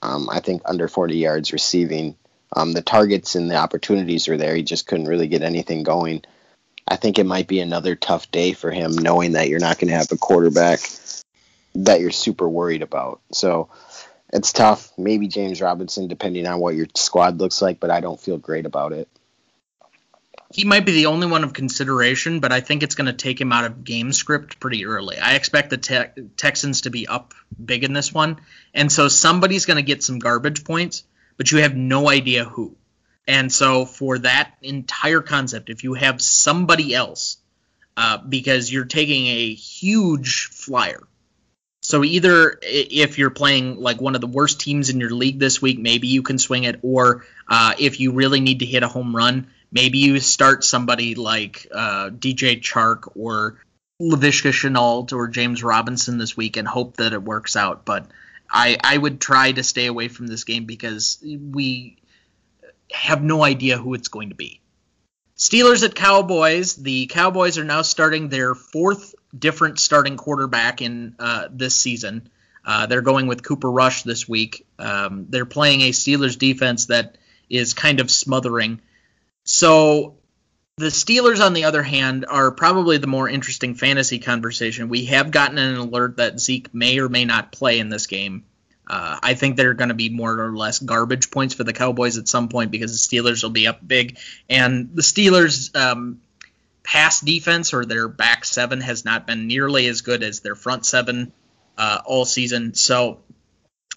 um, 0.02 0.28
I 0.28 0.40
think 0.40 0.62
under 0.64 0.88
40 0.88 1.16
yards 1.16 1.52
receiving. 1.52 2.16
Um, 2.52 2.72
the 2.72 2.82
targets 2.82 3.36
and 3.36 3.48
the 3.48 3.56
opportunities 3.56 4.26
were 4.26 4.36
there. 4.36 4.56
He 4.56 4.64
just 4.64 4.88
couldn't 4.88 5.06
really 5.06 5.28
get 5.28 5.42
anything 5.42 5.84
going. 5.84 6.24
I 6.88 6.96
think 6.96 7.20
it 7.20 7.26
might 7.26 7.46
be 7.46 7.60
another 7.60 7.94
tough 7.94 8.28
day 8.32 8.54
for 8.54 8.72
him, 8.72 8.92
knowing 8.92 9.32
that 9.32 9.48
you're 9.48 9.60
not 9.60 9.78
going 9.78 9.88
to 9.88 9.96
have 9.98 10.10
a 10.10 10.16
quarterback 10.16 10.80
that 11.76 12.00
you're 12.00 12.10
super 12.10 12.48
worried 12.48 12.82
about. 12.82 13.20
So 13.30 13.68
it's 14.32 14.52
tough. 14.52 14.92
Maybe 14.98 15.28
James 15.28 15.60
Robinson, 15.60 16.08
depending 16.08 16.46
on 16.46 16.60
what 16.60 16.74
your 16.74 16.86
squad 16.94 17.38
looks 17.38 17.62
like, 17.62 17.80
but 17.80 17.90
I 17.90 18.00
don't 18.00 18.20
feel 18.20 18.38
great 18.38 18.66
about 18.66 18.92
it. 18.92 19.08
He 20.50 20.64
might 20.64 20.86
be 20.86 20.92
the 20.92 21.06
only 21.06 21.26
one 21.26 21.44
of 21.44 21.52
consideration, 21.52 22.40
but 22.40 22.52
I 22.52 22.60
think 22.60 22.82
it's 22.82 22.94
going 22.94 23.06
to 23.06 23.12
take 23.12 23.38
him 23.38 23.52
out 23.52 23.66
of 23.66 23.84
game 23.84 24.12
script 24.12 24.58
pretty 24.58 24.86
early. 24.86 25.18
I 25.18 25.34
expect 25.34 25.68
the 25.68 25.76
te- 25.76 26.22
Texans 26.36 26.82
to 26.82 26.90
be 26.90 27.06
up 27.06 27.34
big 27.62 27.84
in 27.84 27.92
this 27.92 28.14
one, 28.14 28.38
and 28.72 28.90
so 28.90 29.08
somebody's 29.08 29.66
going 29.66 29.76
to 29.76 29.82
get 29.82 30.02
some 30.02 30.18
garbage 30.18 30.64
points, 30.64 31.04
but 31.36 31.52
you 31.52 31.58
have 31.58 31.76
no 31.76 32.08
idea 32.08 32.44
who. 32.44 32.76
And 33.26 33.52
so 33.52 33.84
for 33.84 34.18
that 34.20 34.54
entire 34.62 35.20
concept, 35.20 35.68
if 35.68 35.84
you 35.84 35.92
have 35.92 36.22
somebody 36.22 36.94
else, 36.94 37.36
uh, 37.98 38.16
because 38.16 38.72
you're 38.72 38.86
taking 38.86 39.26
a 39.26 39.52
huge 39.52 40.46
flyer 40.46 41.02
so 41.88 42.04
either 42.04 42.58
if 42.60 43.16
you're 43.16 43.30
playing 43.30 43.80
like 43.80 43.98
one 43.98 44.14
of 44.14 44.20
the 44.20 44.26
worst 44.26 44.60
teams 44.60 44.90
in 44.90 45.00
your 45.00 45.08
league 45.08 45.38
this 45.38 45.62
week, 45.62 45.78
maybe 45.78 46.06
you 46.06 46.20
can 46.20 46.38
swing 46.38 46.64
it, 46.64 46.80
or 46.82 47.24
uh, 47.48 47.72
if 47.78 47.98
you 47.98 48.12
really 48.12 48.40
need 48.40 48.58
to 48.58 48.66
hit 48.66 48.82
a 48.82 48.88
home 48.88 49.16
run, 49.16 49.46
maybe 49.72 49.96
you 49.96 50.20
start 50.20 50.64
somebody 50.64 51.14
like 51.14 51.66
uh, 51.72 52.10
DJ 52.10 52.60
Chark 52.60 53.10
or 53.16 53.62
Laviska 54.02 54.50
Shenault 54.50 55.14
or 55.14 55.28
James 55.28 55.64
Robinson 55.64 56.18
this 56.18 56.36
week 56.36 56.58
and 56.58 56.68
hope 56.68 56.98
that 56.98 57.14
it 57.14 57.22
works 57.22 57.56
out. 57.56 57.86
But 57.86 58.04
I, 58.50 58.76
I 58.84 58.98
would 58.98 59.18
try 59.18 59.52
to 59.52 59.62
stay 59.62 59.86
away 59.86 60.08
from 60.08 60.26
this 60.26 60.44
game 60.44 60.66
because 60.66 61.16
we 61.24 61.96
have 62.92 63.22
no 63.22 63.42
idea 63.42 63.78
who 63.78 63.94
it's 63.94 64.08
going 64.08 64.28
to 64.28 64.34
be. 64.34 64.60
Steelers 65.38 65.82
at 65.82 65.94
Cowboys. 65.94 66.76
The 66.76 67.06
Cowboys 67.06 67.56
are 67.56 67.64
now 67.64 67.80
starting 67.80 68.28
their 68.28 68.54
fourth 68.54 69.14
different 69.36 69.78
starting 69.78 70.16
quarterback 70.16 70.82
in 70.82 71.14
uh, 71.18 71.48
this 71.50 71.78
season. 71.78 72.28
Uh, 72.64 72.86
they're 72.86 73.02
going 73.02 73.26
with 73.26 73.42
Cooper 73.42 73.70
Rush 73.70 74.02
this 74.02 74.28
week. 74.28 74.66
Um, 74.78 75.26
they're 75.30 75.46
playing 75.46 75.82
a 75.82 75.90
Steelers 75.90 76.38
defense 76.38 76.86
that 76.86 77.16
is 77.48 77.74
kind 77.74 78.00
of 78.00 78.10
smothering. 78.10 78.80
So 79.44 80.16
the 80.76 80.86
Steelers, 80.86 81.44
on 81.44 81.54
the 81.54 81.64
other 81.64 81.82
hand, 81.82 82.26
are 82.28 82.50
probably 82.50 82.98
the 82.98 83.06
more 83.06 83.28
interesting 83.28 83.74
fantasy 83.74 84.18
conversation. 84.18 84.88
We 84.88 85.06
have 85.06 85.30
gotten 85.30 85.58
an 85.58 85.76
alert 85.76 86.18
that 86.18 86.40
Zeke 86.40 86.72
may 86.74 86.98
or 86.98 87.08
may 87.08 87.24
not 87.24 87.52
play 87.52 87.78
in 87.78 87.88
this 87.88 88.06
game. 88.06 88.44
Uh, 88.86 89.18
I 89.22 89.34
think 89.34 89.56
there 89.56 89.70
are 89.70 89.74
going 89.74 89.88
to 89.88 89.94
be 89.94 90.08
more 90.08 90.38
or 90.38 90.56
less 90.56 90.78
garbage 90.78 91.30
points 91.30 91.54
for 91.54 91.64
the 91.64 91.72
Cowboys 91.72 92.16
at 92.16 92.28
some 92.28 92.48
point 92.48 92.70
because 92.70 92.92
the 92.92 93.16
Steelers 93.16 93.42
will 93.42 93.50
be 93.50 93.66
up 93.66 93.86
big, 93.86 94.18
and 94.48 94.90
the 94.94 95.02
Steelers 95.02 95.76
um, 95.76 96.20
pass 96.88 97.20
defense 97.20 97.74
or 97.74 97.84
their 97.84 98.08
back 98.08 98.46
seven 98.46 98.80
has 98.80 99.04
not 99.04 99.26
been 99.26 99.46
nearly 99.46 99.86
as 99.88 100.00
good 100.00 100.22
as 100.22 100.40
their 100.40 100.54
front 100.54 100.86
seven 100.86 101.30
uh, 101.76 102.00
all 102.06 102.24
season. 102.24 102.72
So 102.72 103.20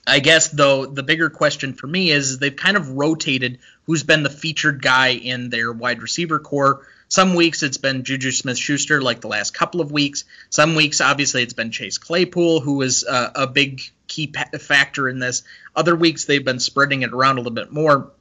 I 0.05 0.19
guess 0.19 0.49
though 0.49 0.85
the 0.85 1.01
bigger 1.01 1.29
question 1.29 1.73
for 1.73 1.87
me 1.87 2.11
is 2.11 2.37
they've 2.37 2.53
kind 2.53 2.75
of 2.75 2.89
rotated 2.89 3.59
who's 3.85 4.03
been 4.03 4.23
the 4.23 4.29
featured 4.29 4.81
guy 4.81 5.11
in 5.11 5.49
their 5.49 5.71
wide 5.71 6.01
receiver 6.01 6.37
core. 6.37 6.85
Some 7.07 7.33
weeks 7.33 7.63
it's 7.63 7.77
been 7.77 8.03
Juju 8.03 8.31
Smith 8.31 8.57
Schuster, 8.57 9.01
like 9.01 9.21
the 9.21 9.29
last 9.29 9.53
couple 9.53 9.79
of 9.79 9.93
weeks. 9.93 10.25
Some 10.49 10.75
weeks, 10.75 10.99
obviously, 10.99 11.43
it's 11.43 11.53
been 11.53 11.71
Chase 11.71 11.97
Claypool, 11.97 12.59
who 12.59 12.81
is 12.81 13.05
uh, 13.05 13.31
a 13.35 13.47
big 13.47 13.81
key 14.07 14.27
pa- 14.27 14.57
factor 14.59 15.07
in 15.07 15.19
this. 15.19 15.43
Other 15.75 15.95
weeks, 15.95 16.25
they've 16.25 16.43
been 16.43 16.59
spreading 16.59 17.03
it 17.03 17.11
around 17.11 17.37
a 17.37 17.41
little 17.41 17.51
bit 17.51 17.71
more. 17.71 18.11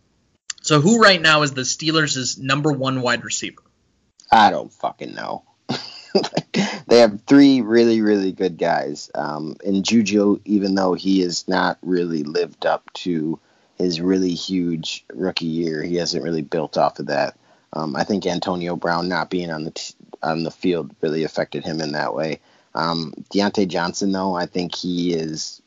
So, 0.62 0.81
who 0.81 1.01
right 1.01 1.23
now 1.23 1.43
is 1.43 1.53
the 1.53 1.62
Steelers' 1.62 2.37
number 2.37 2.73
one 2.73 3.01
wide 3.01 3.25
receiver? 3.25 3.62
I 4.33 4.51
don't 4.51 4.72
fucking 4.72 5.14
know. 5.14 5.43
they 6.87 6.99
have 6.99 7.20
three 7.26 7.61
really, 7.61 8.01
really 8.01 8.33
good 8.33 8.59
guys. 8.59 9.11
Um, 9.14 9.57
and 9.64 9.85
Juju, 9.85 10.41
even 10.45 10.74
though 10.74 10.95
he 10.95 11.20
has 11.20 11.47
not 11.49 11.78
really 11.83 12.22
lived 12.22 12.66
up 12.66 12.93
to 12.95 13.39
his 13.76 14.01
really 14.01 14.35
huge 14.35 15.05
rookie 15.12 15.47
year, 15.47 15.83
he 15.83 15.97
hasn't 15.97 16.24
really 16.24 16.43
built 16.43 16.76
off 16.76 16.99
of 16.99 17.07
that. 17.07 17.37
Um, 17.72 17.95
I 17.95 18.05
think 18.05 18.26
Antonio 18.26 18.76
Brown 18.76 19.09
not 19.09 19.31
being 19.31 19.51
on 19.51 19.64
the 19.64 19.70
t- 19.70 19.95
on 20.22 20.43
the 20.43 20.51
field 20.51 20.95
really 21.01 21.24
affected 21.24 21.64
him 21.64 21.81
in 21.81 21.93
that 21.93 22.14
way. 22.14 22.41
Um, 22.74 23.14
Diontae 23.33 23.68
Johnson, 23.68 24.12
though, 24.12 24.35
I 24.35 24.47
think 24.47 24.74
he 24.74 25.14
is 25.14 25.62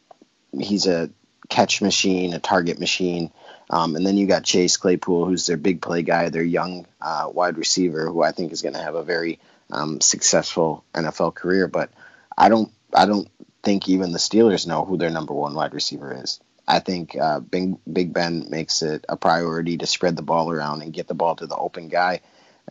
he's 0.51 0.85
a 0.85 1.09
catch 1.49 1.81
machine, 1.81 2.33
a 2.33 2.39
target 2.39 2.79
machine. 2.79 3.31
Um, 3.69 3.95
and 3.95 4.05
then 4.05 4.17
you 4.17 4.27
got 4.27 4.43
Chase 4.43 4.77
Claypool, 4.77 5.25
who's 5.25 5.47
their 5.47 5.57
big 5.57 5.81
play 5.81 6.03
guy, 6.03 6.29
their 6.29 6.43
young 6.43 6.85
uh, 7.01 7.29
wide 7.33 7.57
receiver, 7.57 8.07
who 8.07 8.21
I 8.21 8.31
think 8.31 8.51
is 8.51 8.61
going 8.61 8.75
to 8.75 8.81
have 8.81 8.95
a 8.95 9.03
very 9.03 9.39
um, 9.71 10.01
successful 10.01 10.83
NFL 10.93 11.33
career. 11.35 11.67
But 11.67 11.91
I 12.37 12.49
don't, 12.49 12.71
I 12.93 13.05
don't 13.05 13.29
think 13.63 13.89
even 13.89 14.11
the 14.11 14.19
Steelers 14.19 14.67
know 14.67 14.85
who 14.85 14.97
their 14.97 15.09
number 15.09 15.33
one 15.33 15.53
wide 15.53 15.73
receiver 15.73 16.13
is. 16.23 16.39
I 16.67 16.79
think 16.79 17.17
uh, 17.19 17.39
Big, 17.39 17.75
Big 17.91 18.13
Ben 18.13 18.47
makes 18.49 18.81
it 18.81 19.05
a 19.09 19.17
priority 19.17 19.77
to 19.77 19.85
spread 19.85 20.15
the 20.15 20.21
ball 20.21 20.51
around 20.51 20.81
and 20.81 20.93
get 20.93 21.07
the 21.07 21.13
ball 21.13 21.35
to 21.35 21.47
the 21.47 21.55
open 21.55 21.89
guy. 21.89 22.21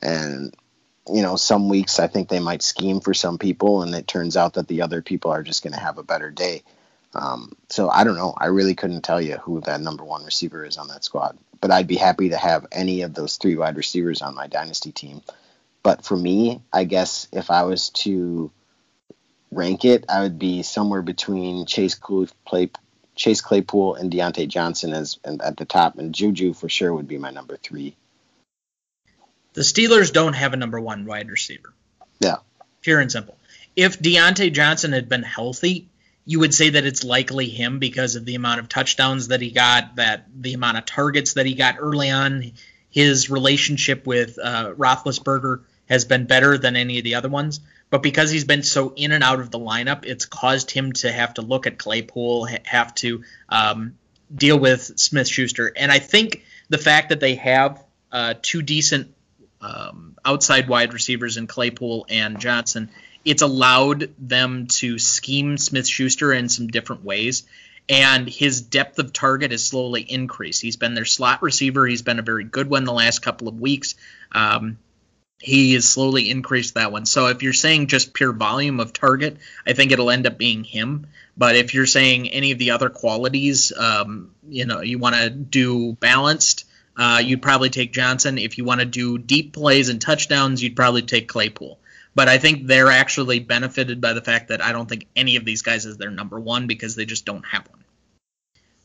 And 0.00 0.54
you 1.08 1.22
know, 1.22 1.36
some 1.36 1.68
weeks 1.68 1.98
I 1.98 2.06
think 2.06 2.28
they 2.28 2.38
might 2.38 2.62
scheme 2.62 3.00
for 3.00 3.14
some 3.14 3.38
people, 3.38 3.82
and 3.82 3.94
it 3.94 4.06
turns 4.06 4.36
out 4.36 4.54
that 4.54 4.68
the 4.68 4.82
other 4.82 5.02
people 5.02 5.32
are 5.32 5.42
just 5.42 5.62
going 5.62 5.72
to 5.72 5.80
have 5.80 5.98
a 5.98 6.04
better 6.04 6.30
day. 6.30 6.62
Um, 7.14 7.56
so 7.68 7.90
I 7.90 8.04
don't 8.04 8.16
know. 8.16 8.34
I 8.36 8.46
really 8.46 8.74
couldn't 8.74 9.02
tell 9.02 9.20
you 9.20 9.36
who 9.36 9.60
that 9.62 9.80
number 9.80 10.04
one 10.04 10.24
receiver 10.24 10.64
is 10.64 10.76
on 10.76 10.88
that 10.88 11.04
squad. 11.04 11.38
But 11.60 11.70
I'd 11.70 11.86
be 11.86 11.96
happy 11.96 12.30
to 12.30 12.36
have 12.36 12.66
any 12.72 13.02
of 13.02 13.14
those 13.14 13.36
three 13.36 13.56
wide 13.56 13.76
receivers 13.76 14.22
on 14.22 14.34
my 14.34 14.46
dynasty 14.46 14.92
team. 14.92 15.22
But 15.82 16.04
for 16.04 16.16
me, 16.16 16.62
I 16.72 16.84
guess 16.84 17.28
if 17.32 17.50
I 17.50 17.64
was 17.64 17.90
to 17.90 18.50
rank 19.50 19.84
it, 19.84 20.04
I 20.08 20.22
would 20.22 20.38
be 20.38 20.62
somewhere 20.62 21.02
between 21.02 21.66
Chase, 21.66 21.94
Clay, 21.94 22.70
Chase 23.14 23.40
Claypool 23.40 23.96
and 23.96 24.10
Diontae 24.10 24.48
Johnson 24.48 24.92
as 24.92 25.18
at 25.24 25.56
the 25.56 25.64
top, 25.64 25.98
and 25.98 26.14
Juju 26.14 26.54
for 26.54 26.68
sure 26.68 26.92
would 26.94 27.08
be 27.08 27.18
my 27.18 27.30
number 27.30 27.56
three. 27.56 27.94
The 29.52 29.60
Steelers 29.60 30.12
don't 30.12 30.32
have 30.32 30.54
a 30.54 30.56
number 30.56 30.80
one 30.80 31.04
wide 31.04 31.28
receiver. 31.28 31.72
Yeah. 32.20 32.36
Pure 32.80 33.00
and 33.00 33.12
simple. 33.12 33.36
If 33.76 34.00
Diontae 34.00 34.52
Johnson 34.52 34.92
had 34.92 35.08
been 35.08 35.22
healthy, 35.22 35.88
you 36.24 36.40
would 36.40 36.54
say 36.54 36.70
that 36.70 36.84
it's 36.84 37.04
likely 37.04 37.48
him 37.48 37.78
because 37.78 38.16
of 38.16 38.24
the 38.24 38.34
amount 38.34 38.60
of 38.60 38.68
touchdowns 38.68 39.28
that 39.28 39.40
he 39.40 39.50
got, 39.50 39.96
that 39.96 40.26
the 40.34 40.54
amount 40.54 40.78
of 40.78 40.84
targets 40.84 41.34
that 41.34 41.46
he 41.46 41.54
got 41.54 41.76
early 41.78 42.10
on. 42.10 42.52
His 42.90 43.30
relationship 43.30 44.06
with 44.06 44.38
uh, 44.38 44.74
Roethlisberger 44.76 45.62
has 45.88 46.04
been 46.04 46.26
better 46.26 46.58
than 46.58 46.76
any 46.76 46.98
of 46.98 47.04
the 47.04 47.16
other 47.16 47.28
ones. 47.28 47.60
But 47.90 48.02
because 48.02 48.30
he's 48.30 48.44
been 48.44 48.62
so 48.62 48.92
in 48.96 49.12
and 49.12 49.22
out 49.22 49.40
of 49.40 49.50
the 49.50 49.58
lineup, 49.58 50.06
it's 50.06 50.24
caused 50.24 50.70
him 50.70 50.92
to 50.92 51.12
have 51.12 51.34
to 51.34 51.42
look 51.42 51.66
at 51.66 51.78
Claypool, 51.78 52.48
have 52.64 52.94
to 52.96 53.24
um, 53.48 53.98
deal 54.34 54.58
with 54.58 54.98
Smith 54.98 55.28
Schuster. 55.28 55.72
And 55.76 55.92
I 55.92 55.98
think 55.98 56.44
the 56.68 56.78
fact 56.78 57.10
that 57.10 57.20
they 57.20 57.34
have 57.34 57.84
uh, 58.10 58.34
two 58.40 58.62
decent 58.62 59.14
um, 59.60 60.16
outside 60.24 60.68
wide 60.68 60.94
receivers 60.94 61.36
in 61.36 61.46
Claypool 61.46 62.06
and 62.08 62.38
Johnson, 62.40 62.90
it's 63.24 63.42
allowed 63.42 64.12
them 64.18 64.66
to 64.66 64.98
scheme 64.98 65.56
Smith 65.56 65.86
Schuster 65.86 66.32
in 66.32 66.48
some 66.48 66.68
different 66.68 67.04
ways. 67.04 67.44
And 67.88 68.28
his 68.28 68.60
depth 68.62 68.98
of 68.98 69.12
target 69.12 69.50
has 69.50 69.64
slowly 69.64 70.02
increased. 70.02 70.62
He's 70.62 70.76
been 70.76 70.94
their 70.94 71.04
slot 71.04 71.42
receiver. 71.42 71.86
He's 71.86 72.02
been 72.02 72.20
a 72.20 72.22
very 72.22 72.44
good 72.44 72.70
one 72.70 72.84
the 72.84 72.92
last 72.92 73.22
couple 73.22 73.48
of 73.48 73.60
weeks. 73.60 73.96
Um, 74.30 74.78
he 75.42 75.72
has 75.72 75.88
slowly 75.88 76.30
increased 76.30 76.74
that 76.74 76.92
one. 76.92 77.04
So 77.04 77.26
if 77.26 77.42
you're 77.42 77.52
saying 77.52 77.88
just 77.88 78.14
pure 78.14 78.32
volume 78.32 78.78
of 78.78 78.92
target, 78.92 79.38
I 79.66 79.72
think 79.72 79.90
it'll 79.90 80.10
end 80.10 80.26
up 80.26 80.38
being 80.38 80.62
him. 80.62 81.08
But 81.36 81.56
if 81.56 81.74
you're 81.74 81.86
saying 81.86 82.28
any 82.28 82.52
of 82.52 82.58
the 82.58 82.70
other 82.70 82.88
qualities, 82.88 83.72
um, 83.76 84.30
you 84.48 84.66
know, 84.66 84.80
you 84.80 84.98
want 84.98 85.16
to 85.16 85.30
do 85.30 85.94
balanced, 85.94 86.64
uh, 86.96 87.20
you'd 87.24 87.42
probably 87.42 87.70
take 87.70 87.92
Johnson. 87.92 88.38
If 88.38 88.56
you 88.56 88.64
want 88.64 88.80
to 88.80 88.86
do 88.86 89.18
deep 89.18 89.52
plays 89.52 89.88
and 89.88 90.00
touchdowns, 90.00 90.62
you'd 90.62 90.76
probably 90.76 91.02
take 91.02 91.26
Claypool. 91.26 91.80
But 92.14 92.28
I 92.28 92.38
think 92.38 92.66
they're 92.66 92.90
actually 92.90 93.38
benefited 93.40 94.00
by 94.00 94.12
the 94.12 94.20
fact 94.20 94.48
that 94.48 94.62
I 94.62 94.72
don't 94.72 94.88
think 94.88 95.06
any 95.16 95.36
of 95.36 95.44
these 95.44 95.62
guys 95.62 95.86
is 95.86 95.96
their 95.96 96.10
number 96.10 96.38
one 96.38 96.66
because 96.66 96.94
they 96.94 97.06
just 97.06 97.24
don't 97.24 97.44
have 97.46 97.68
one. 97.68 97.84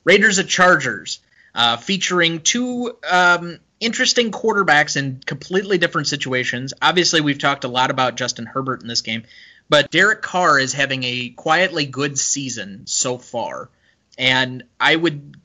Raiders 0.06 0.40
at 0.40 0.48
Chargers, 0.48 1.20
uh, 1.54 1.76
featuring 1.76 2.40
two 2.40 2.98
um, 3.10 3.60
interesting 3.80 4.32
quarterbacks 4.32 4.96
in 4.96 5.22
completely 5.26 5.78
different 5.78 6.08
situations. 6.08 6.74
Obviously, 6.82 7.20
we've 7.20 7.40
talked 7.40 7.66
a 7.66 7.68
lot 7.68 7.92
about 7.92 8.16
Justin 8.16 8.46
Herbert 8.46 8.82
in 8.82 8.88
this 8.88 9.02
game, 9.02 9.24
but 9.68 9.92
Derek 9.92 10.22
Carr 10.22 10.60
is 10.60 10.72
having 10.72 11.04
a 11.04 11.30
quietly 11.30 11.86
good 11.86 12.18
season 12.18 12.84
so 12.86 13.18
far. 13.18 13.70
And 14.18 14.64
I 14.80 14.96
would 14.96 15.36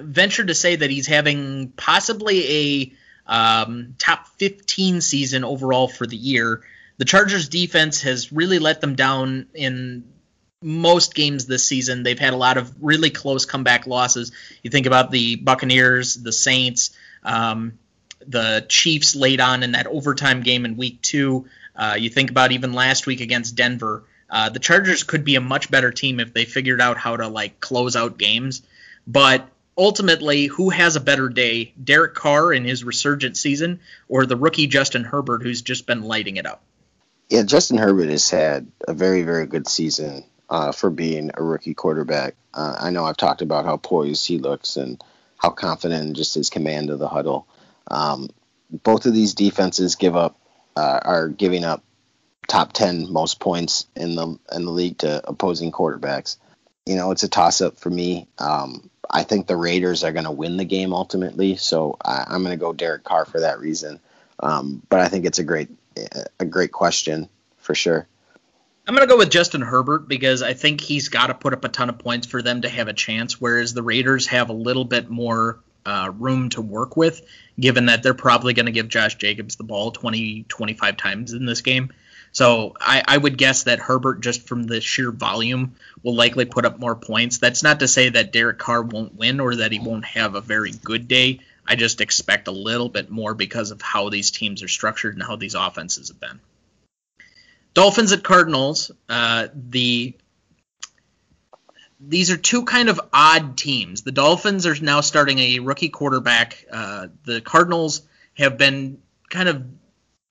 venture 0.00 0.44
to 0.44 0.54
say 0.54 0.76
that 0.76 0.90
he's 0.90 1.06
having 1.06 1.72
possibly 1.76 2.48
a 2.48 2.92
um, 3.26 3.94
top 3.98 4.28
15 4.38 5.00
season 5.00 5.44
overall 5.44 5.88
for 5.88 6.06
the 6.06 6.16
year. 6.16 6.62
The 6.98 7.04
Chargers 7.04 7.48
defense 7.48 8.02
has 8.02 8.32
really 8.32 8.58
let 8.58 8.80
them 8.80 8.94
down 8.94 9.46
in 9.54 10.04
most 10.62 11.14
games 11.14 11.46
this 11.46 11.64
season. 11.64 12.02
They've 12.02 12.18
had 12.18 12.32
a 12.32 12.36
lot 12.36 12.56
of 12.56 12.72
really 12.82 13.10
close 13.10 13.44
comeback 13.44 13.86
losses. 13.86 14.32
You 14.62 14.70
think 14.70 14.86
about 14.86 15.10
the 15.10 15.36
Buccaneers, 15.36 16.14
the 16.14 16.32
Saints, 16.32 16.96
um, 17.22 17.78
the 18.26 18.64
Chiefs 18.68 19.14
late 19.14 19.40
on 19.40 19.62
in 19.62 19.72
that 19.72 19.86
overtime 19.86 20.42
game 20.42 20.64
in 20.64 20.76
week 20.76 21.02
two. 21.02 21.46
Uh, 21.76 21.96
you 21.98 22.08
think 22.08 22.30
about 22.30 22.52
even 22.52 22.72
last 22.72 23.06
week 23.06 23.20
against 23.20 23.56
Denver. 23.56 24.04
Uh, 24.30 24.48
the 24.48 24.58
Chargers 24.58 25.02
could 25.02 25.24
be 25.24 25.34
a 25.36 25.40
much 25.40 25.70
better 25.70 25.90
team 25.90 26.18
if 26.20 26.32
they 26.32 26.44
figured 26.44 26.80
out 26.80 26.96
how 26.96 27.16
to 27.16 27.28
like 27.28 27.60
close 27.60 27.94
out 27.96 28.18
games. 28.18 28.62
But 29.06 29.48
ultimately, 29.76 30.46
who 30.46 30.70
has 30.70 30.96
a 30.96 31.00
better 31.00 31.28
day, 31.28 31.72
Derek 31.82 32.14
Carr 32.14 32.52
in 32.52 32.64
his 32.64 32.84
resurgent 32.84 33.36
season, 33.36 33.80
or 34.08 34.26
the 34.26 34.36
rookie 34.36 34.66
Justin 34.66 35.04
Herbert, 35.04 35.42
who's 35.42 35.62
just 35.62 35.86
been 35.86 36.02
lighting 36.02 36.36
it 36.36 36.46
up? 36.46 36.62
Yeah, 37.30 37.42
Justin 37.42 37.78
Herbert 37.78 38.10
has 38.10 38.30
had 38.30 38.70
a 38.86 38.94
very, 38.94 39.22
very 39.22 39.46
good 39.46 39.66
season 39.66 40.24
uh, 40.50 40.72
for 40.72 40.90
being 40.90 41.30
a 41.34 41.42
rookie 41.42 41.74
quarterback. 41.74 42.34
Uh, 42.52 42.76
I 42.78 42.90
know 42.90 43.04
I've 43.04 43.16
talked 43.16 43.42
about 43.42 43.64
how 43.64 43.76
poised 43.76 44.26
he 44.26 44.38
looks 44.38 44.76
and 44.76 45.02
how 45.36 45.50
confident 45.50 46.06
in 46.08 46.14
just 46.14 46.34
his 46.34 46.50
command 46.50 46.90
of 46.90 46.98
the 46.98 47.08
huddle. 47.08 47.46
Um, 47.90 48.28
both 48.70 49.06
of 49.06 49.14
these 49.14 49.34
defenses 49.34 49.96
give 49.96 50.16
up 50.16 50.38
uh, 50.76 51.00
are 51.02 51.28
giving 51.28 51.64
up 51.64 51.82
top 52.46 52.72
ten 52.72 53.10
most 53.12 53.40
points 53.40 53.86
in 53.96 54.14
the 54.14 54.38
in 54.52 54.64
the 54.64 54.70
league 54.70 54.98
to 54.98 55.26
opposing 55.28 55.72
quarterbacks. 55.72 56.36
You 56.86 56.96
know, 56.96 57.10
it's 57.10 57.22
a 57.22 57.28
toss 57.28 57.60
up 57.60 57.78
for 57.78 57.90
me. 57.90 58.28
Um, 58.38 58.90
I 59.10 59.22
think 59.22 59.46
the 59.46 59.56
Raiders 59.56 60.04
are 60.04 60.12
going 60.12 60.24
to 60.24 60.30
win 60.30 60.56
the 60.56 60.64
game 60.64 60.92
ultimately, 60.92 61.56
so 61.56 61.96
I, 62.04 62.24
am 62.34 62.42
going 62.42 62.56
to 62.56 62.60
go 62.60 62.72
Derek 62.72 63.04
Carr 63.04 63.24
for 63.24 63.40
that 63.40 63.60
reason. 63.60 64.00
Um, 64.40 64.82
but 64.88 65.00
I 65.00 65.08
think 65.08 65.24
it's 65.24 65.38
a 65.38 65.44
great 65.44 65.68
a 66.40 66.44
great 66.44 66.72
question 66.72 67.28
for 67.58 67.74
sure. 67.74 68.06
I'm 68.86 68.94
going 68.94 69.06
to 69.06 69.12
go 69.12 69.16
with 69.16 69.30
Justin 69.30 69.62
Herbert 69.62 70.08
because 70.08 70.42
I 70.42 70.52
think 70.52 70.80
he's 70.80 71.08
got 71.08 71.28
to 71.28 71.34
put 71.34 71.54
up 71.54 71.64
a 71.64 71.68
ton 71.68 71.88
of 71.88 71.98
points 71.98 72.26
for 72.26 72.42
them 72.42 72.62
to 72.62 72.68
have 72.68 72.88
a 72.88 72.92
chance, 72.92 73.40
whereas 73.40 73.72
the 73.72 73.82
Raiders 73.82 74.26
have 74.26 74.50
a 74.50 74.54
little 74.54 74.84
bit 74.84 75.08
more 75.08 75.60
uh, 75.86 76.12
room 76.18 76.50
to 76.50 76.60
work 76.60 76.96
with, 76.96 77.22
given 77.58 77.86
that 77.86 78.02
they're 78.02 78.12
probably 78.12 78.52
going 78.52 78.66
to 78.66 78.72
give 78.72 78.88
Josh 78.88 79.14
Jacobs 79.16 79.56
the 79.56 79.64
ball 79.64 79.90
20, 79.90 80.44
25 80.48 80.96
times 80.96 81.32
in 81.32 81.46
this 81.46 81.62
game. 81.62 81.92
So 82.34 82.74
I, 82.80 83.02
I, 83.06 83.16
would 83.16 83.38
guess 83.38 83.62
that 83.62 83.78
Herbert, 83.78 84.20
just 84.20 84.48
from 84.48 84.64
the 84.64 84.80
sheer 84.80 85.12
volume, 85.12 85.76
will 86.02 86.16
likely 86.16 86.44
put 86.44 86.64
up 86.64 86.80
more 86.80 86.96
points. 86.96 87.38
That's 87.38 87.62
not 87.62 87.78
to 87.78 87.88
say 87.88 88.08
that 88.08 88.32
Derek 88.32 88.58
Carr 88.58 88.82
won't 88.82 89.14
win 89.14 89.38
or 89.38 89.54
that 89.54 89.70
he 89.70 89.78
won't 89.78 90.04
have 90.04 90.34
a 90.34 90.40
very 90.40 90.72
good 90.72 91.06
day. 91.06 91.38
I 91.64 91.76
just 91.76 92.00
expect 92.00 92.48
a 92.48 92.50
little 92.50 92.88
bit 92.88 93.08
more 93.08 93.34
because 93.34 93.70
of 93.70 93.80
how 93.80 94.08
these 94.08 94.32
teams 94.32 94.64
are 94.64 94.68
structured 94.68 95.14
and 95.14 95.22
how 95.22 95.36
these 95.36 95.54
offenses 95.54 96.08
have 96.08 96.18
been. 96.18 96.40
Dolphins 97.72 98.12
at 98.12 98.24
Cardinals. 98.24 98.90
Uh, 99.08 99.46
the 99.54 100.16
these 102.00 102.32
are 102.32 102.36
two 102.36 102.64
kind 102.64 102.88
of 102.88 103.00
odd 103.12 103.56
teams. 103.56 104.02
The 104.02 104.12
Dolphins 104.12 104.66
are 104.66 104.74
now 104.82 105.00
starting 105.02 105.38
a 105.38 105.60
rookie 105.60 105.88
quarterback. 105.88 106.64
Uh, 106.70 107.08
the 107.24 107.40
Cardinals 107.40 108.02
have 108.34 108.58
been 108.58 108.98
kind 109.30 109.48
of 109.48 109.64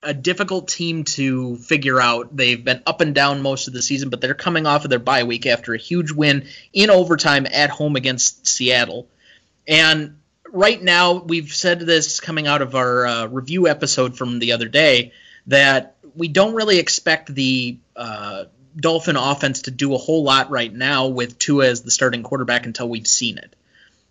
a 0.03 0.13
difficult 0.13 0.67
team 0.67 1.03
to 1.03 1.55
figure 1.57 1.99
out. 1.99 2.35
They've 2.35 2.63
been 2.63 2.83
up 2.85 3.01
and 3.01 3.15
down 3.15 3.41
most 3.41 3.67
of 3.67 3.73
the 3.73 3.81
season, 3.81 4.09
but 4.09 4.21
they're 4.21 4.33
coming 4.33 4.65
off 4.65 4.83
of 4.83 4.89
their 4.89 4.99
bye 4.99 5.23
week 5.23 5.45
after 5.45 5.73
a 5.73 5.77
huge 5.77 6.11
win 6.11 6.47
in 6.71 6.89
overtime 6.89 7.47
at 7.51 7.69
home 7.69 7.95
against 7.95 8.45
Seattle. 8.47 9.07
And 9.67 10.17
right 10.51 10.81
now, 10.81 11.15
we've 11.15 11.53
said 11.53 11.79
this 11.79 12.19
coming 12.19 12.47
out 12.47 12.61
of 12.61 12.75
our 12.75 13.05
uh, 13.05 13.25
review 13.27 13.67
episode 13.67 14.17
from 14.17 14.39
the 14.39 14.53
other 14.53 14.67
day 14.67 15.13
that 15.47 15.95
we 16.15 16.27
don't 16.27 16.53
really 16.53 16.79
expect 16.79 17.33
the 17.33 17.77
uh, 17.95 18.45
Dolphin 18.75 19.15
offense 19.15 19.63
to 19.63 19.71
do 19.71 19.93
a 19.93 19.97
whole 19.97 20.23
lot 20.23 20.49
right 20.49 20.73
now 20.73 21.07
with 21.07 21.37
Tua 21.39 21.67
as 21.67 21.81
the 21.81 21.91
starting 21.91 22.23
quarterback 22.23 22.65
until 22.65 22.89
we've 22.89 23.07
seen 23.07 23.37
it. 23.37 23.55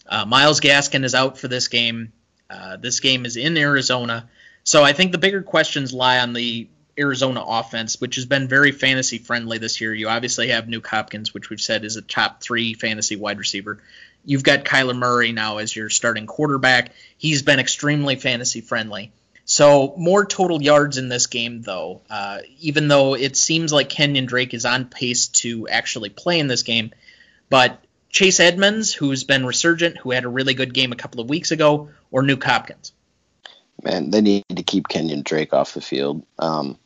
Uh, 0.06 0.24
Myles 0.24 0.60
Gaskin 0.60 1.04
is 1.04 1.14
out 1.14 1.38
for 1.38 1.48
this 1.48 1.68
game. 1.68 2.12
Uh, 2.50 2.76
this 2.76 3.00
game 3.00 3.24
is 3.24 3.36
in 3.36 3.56
Arizona. 3.56 4.28
So 4.64 4.82
I 4.82 4.92
think 4.92 5.12
the 5.12 5.18
bigger 5.18 5.42
questions 5.42 5.92
lie 5.92 6.18
on 6.18 6.32
the 6.32 6.68
Arizona 6.98 7.42
offense, 7.44 8.00
which 8.00 8.16
has 8.16 8.26
been 8.26 8.48
very 8.48 8.70
fantasy 8.72 9.18
friendly 9.18 9.58
this 9.58 9.80
year. 9.80 9.94
You 9.94 10.08
obviously 10.08 10.48
have 10.48 10.66
Nuk 10.66 10.86
Hopkins, 10.86 11.32
which 11.32 11.50
we've 11.50 11.60
said 11.60 11.84
is 11.84 11.96
a 11.96 12.02
top 12.02 12.42
three 12.42 12.74
fantasy 12.74 13.16
wide 13.16 13.38
receiver. 13.38 13.82
You've 14.24 14.44
got 14.44 14.64
Kyler 14.64 14.96
Murray 14.96 15.32
now 15.32 15.58
as 15.58 15.74
your 15.74 15.90
starting 15.90 16.26
quarterback. 16.26 16.92
He's 17.16 17.42
been 17.42 17.58
extremely 17.58 18.16
fantasy 18.16 18.60
friendly. 18.60 19.10
So 19.44 19.94
more 19.96 20.24
total 20.24 20.62
yards 20.62 20.98
in 20.98 21.08
this 21.08 21.26
game, 21.26 21.62
though. 21.62 22.02
Uh, 22.08 22.38
even 22.60 22.86
though 22.86 23.14
it 23.14 23.36
seems 23.36 23.72
like 23.72 23.88
Kenyon 23.88 24.26
Drake 24.26 24.54
is 24.54 24.64
on 24.64 24.84
pace 24.84 25.26
to 25.28 25.66
actually 25.68 26.10
play 26.10 26.38
in 26.38 26.46
this 26.46 26.62
game, 26.62 26.92
but 27.48 27.82
Chase 28.10 28.38
Edmonds, 28.38 28.92
who's 28.92 29.24
been 29.24 29.44
resurgent, 29.44 29.96
who 29.96 30.12
had 30.12 30.24
a 30.24 30.28
really 30.28 30.54
good 30.54 30.72
game 30.72 30.92
a 30.92 30.96
couple 30.96 31.20
of 31.20 31.28
weeks 31.28 31.50
ago, 31.50 31.88
or 32.10 32.22
Nuk 32.22 32.44
Hopkins. 32.44 32.92
Man, 33.82 34.10
they 34.10 34.20
need 34.20 34.44
to 34.54 34.62
keep 34.62 34.88
Kenyon 34.88 35.22
Drake 35.22 35.52
off 35.52 35.74
the 35.74 35.80
field. 35.80 36.24
Um, 36.38 36.78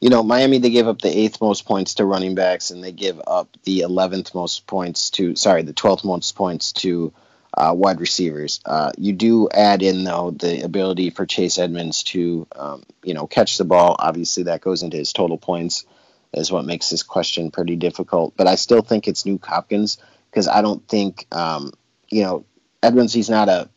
you 0.00 0.08
know, 0.08 0.22
Miami 0.22 0.58
they 0.58 0.70
gave 0.70 0.88
up 0.88 1.00
the 1.00 1.16
eighth 1.16 1.40
most 1.40 1.66
points 1.66 1.94
to 1.94 2.04
running 2.04 2.34
backs, 2.34 2.70
and 2.70 2.82
they 2.82 2.92
give 2.92 3.20
up 3.26 3.56
the 3.64 3.80
eleventh 3.80 4.34
most 4.34 4.66
points 4.66 5.10
to 5.10 5.36
sorry, 5.36 5.62
the 5.62 5.74
twelfth 5.74 6.04
most 6.04 6.34
points 6.34 6.72
to 6.72 7.12
uh, 7.56 7.74
wide 7.76 8.00
receivers. 8.00 8.60
Uh, 8.64 8.92
you 8.96 9.12
do 9.12 9.48
add 9.50 9.82
in 9.82 10.04
though 10.04 10.30
the 10.30 10.62
ability 10.62 11.10
for 11.10 11.26
Chase 11.26 11.58
Edmonds 11.58 12.02
to 12.04 12.46
um, 12.56 12.82
you 13.04 13.14
know 13.14 13.26
catch 13.26 13.58
the 13.58 13.64
ball. 13.64 13.96
Obviously, 13.98 14.44
that 14.44 14.62
goes 14.62 14.82
into 14.82 14.96
his 14.96 15.12
total 15.12 15.36
points, 15.36 15.84
is 16.32 16.50
what 16.50 16.64
makes 16.64 16.88
this 16.88 17.02
question 17.02 17.50
pretty 17.50 17.76
difficult. 17.76 18.34
But 18.36 18.46
I 18.46 18.54
still 18.54 18.82
think 18.82 19.06
it's 19.06 19.24
Nuk 19.24 19.44
Hopkins 19.44 19.98
because 20.30 20.48
I 20.48 20.62
don't 20.62 20.86
think 20.88 21.26
um, 21.32 21.72
you 22.08 22.22
know 22.22 22.44
Edmonds. 22.82 23.12
He's 23.12 23.30
not 23.30 23.50
a 23.50 23.68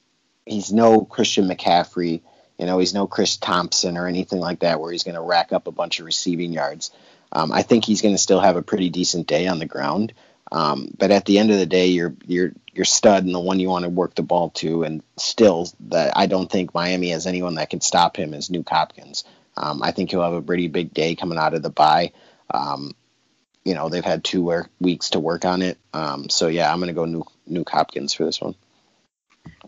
he's 0.46 0.72
no 0.72 1.04
Christian 1.04 1.50
McCaffrey. 1.50 2.22
You 2.58 2.66
know, 2.66 2.80
he's 2.80 2.94
no 2.94 3.08
Chris 3.08 3.38
Thompson 3.38 3.98
or 3.98 4.08
anything 4.08 4.40
like 4.40 4.60
that 4.60 4.80
where 4.80 4.92
he's 4.92 5.04
going 5.04 5.16
to 5.16 5.22
rack 5.22 5.52
up 5.52 5.68
a 5.68 5.72
bunch 5.72 6.00
of 6.00 6.06
receiving 6.06 6.54
yards. 6.54 6.92
Um, 7.32 7.52
I 7.52 7.64
think 7.64 7.84
he's 7.84 8.02
going 8.02 8.14
to 8.14 8.20
still 8.20 8.40
have 8.40 8.56
a 8.56 8.62
pretty 8.62 8.90
decent 8.90 9.28
day 9.28 9.48
on 9.48 9.60
the 9.60 9.66
ground. 9.66 10.14
Um, 10.52 10.90
but 10.98 11.10
at 11.10 11.26
the 11.26 11.40
end 11.40 11.52
of 11.52 11.58
the 11.58 11.66
day, 11.66 11.88
you're 11.88 12.14
you're 12.28 12.52
you're 12.72 12.86
stud 12.86 13.26
and 13.26 13.34
the 13.34 13.40
one 13.40 13.60
you 13.60 13.70
want 13.70 13.84
to 13.84 13.90
work 13.90 14.14
the 14.14 14.22
ball 14.22 14.52
to, 14.52 14.84
and 14.84 15.04
still 15.18 15.68
that 15.88 16.16
I 16.16 16.28
don't 16.28 16.52
think 16.52 16.76
Miami 16.76 17.10
has 17.10 17.26
anyone 17.26 17.56
that 17.56 17.72
can 17.72 17.82
stop 17.82 18.18
him 18.18 18.36
as 18.36 18.50
Nuk 18.50 18.70
Hopkins. 18.70 19.24
Um, 19.58 19.82
I 19.82 19.92
think 19.92 20.12
he'll 20.12 20.22
have 20.22 20.34
a 20.34 20.42
pretty 20.42 20.68
big 20.68 20.94
day 20.94 21.16
coming 21.16 21.40
out 21.40 21.56
of 21.56 21.64
the 21.64 21.72
bye. 21.72 22.12
Um, 22.52 22.94
you 23.66 23.74
know 23.74 23.90
they've 23.90 24.06
had 24.06 24.24
two 24.24 24.64
weeks 24.80 25.12
to 25.12 25.20
work 25.20 25.44
on 25.44 25.64
it, 25.64 25.78
um, 25.94 26.30
so 26.30 26.48
yeah, 26.48 26.72
I'm 26.72 26.80
going 26.80 26.88
to 26.88 26.94
go 26.94 27.06
Nuk, 27.06 27.32
Nuk 27.50 27.70
Hopkins 27.70 28.14
for 28.14 28.26
this 28.26 28.40
one. 28.40 28.56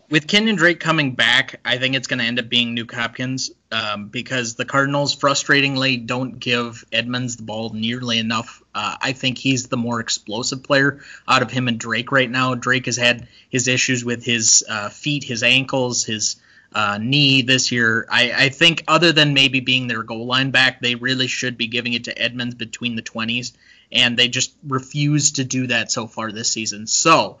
With 0.08 0.28
Kenyon 0.28 0.54
Drake 0.54 0.78
coming 0.78 1.16
back, 1.16 1.58
I 1.64 1.78
think 1.78 1.96
it's 1.96 2.06
going 2.06 2.20
to 2.20 2.24
end 2.24 2.38
up 2.38 2.48
being 2.48 2.76
Nuk 2.76 2.92
Hopkins 2.94 3.50
um, 3.72 4.06
because 4.06 4.54
the 4.54 4.64
Cardinals 4.64 5.16
frustratingly 5.16 6.06
don't 6.06 6.38
give 6.38 6.84
Edmonds 6.92 7.36
the 7.36 7.42
ball 7.42 7.70
nearly 7.70 8.18
enough. 8.18 8.62
Uh, 8.72 8.96
I 9.00 9.12
think 9.12 9.36
he's 9.36 9.66
the 9.66 9.76
more 9.76 9.98
explosive 9.98 10.62
player 10.62 11.00
out 11.26 11.42
of 11.42 11.50
him 11.50 11.66
and 11.66 11.78
Drake 11.78 12.12
right 12.12 12.30
now. 12.30 12.54
Drake 12.54 12.86
has 12.86 12.96
had 12.96 13.26
his 13.50 13.66
issues 13.66 14.04
with 14.04 14.24
his 14.24 14.64
uh, 14.68 14.90
feet, 14.90 15.24
his 15.24 15.42
ankles, 15.42 16.04
his 16.04 16.36
uh, 16.72 16.98
knee 17.02 17.42
this 17.42 17.72
year. 17.72 18.06
I, 18.08 18.32
I, 18.32 18.48
think, 18.50 18.84
other 18.86 19.10
than 19.10 19.34
maybe 19.34 19.58
being 19.58 19.88
their 19.88 20.04
goal 20.04 20.26
line 20.26 20.52
back, 20.52 20.80
they 20.80 20.94
really 20.94 21.26
should 21.26 21.58
be 21.58 21.66
giving 21.66 21.94
it 21.94 22.04
to 22.04 22.16
Edmonds 22.16 22.54
between 22.54 22.94
the 22.94 23.02
20s, 23.02 23.52
and 23.90 24.16
they 24.16 24.28
just 24.28 24.54
refuse 24.62 25.32
to 25.32 25.44
do 25.44 25.66
that 25.66 25.90
so 25.90 26.06
far 26.06 26.30
this 26.30 26.52
season. 26.52 26.86
So, 26.86 27.38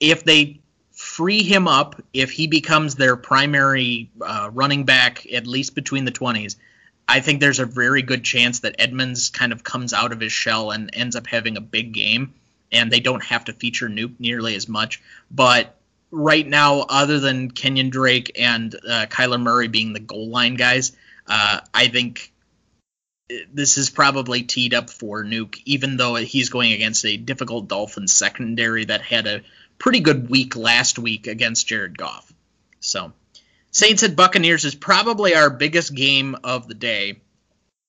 if 0.00 0.24
they 0.24 0.60
free 1.14 1.44
him 1.44 1.68
up 1.68 2.02
if 2.12 2.32
he 2.32 2.48
becomes 2.48 2.96
their 2.96 3.14
primary 3.14 4.10
uh, 4.20 4.50
running 4.52 4.84
back, 4.84 5.24
at 5.32 5.46
least 5.46 5.76
between 5.76 6.04
the 6.04 6.10
20s. 6.10 6.56
I 7.06 7.20
think 7.20 7.38
there's 7.38 7.60
a 7.60 7.66
very 7.66 8.02
good 8.02 8.24
chance 8.24 8.60
that 8.60 8.74
Edmonds 8.80 9.30
kind 9.30 9.52
of 9.52 9.62
comes 9.62 9.92
out 9.92 10.10
of 10.10 10.18
his 10.18 10.32
shell 10.32 10.72
and 10.72 10.90
ends 10.92 11.14
up 11.14 11.28
having 11.28 11.56
a 11.56 11.60
big 11.60 11.92
game, 11.92 12.34
and 12.72 12.90
they 12.90 12.98
don't 12.98 13.22
have 13.22 13.44
to 13.44 13.52
feature 13.52 13.88
Nuk 13.88 14.18
nearly 14.18 14.56
as 14.56 14.68
much. 14.68 15.00
But 15.30 15.76
right 16.10 16.46
now, 16.46 16.80
other 16.80 17.20
than 17.20 17.52
Kenyon 17.52 17.90
Drake 17.90 18.32
and 18.40 18.74
uh, 18.74 19.06
Kyler 19.06 19.40
Murray 19.40 19.68
being 19.68 19.92
the 19.92 20.00
goal 20.00 20.30
line 20.30 20.56
guys, 20.56 20.96
uh, 21.28 21.60
I 21.72 21.86
think 21.86 22.32
this 23.52 23.78
is 23.78 23.88
probably 23.88 24.42
teed 24.42 24.74
up 24.74 24.90
for 24.90 25.22
Nuk, 25.22 25.62
even 25.64 25.96
though 25.96 26.16
he's 26.16 26.48
going 26.48 26.72
against 26.72 27.04
a 27.04 27.16
difficult 27.16 27.68
Dolphins 27.68 28.12
secondary 28.12 28.86
that 28.86 29.02
had 29.02 29.28
a 29.28 29.42
pretty 29.84 30.00
good 30.00 30.30
week 30.30 30.56
last 30.56 30.98
week 30.98 31.26
against 31.26 31.66
Jared 31.66 31.98
Goff. 31.98 32.32
So, 32.80 33.12
Saints 33.70 34.02
at 34.02 34.16
Buccaneers 34.16 34.64
is 34.64 34.74
probably 34.74 35.34
our 35.34 35.50
biggest 35.50 35.94
game 35.94 36.38
of 36.42 36.66
the 36.66 36.72
day. 36.72 37.20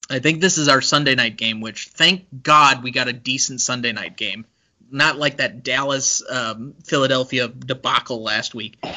I 0.10 0.20
think 0.20 0.42
this 0.42 0.58
is 0.58 0.68
our 0.68 0.82
Sunday 0.82 1.16
night 1.16 1.38
game, 1.38 1.62
which 1.62 1.88
thank 1.88 2.26
God 2.44 2.84
we 2.84 2.92
got 2.92 3.08
a 3.08 3.14
decent 3.14 3.62
Sunday 3.62 3.94
night 3.94 4.18
game. 4.18 4.46
Not 4.92 5.18
like 5.18 5.38
that 5.38 5.64
Dallas 5.64 6.22
um, 6.30 6.74
Philadelphia 6.84 7.48
debacle 7.48 8.22
last 8.22 8.54
week. 8.54 8.78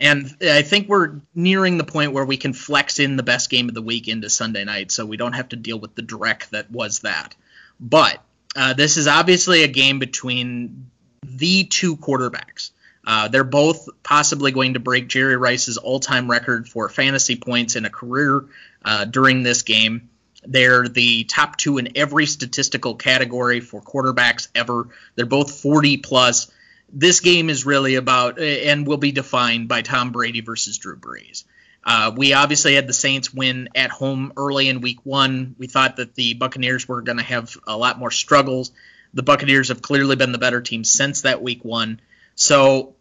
And 0.00 0.36
I 0.42 0.62
think 0.62 0.88
we're 0.88 1.20
nearing 1.36 1.78
the 1.78 1.84
point 1.84 2.12
where 2.12 2.24
we 2.24 2.36
can 2.36 2.52
flex 2.52 2.98
in 2.98 3.16
the 3.16 3.22
best 3.22 3.48
game 3.48 3.68
of 3.68 3.76
the 3.76 3.80
week 3.80 4.08
into 4.08 4.28
Sunday 4.28 4.64
night 4.64 4.90
so 4.90 5.06
we 5.06 5.16
don't 5.16 5.34
have 5.34 5.50
to 5.50 5.56
deal 5.56 5.78
with 5.78 5.94
the 5.94 6.02
dreck 6.02 6.48
that 6.50 6.68
was 6.68 6.98
that. 7.00 7.36
But 7.78 8.20
uh, 8.56 8.74
this 8.74 8.96
is 8.96 9.06
obviously 9.06 9.62
a 9.62 9.68
game 9.68 10.00
between 10.00 10.90
the 11.24 11.64
two 11.64 11.96
quarterbacks. 11.96 12.70
Uh, 13.06 13.28
they're 13.28 13.44
both 13.44 13.88
possibly 14.02 14.50
going 14.50 14.74
to 14.74 14.80
break 14.80 15.08
Jerry 15.08 15.36
Rice's 15.36 15.76
all-time 15.76 16.30
record 16.30 16.68
for 16.68 16.88
fantasy 16.88 17.36
points 17.36 17.76
in 17.76 17.84
a 17.84 17.90
career 17.90 18.46
uh, 18.84 19.04
during 19.04 19.42
this 19.42 19.62
game. 19.62 20.08
They're 20.46 20.88
the 20.88 21.24
top 21.24 21.56
two 21.56 21.78
in 21.78 21.96
every 21.96 22.26
statistical 22.26 22.94
category 22.94 23.60
for 23.60 23.80
quarterbacks 23.80 24.48
ever. 24.54 24.88
They're 25.14 25.26
both 25.26 25.60
40 25.60 25.98
plus. 25.98 26.50
This 26.92 27.20
game 27.20 27.50
is 27.50 27.66
really 27.66 27.96
about 27.96 28.38
and 28.38 28.86
will 28.86 28.98
be 28.98 29.12
defined 29.12 29.68
by 29.68 29.82
Tom 29.82 30.12
Brady 30.12 30.40
versus 30.40 30.78
Drew 30.78 30.96
Brees. 30.96 31.44
Uh, 31.82 32.12
we 32.16 32.32
obviously 32.32 32.74
had 32.74 32.86
the 32.86 32.94
Saints 32.94 33.32
win 33.32 33.68
at 33.74 33.90
home 33.90 34.32
early 34.36 34.68
in 34.68 34.80
week 34.80 35.00
one. 35.04 35.54
We 35.58 35.66
thought 35.66 35.96
that 35.96 36.14
the 36.14 36.34
Buccaneers 36.34 36.88
were 36.88 37.02
going 37.02 37.18
to 37.18 37.24
have 37.24 37.56
a 37.66 37.76
lot 37.76 37.98
more 37.98 38.10
struggles 38.10 38.72
the 39.14 39.22
Buccaneers 39.22 39.68
have 39.68 39.80
clearly 39.80 40.16
been 40.16 40.32
the 40.32 40.38
better 40.38 40.60
team 40.60 40.84
since 40.84 41.22
that 41.22 41.40
week 41.40 41.64
one. 41.64 42.00
So, 42.34 42.96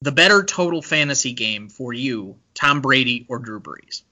the 0.00 0.12
better 0.12 0.44
total 0.44 0.80
fantasy 0.80 1.32
game 1.32 1.68
for 1.68 1.92
you, 1.92 2.36
Tom 2.54 2.80
Brady 2.80 3.26
or 3.28 3.40
Drew 3.40 3.60
Brees? 3.60 4.02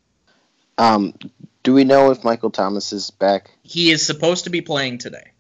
Um, 0.77 1.15
do 1.63 1.73
we 1.73 1.85
know 1.85 2.11
if 2.11 2.25
Michael 2.25 2.51
Thomas 2.51 2.93
is 2.93 3.11
back? 3.11 3.51
He 3.63 3.91
is 3.91 4.05
supposed 4.05 4.45
to 4.45 4.51
be 4.51 4.61
playing 4.61 4.99
today. 4.99 5.31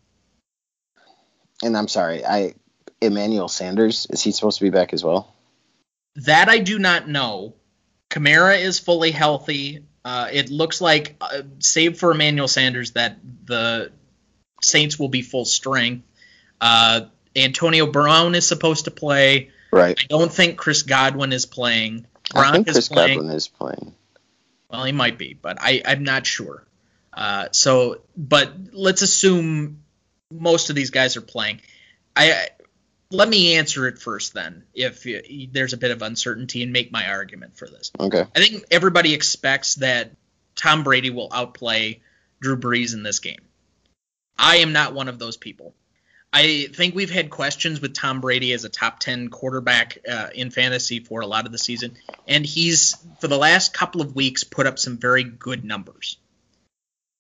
And 1.62 1.76
I'm 1.76 1.88
sorry, 1.88 2.24
I 2.24 2.54
Emmanuel 3.00 3.48
Sanders 3.48 4.06
is 4.10 4.22
he 4.22 4.32
supposed 4.32 4.58
to 4.58 4.64
be 4.64 4.70
back 4.70 4.92
as 4.92 5.04
well? 5.04 5.34
That 6.16 6.48
I 6.48 6.58
do 6.58 6.78
not 6.78 7.08
know. 7.08 7.54
Kamara 8.08 8.58
is 8.60 8.78
fully 8.78 9.10
healthy. 9.10 9.84
Uh, 10.04 10.28
it 10.32 10.50
looks 10.50 10.80
like, 10.80 11.16
uh, 11.20 11.42
save 11.58 11.98
for 11.98 12.12
Emmanuel 12.12 12.48
Sanders, 12.48 12.92
that 12.92 13.18
the 13.44 13.90
Saints 14.62 14.98
will 14.98 15.08
be 15.08 15.22
full 15.22 15.44
strength. 15.44 16.06
Uh, 16.60 17.02
Antonio 17.34 17.86
Brown 17.86 18.34
is 18.34 18.46
supposed 18.46 18.86
to 18.86 18.90
play. 18.90 19.50
Right. 19.70 19.98
I 19.98 20.06
don't 20.08 20.32
think 20.32 20.56
Chris 20.56 20.82
Godwin 20.82 21.32
is 21.32 21.46
playing. 21.46 22.06
Gronk 22.30 22.44
I 22.44 22.52
think 22.52 22.66
Chris 22.68 22.88
playing. 22.88 23.18
Godwin 23.18 23.34
is 23.34 23.48
playing. 23.48 23.94
Well, 24.70 24.84
he 24.84 24.92
might 24.92 25.18
be, 25.18 25.34
but 25.34 25.58
I, 25.60 25.82
I'm 25.84 26.04
not 26.04 26.26
sure. 26.26 26.64
Uh, 27.12 27.48
so, 27.52 28.00
but 28.16 28.52
let's 28.72 29.02
assume 29.02 29.82
most 30.30 30.70
of 30.70 30.76
these 30.76 30.90
guys 30.90 31.16
are 31.16 31.22
playing. 31.22 31.60
I 32.14 32.48
let 33.10 33.28
me 33.28 33.54
answer 33.54 33.86
it 33.86 33.98
first, 33.98 34.34
then, 34.34 34.64
if 34.74 35.06
you, 35.06 35.48
there's 35.52 35.72
a 35.72 35.76
bit 35.76 35.92
of 35.92 36.02
uncertainty, 36.02 36.62
and 36.62 36.72
make 36.72 36.90
my 36.90 37.08
argument 37.08 37.56
for 37.56 37.68
this. 37.68 37.92
Okay. 37.98 38.24
I 38.34 38.38
think 38.38 38.64
everybody 38.70 39.14
expects 39.14 39.76
that 39.76 40.12
Tom 40.56 40.82
Brady 40.82 41.10
will 41.10 41.28
outplay 41.32 42.00
Drew 42.40 42.56
Brees 42.56 42.94
in 42.94 43.02
this 43.02 43.20
game. 43.20 43.40
I 44.38 44.58
am 44.58 44.72
not 44.72 44.94
one 44.94 45.08
of 45.08 45.18
those 45.18 45.36
people. 45.36 45.74
I 46.32 46.66
think 46.72 46.94
we've 46.94 47.10
had 47.10 47.30
questions 47.30 47.80
with 47.80 47.94
Tom 47.94 48.20
Brady 48.20 48.52
as 48.52 48.64
a 48.64 48.68
top 48.68 48.98
10 48.98 49.28
quarterback 49.28 49.98
uh, 50.10 50.28
in 50.34 50.50
fantasy 50.50 51.00
for 51.00 51.20
a 51.20 51.26
lot 51.26 51.46
of 51.46 51.52
the 51.52 51.58
season, 51.58 51.96
and 52.28 52.44
he's, 52.44 52.96
for 53.20 53.28
the 53.28 53.38
last 53.38 53.72
couple 53.72 54.02
of 54.02 54.14
weeks, 54.14 54.44
put 54.44 54.66
up 54.66 54.78
some 54.78 54.98
very 54.98 55.24
good 55.24 55.64
numbers. 55.64 56.18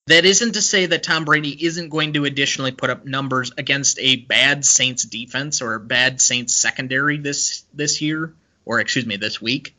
That 0.08 0.24
isn't 0.24 0.52
to 0.52 0.62
say 0.62 0.86
that 0.86 1.02
Tom 1.02 1.24
Brady 1.24 1.64
isn't 1.64 1.88
going 1.88 2.12
to 2.12 2.26
additionally 2.26 2.70
put 2.72 2.90
up 2.90 3.04
numbers 3.06 3.52
against 3.56 3.98
a 4.00 4.16
bad 4.16 4.64
Saints 4.64 5.04
defense 5.04 5.62
or 5.62 5.74
a 5.74 5.80
bad 5.80 6.20
Saints 6.20 6.54
secondary 6.54 7.18
this 7.18 7.64
this 7.74 8.00
year, 8.00 8.32
or 8.64 8.78
excuse 8.78 9.06
me, 9.06 9.16
this 9.16 9.40
week. 9.40 9.74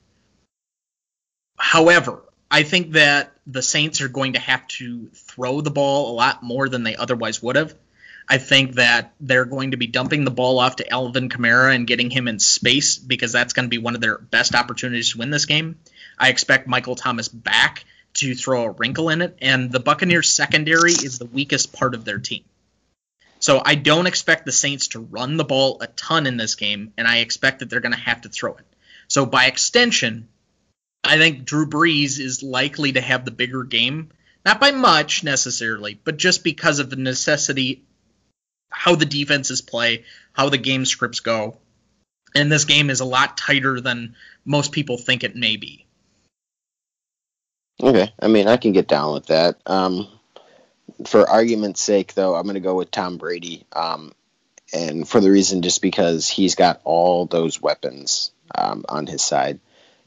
However, 1.58 2.24
I 2.50 2.64
think 2.64 2.94
that 2.94 3.34
the 3.46 3.62
Saints 3.62 4.02
are 4.02 4.08
going 4.08 4.34
to 4.34 4.40
have 4.40 4.68
to 4.68 5.08
throw 5.14 5.62
the 5.62 5.72
ball 5.72 6.12
a 6.12 6.16
lot 6.16 6.44
more 6.44 6.70
than 6.70 6.84
they 6.84 6.96
otherwise 6.96 7.42
would 7.44 7.56
have. 7.56 7.76
I 8.30 8.38
think 8.38 8.74
that 8.74 9.14
they're 9.22 9.46
going 9.46 9.72
to 9.72 9.78
be 9.78 9.88
dumping 9.88 10.26
the 10.26 10.32
ball 10.32 10.60
off 10.60 10.78
to 10.78 10.90
Alvin 10.90 11.30
Kamara 11.30 11.74
and 11.74 11.88
getting 11.88 12.10
him 12.10 12.28
in 12.28 12.40
space 12.40 12.98
because 12.98 13.32
that's 13.32 13.54
going 13.54 13.66
to 13.66 13.70
be 13.70 13.78
one 13.78 13.96
of 13.96 14.02
their 14.02 14.18
best 14.18 14.54
opportunities 14.54 15.12
to 15.12 15.20
win 15.20 15.30
this 15.30 15.46
game. 15.46 15.80
I 16.18 16.30
expect 16.30 16.68
Michael 16.68 16.96
Thomas 16.96 17.30
back 17.30 17.86
to 18.16 18.36
throw 18.36 18.64
a 18.64 18.72
wrinkle 18.72 19.10
in 19.10 19.22
it, 19.22 19.38
and 19.42 19.72
the 19.72 19.80
Buccaneers 19.80 20.30
secondary 20.30 20.92
is 20.92 21.20
the 21.20 21.26
weakest 21.26 21.72
part 21.72 21.96
of 21.96 22.04
their 22.04 22.18
team. 22.18 22.44
So 23.40 23.62
I 23.64 23.76
don't 23.76 24.08
expect 24.08 24.46
the 24.46 24.52
Saints 24.52 24.90
to 24.90 25.00
run 25.00 25.38
the 25.38 25.46
ball 25.46 25.78
a 25.82 25.88
ton 25.88 26.26
in 26.26 26.38
this 26.38 26.56
game, 26.56 26.94
and 26.98 27.08
I 27.08 27.18
expect 27.18 27.60
that 27.60 27.70
they're 27.70 27.80
going 27.80 27.94
to 27.94 28.00
have 28.00 28.22
to 28.22 28.30
throw 28.30 28.56
it. 28.56 28.66
So 29.08 29.26
by 29.26 29.46
extension, 29.46 30.28
I 31.08 31.18
think 31.18 31.46
Drew 31.46 31.68
Brees 31.68 32.20
is 32.20 32.44
likely 32.44 32.92
to 32.94 33.02
have 33.02 33.24
the 33.24 33.32
bigger 33.32 33.64
game, 33.64 34.10
not 34.46 34.60
by 34.60 34.72
much 34.72 35.24
necessarily, 35.24 36.00
but 36.04 36.18
just 36.18 36.44
because 36.44 36.80
of 36.80 36.90
the 36.90 36.98
necessity, 36.98 37.84
how 38.70 38.96
the 38.96 39.06
defenses 39.06 39.62
play, 39.62 40.04
how 40.34 40.50
the 40.50 40.58
game 40.58 40.86
scripts 40.86 41.22
go. 41.22 41.58
And 42.36 42.52
this 42.52 42.66
game 42.66 42.90
is 42.90 43.00
a 43.00 43.06
lot 43.06 43.38
tighter 43.38 43.80
than 43.80 44.16
most 44.44 44.72
people 44.72 44.98
think 44.98 45.24
it 45.24 45.36
may 45.36 45.56
be. 45.56 45.86
Okay, 47.82 48.12
I 48.20 48.28
mean, 48.28 48.48
I 48.48 48.58
can 48.58 48.74
get 48.74 48.88
down 48.88 49.14
with 49.14 49.28
that. 49.28 49.60
Um, 49.66 50.08
for 51.06 51.30
argument's 51.30 51.82
sake, 51.82 52.14
though, 52.16 52.36
I'm 52.36 52.44
going 52.44 52.56
to 52.56 52.60
go 52.60 52.76
with 52.76 52.92
Tom 52.92 53.18
Brady. 53.18 53.66
Um, 53.72 54.12
and 54.74 55.08
for 55.08 55.22
the 55.22 55.32
reason 55.32 55.62
just 55.62 55.82
because 55.82 56.28
he's 56.28 56.56
got 56.56 56.82
all 56.84 57.26
those 57.26 57.62
weapons 57.62 58.32
um, 58.54 58.84
on 58.90 59.08
his 59.08 59.22
side. 59.22 59.60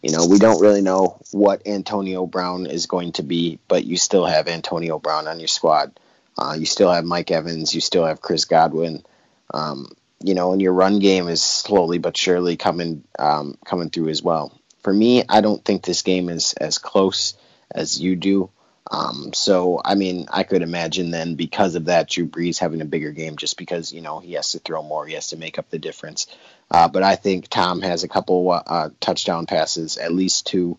You 0.03 0.13
know, 0.13 0.27
we 0.27 0.39
don't 0.39 0.61
really 0.61 0.81
know 0.81 1.21
what 1.31 1.67
Antonio 1.67 2.27
Brown 2.27 2.67
is 2.67 2.87
going 2.87 3.13
to 3.13 3.23
be, 3.23 3.59
but 3.69 3.85
you 3.85 3.97
still 3.97 4.25
have 4.25 4.49
Antonio 4.49 4.99
Brown 4.99 5.29
on 5.29 5.39
your 5.39 5.49
squad. 5.49 5.99
Uh, 6.39 6.57
you 6.59 6.65
still 6.65 6.91
have 6.91 7.05
Mike 7.05 7.31
Evans. 7.31 7.75
You 7.75 7.81
still 7.81 8.07
have 8.07 8.23
Chris 8.23 8.47
Godwin. 8.47 9.05
Um, 9.53 9.93
you 10.23 10.35
know, 10.35 10.53
and 10.53 10.63
your 10.63 10.73
run 10.73 10.99
game 11.01 11.29
is 11.29 11.43
slowly 11.43 11.99
but 11.99 12.17
surely 12.17 12.57
coming 12.57 13.05
um, 13.19 13.59
coming 13.65 13.91
through 13.91 14.09
as 14.09 14.23
well. 14.23 14.59
For 14.83 14.93
me, 14.93 15.25
I 15.29 15.41
don't 15.43 15.63
think 15.63 15.85
this 15.85 16.03
game 16.03 16.29
is 16.29 16.55
as 16.55 16.79
close 16.79 17.35
as 17.71 18.01
you 18.01 18.17
do. 18.17 18.51
Um, 18.91 19.33
so, 19.35 19.81
I 19.85 19.95
mean, 19.95 20.27
I 20.31 20.43
could 20.43 20.63
imagine 20.63 21.11
then 21.11 21.37
because 21.37 21.75
of 21.75 21.85
that, 21.85 22.09
Drew 22.09 22.27
Brees 22.27 22.59
having 22.59 22.81
a 22.81 22.87
bigger 22.87 23.13
game 23.13 23.37
just 23.37 23.57
because, 23.57 23.93
you 23.93 24.01
know, 24.01 24.19
he 24.19 24.33
has 24.33 24.53
to 24.53 24.59
throw 24.59 24.83
more, 24.83 25.07
he 25.07 25.15
has 25.15 25.29
to 25.29 25.37
make 25.37 25.59
up 25.59 25.71
the 25.71 25.79
difference. 25.79 26.27
Uh, 26.71 26.89
but 26.89 27.03
I 27.03 27.17
think 27.17 27.49
Tom 27.49 27.83
has 27.83 28.05
a 28.05 28.09
couple 28.09 28.51
uh, 28.51 28.91
touchdown 29.01 29.47
passes, 29.47 29.97
at 29.97 30.13
least 30.13 30.47
two. 30.47 30.79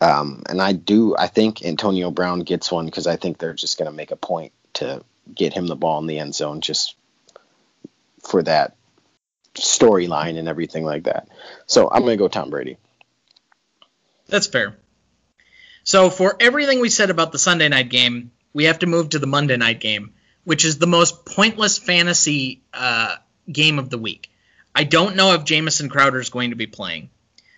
Um, 0.00 0.42
and 0.48 0.62
I 0.62 0.72
do, 0.72 1.16
I 1.16 1.26
think 1.26 1.64
Antonio 1.64 2.10
Brown 2.10 2.40
gets 2.40 2.70
one 2.70 2.86
because 2.86 3.06
I 3.06 3.16
think 3.16 3.38
they're 3.38 3.52
just 3.52 3.78
going 3.78 3.90
to 3.90 3.96
make 3.96 4.12
a 4.12 4.16
point 4.16 4.52
to 4.74 5.02
get 5.34 5.52
him 5.52 5.66
the 5.66 5.76
ball 5.76 5.98
in 5.98 6.06
the 6.06 6.18
end 6.18 6.34
zone 6.34 6.60
just 6.60 6.94
for 8.22 8.42
that 8.44 8.76
storyline 9.54 10.38
and 10.38 10.48
everything 10.48 10.84
like 10.84 11.04
that. 11.04 11.28
So 11.66 11.90
I'm 11.90 12.02
going 12.02 12.16
to 12.16 12.22
go 12.22 12.28
Tom 12.28 12.50
Brady. 12.50 12.76
That's 14.28 14.46
fair. 14.46 14.78
So 15.82 16.08
for 16.10 16.36
everything 16.38 16.80
we 16.80 16.88
said 16.88 17.10
about 17.10 17.32
the 17.32 17.38
Sunday 17.38 17.68
night 17.68 17.88
game, 17.88 18.30
we 18.52 18.64
have 18.64 18.78
to 18.80 18.86
move 18.86 19.10
to 19.10 19.18
the 19.18 19.26
Monday 19.26 19.56
night 19.56 19.80
game, 19.80 20.14
which 20.44 20.64
is 20.64 20.78
the 20.78 20.86
most 20.86 21.24
pointless 21.26 21.78
fantasy 21.78 22.62
uh, 22.72 23.16
game 23.50 23.78
of 23.78 23.90
the 23.90 23.98
week. 23.98 24.29
I 24.74 24.84
don't 24.84 25.16
know 25.16 25.32
if 25.34 25.44
Jamison 25.44 25.88
Crowder 25.88 26.20
is 26.20 26.30
going 26.30 26.50
to 26.50 26.56
be 26.56 26.66
playing. 26.66 27.10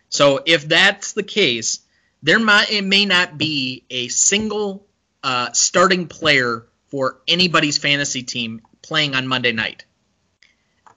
So 0.09 0.41
if 0.45 0.69
that's 0.69 1.13
the 1.13 1.23
case, 1.23 1.81
there 2.23 2.39
might 2.39 2.71
it 2.71 2.85
may 2.85 3.07
not 3.07 3.39
be 3.39 3.85
a 3.91 4.09
single 4.09 4.87
uh, 5.23 5.53
starting 5.53 6.09
player 6.09 6.67
for 6.89 7.21
anybody's 7.27 7.79
fantasy 7.79 8.23
team 8.23 8.63
playing 8.83 9.15
on 9.15 9.27
Monday 9.27 9.53
night. 9.53 9.85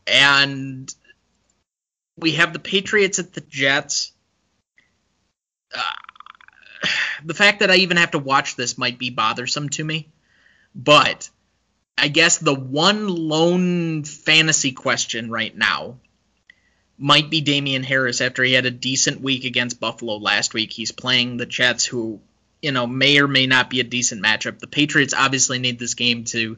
And 0.07 0.93
we 2.17 2.33
have 2.33 2.53
the 2.53 2.59
Patriots 2.59 3.19
at 3.19 3.33
the 3.33 3.41
Jets. 3.41 4.11
Uh, 5.73 5.81
the 7.23 7.33
fact 7.33 7.59
that 7.59 7.71
I 7.71 7.75
even 7.77 7.97
have 7.97 8.11
to 8.11 8.19
watch 8.19 8.55
this 8.55 8.77
might 8.77 8.99
be 8.99 9.09
bothersome 9.09 9.69
to 9.69 9.83
me, 9.83 10.09
but 10.75 11.29
I 11.97 12.09
guess 12.09 12.37
the 12.37 12.53
one 12.53 13.07
lone 13.07 14.03
fantasy 14.03 14.73
question 14.73 15.31
right 15.31 15.55
now 15.55 15.99
might 16.97 17.29
be 17.29 17.41
Damien 17.41 17.83
Harris 17.83 18.21
after 18.21 18.43
he 18.43 18.53
had 18.53 18.65
a 18.65 18.71
decent 18.71 19.21
week 19.21 19.45
against 19.45 19.79
Buffalo 19.79 20.17
last 20.17 20.53
week. 20.53 20.71
He's 20.71 20.91
playing 20.91 21.37
the 21.37 21.45
Jets, 21.45 21.85
who 21.85 22.19
you 22.61 22.71
know 22.71 22.87
may 22.87 23.19
or 23.19 23.27
may 23.27 23.47
not 23.47 23.69
be 23.69 23.79
a 23.79 23.83
decent 23.83 24.23
matchup. 24.23 24.59
The 24.59 24.67
Patriots 24.67 25.13
obviously 25.13 25.59
need 25.59 25.79
this 25.79 25.93
game 25.93 26.23
to 26.25 26.57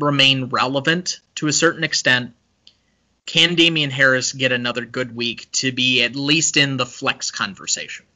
remain 0.00 0.46
relevant 0.46 1.20
to 1.36 1.46
a 1.46 1.52
certain 1.52 1.84
extent. 1.84 2.32
Can 3.24 3.56
Damien 3.56 3.90
Harris 3.90 4.32
get 4.32 4.52
another 4.52 4.84
good 4.84 5.14
week 5.14 5.50
to 5.52 5.72
be 5.72 6.02
at 6.02 6.14
least 6.14 6.56
in 6.56 6.76
the 6.76 6.86
flex 6.86 7.30
conversation? 7.30 8.06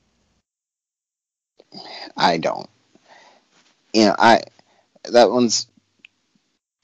I 2.16 2.38
don't. 2.38 2.68
You 3.92 4.06
know, 4.06 4.16
I 4.18 4.42
that 5.04 5.30
one's 5.30 5.66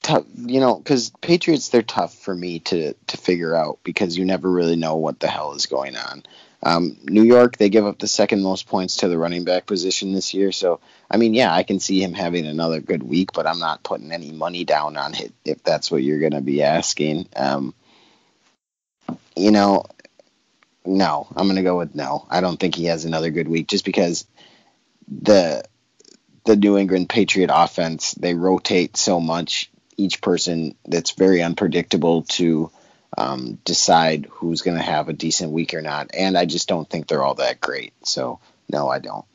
tough. 0.07 0.25
You 0.35 0.59
know, 0.59 0.75
because 0.75 1.11
Patriots 1.21 1.69
they're 1.69 1.81
tough 1.81 2.15
for 2.15 2.33
me 2.33 2.59
to 2.59 2.93
to 2.93 3.17
figure 3.17 3.53
out 3.53 3.79
because 3.83 4.17
you 4.17 4.25
never 4.25 4.49
really 4.49 4.75
know 4.75 4.95
what 4.95 5.19
the 5.19 5.27
hell 5.27 5.53
is 5.53 5.65
going 5.65 5.95
on. 5.95 6.23
Um, 6.63 6.97
New 7.03 7.23
York 7.23 7.57
they 7.57 7.69
give 7.69 7.85
up 7.85 7.99
the 7.99 8.07
second 8.07 8.41
most 8.41 8.67
points 8.67 8.97
to 8.97 9.07
the 9.07 9.17
running 9.17 9.43
back 9.43 9.67
position 9.67 10.13
this 10.13 10.33
year, 10.33 10.51
so 10.51 10.79
I 11.11 11.17
mean, 11.17 11.33
yeah, 11.33 11.53
I 11.53 11.63
can 11.63 11.79
see 11.79 12.01
him 12.01 12.13
having 12.13 12.47
another 12.47 12.79
good 12.79 13.03
week, 13.03 13.31
but 13.33 13.45
I'm 13.45 13.59
not 13.59 13.83
putting 13.83 14.11
any 14.11 14.31
money 14.31 14.63
down 14.63 14.97
on 14.97 15.13
it 15.13 15.33
if 15.45 15.63
that's 15.63 15.91
what 15.91 16.03
you're 16.03 16.19
going 16.19 16.31
to 16.31 16.41
be 16.41 16.63
asking. 16.63 17.29
Um, 17.35 17.73
you 19.35 19.51
know, 19.51 19.83
no, 20.83 21.27
I'm 21.35 21.45
going 21.45 21.57
to 21.57 21.63
go 21.63 21.77
with 21.77 21.93
no. 21.93 22.25
I 22.29 22.41
don't 22.41 22.59
think 22.59 22.75
he 22.75 22.85
has 22.85 23.05
another 23.05 23.29
good 23.29 23.47
week 23.47 23.67
just 23.67 23.85
because 23.85 24.25
the 25.07 25.63
the 26.45 26.55
New 26.55 26.77
England 26.77 27.09
Patriot 27.09 27.51
offense 27.53 28.13
they 28.13 28.33
rotate 28.33 28.97
so 28.97 29.19
much 29.19 29.69
each 29.97 30.21
person 30.21 30.75
that's 30.85 31.11
very 31.11 31.41
unpredictable 31.41 32.21
to 32.23 32.71
um, 33.17 33.57
decide 33.65 34.27
who's 34.29 34.61
going 34.61 34.77
to 34.77 34.83
have 34.83 35.09
a 35.09 35.13
decent 35.13 35.51
week 35.51 35.73
or 35.73 35.81
not. 35.81 36.11
And 36.13 36.37
I 36.37 36.45
just 36.45 36.67
don't 36.67 36.89
think 36.89 37.07
they're 37.07 37.23
all 37.23 37.35
that 37.35 37.59
great. 37.59 37.93
So 38.03 38.39
no, 38.69 38.87
I 38.89 38.99
don't. 38.99 39.25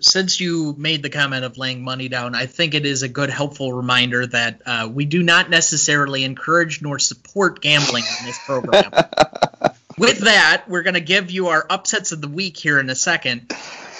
Since 0.00 0.40
you 0.40 0.74
made 0.78 1.02
the 1.02 1.10
comment 1.10 1.44
of 1.44 1.58
laying 1.58 1.82
money 1.84 2.08
down, 2.08 2.34
I 2.34 2.46
think 2.46 2.74
it 2.74 2.86
is 2.86 3.02
a 3.02 3.08
good, 3.08 3.30
helpful 3.30 3.72
reminder 3.72 4.26
that 4.26 4.62
uh, 4.64 4.90
we 4.92 5.04
do 5.04 5.22
not 5.22 5.50
necessarily 5.50 6.24
encourage 6.24 6.82
nor 6.82 6.98
support 6.98 7.60
gambling 7.60 8.04
on 8.04 8.26
this 8.26 8.38
program. 8.44 8.90
With 9.98 10.20
that, 10.20 10.64
we're 10.66 10.82
going 10.82 10.94
to 10.94 11.00
give 11.00 11.30
you 11.30 11.48
our 11.48 11.64
upsets 11.68 12.12
of 12.12 12.20
the 12.20 12.28
week 12.28 12.56
here 12.56 12.80
in 12.80 12.88
a 12.88 12.94
second 12.94 13.52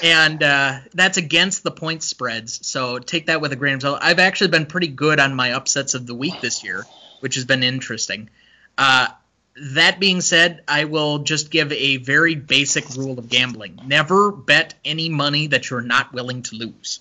and 0.03 0.43
uh, 0.43 0.81
that's 0.93 1.17
against 1.17 1.63
the 1.63 1.71
point 1.71 2.03
spreads. 2.03 2.67
So 2.67 2.99
take 2.99 3.27
that 3.27 3.41
with 3.41 3.53
a 3.53 3.57
grain 3.57 3.75
of 3.75 3.83
salt. 3.83 4.01
I've 4.03 4.19
actually 4.19 4.51
been 4.51 4.67
pretty 4.67 4.89
good 4.89 5.21
on 5.21 5.35
my 5.35 5.53
upsets 5.53 5.95
of 5.95 6.07
the 6.07 6.15
week 6.15 6.41
this 6.41 6.65
year, 6.65 6.85
which 7.21 7.37
has 7.37 7.45
been 7.45 7.63
interesting. 7.63 8.29
Uh, 8.77 9.07
that 9.75 10.01
being 10.01 10.21
said, 10.21 10.63
I 10.67 10.85
will 10.85 11.21
just 11.21 11.51
give 11.51 11.73
a 11.73 11.99
very 11.99 12.35
basic 12.35 12.89
rule 12.97 13.19
of 13.19 13.29
gambling: 13.29 13.79
never 13.87 14.33
bet 14.33 14.75
any 14.85 15.09
money 15.09 15.47
that 15.49 15.71
you're 15.71 15.83
not 15.83 16.13
willing 16.13 16.43
to 16.45 16.57
lose. 16.57 17.01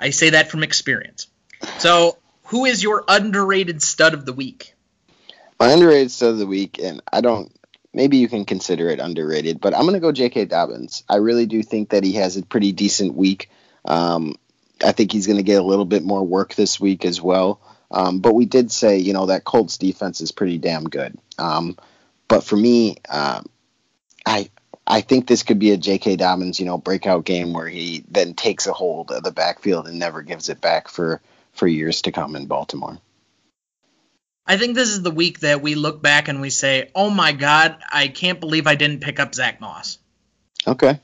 I 0.00 0.10
say 0.10 0.30
that 0.30 0.50
from 0.50 0.62
experience. 0.62 1.26
So, 1.78 2.16
who 2.44 2.64
is 2.64 2.82
your 2.82 3.04
underrated 3.06 3.82
stud 3.82 4.14
of 4.14 4.24
the 4.24 4.32
week? 4.32 4.74
My 5.58 5.72
underrated 5.72 6.12
stud 6.12 6.30
of 6.30 6.38
the 6.38 6.46
week, 6.46 6.78
and 6.80 7.02
I 7.12 7.20
don't 7.20 7.52
maybe 7.98 8.18
you 8.18 8.28
can 8.28 8.44
consider 8.44 8.88
it 8.90 9.00
underrated. 9.00 9.60
But 9.60 9.74
I'm 9.74 9.82
going 9.82 9.94
to 9.94 10.00
go 10.00 10.12
J.K. 10.12 10.44
Dobbins. 10.44 11.02
I 11.08 11.16
really 11.16 11.46
do 11.46 11.64
think 11.64 11.90
that 11.90 12.04
he 12.04 12.12
has 12.12 12.36
a 12.36 12.46
pretty 12.46 12.70
decent 12.70 13.16
week. 13.16 13.50
Um, 13.84 14.36
I 14.84 14.92
think 14.92 15.10
he's 15.10 15.26
going 15.26 15.38
to 15.38 15.42
get 15.42 15.60
a 15.60 15.64
little 15.64 15.84
bit 15.84 16.04
more 16.04 16.22
work 16.22 16.54
this 16.54 16.78
week 16.78 17.04
as 17.04 17.20
well. 17.20 17.60
Um, 17.90 18.20
but 18.20 18.36
we 18.36 18.46
did 18.46 18.70
say, 18.70 18.98
you 18.98 19.12
know, 19.12 19.26
that 19.26 19.42
Colts 19.42 19.78
defense 19.78 20.20
is 20.20 20.30
pretty 20.30 20.58
damn 20.58 20.84
good. 20.84 21.18
Um, 21.38 21.76
but 22.28 22.44
for 22.44 22.56
me, 22.56 22.98
uh, 23.08 23.42
I 24.24 24.48
I 24.86 25.00
think 25.00 25.26
this 25.26 25.42
could 25.42 25.58
be 25.58 25.72
a 25.72 25.76
J.K. 25.76 26.16
Dobbins, 26.16 26.60
you 26.60 26.66
know, 26.66 26.78
breakout 26.78 27.24
game 27.24 27.52
where 27.52 27.66
he 27.66 28.04
then 28.08 28.34
takes 28.34 28.68
a 28.68 28.72
hold 28.72 29.10
of 29.10 29.24
the 29.24 29.32
backfield 29.32 29.88
and 29.88 29.98
never 29.98 30.22
gives 30.22 30.48
it 30.48 30.60
back 30.60 30.86
for 30.86 31.20
for 31.52 31.66
years 31.66 32.02
to 32.02 32.12
come 32.12 32.36
in 32.36 32.46
Baltimore. 32.46 33.00
I 34.48 34.56
think 34.56 34.74
this 34.74 34.88
is 34.88 35.02
the 35.02 35.10
week 35.10 35.40
that 35.40 35.60
we 35.60 35.74
look 35.74 36.00
back 36.00 36.28
and 36.28 36.40
we 36.40 36.48
say, 36.48 36.90
"Oh 36.94 37.10
my 37.10 37.32
God, 37.32 37.76
I 37.92 38.08
can't 38.08 38.40
believe 38.40 38.66
I 38.66 38.76
didn't 38.76 39.00
pick 39.00 39.20
up 39.20 39.34
Zach 39.34 39.60
Moss." 39.60 39.98
Okay. 40.66 40.98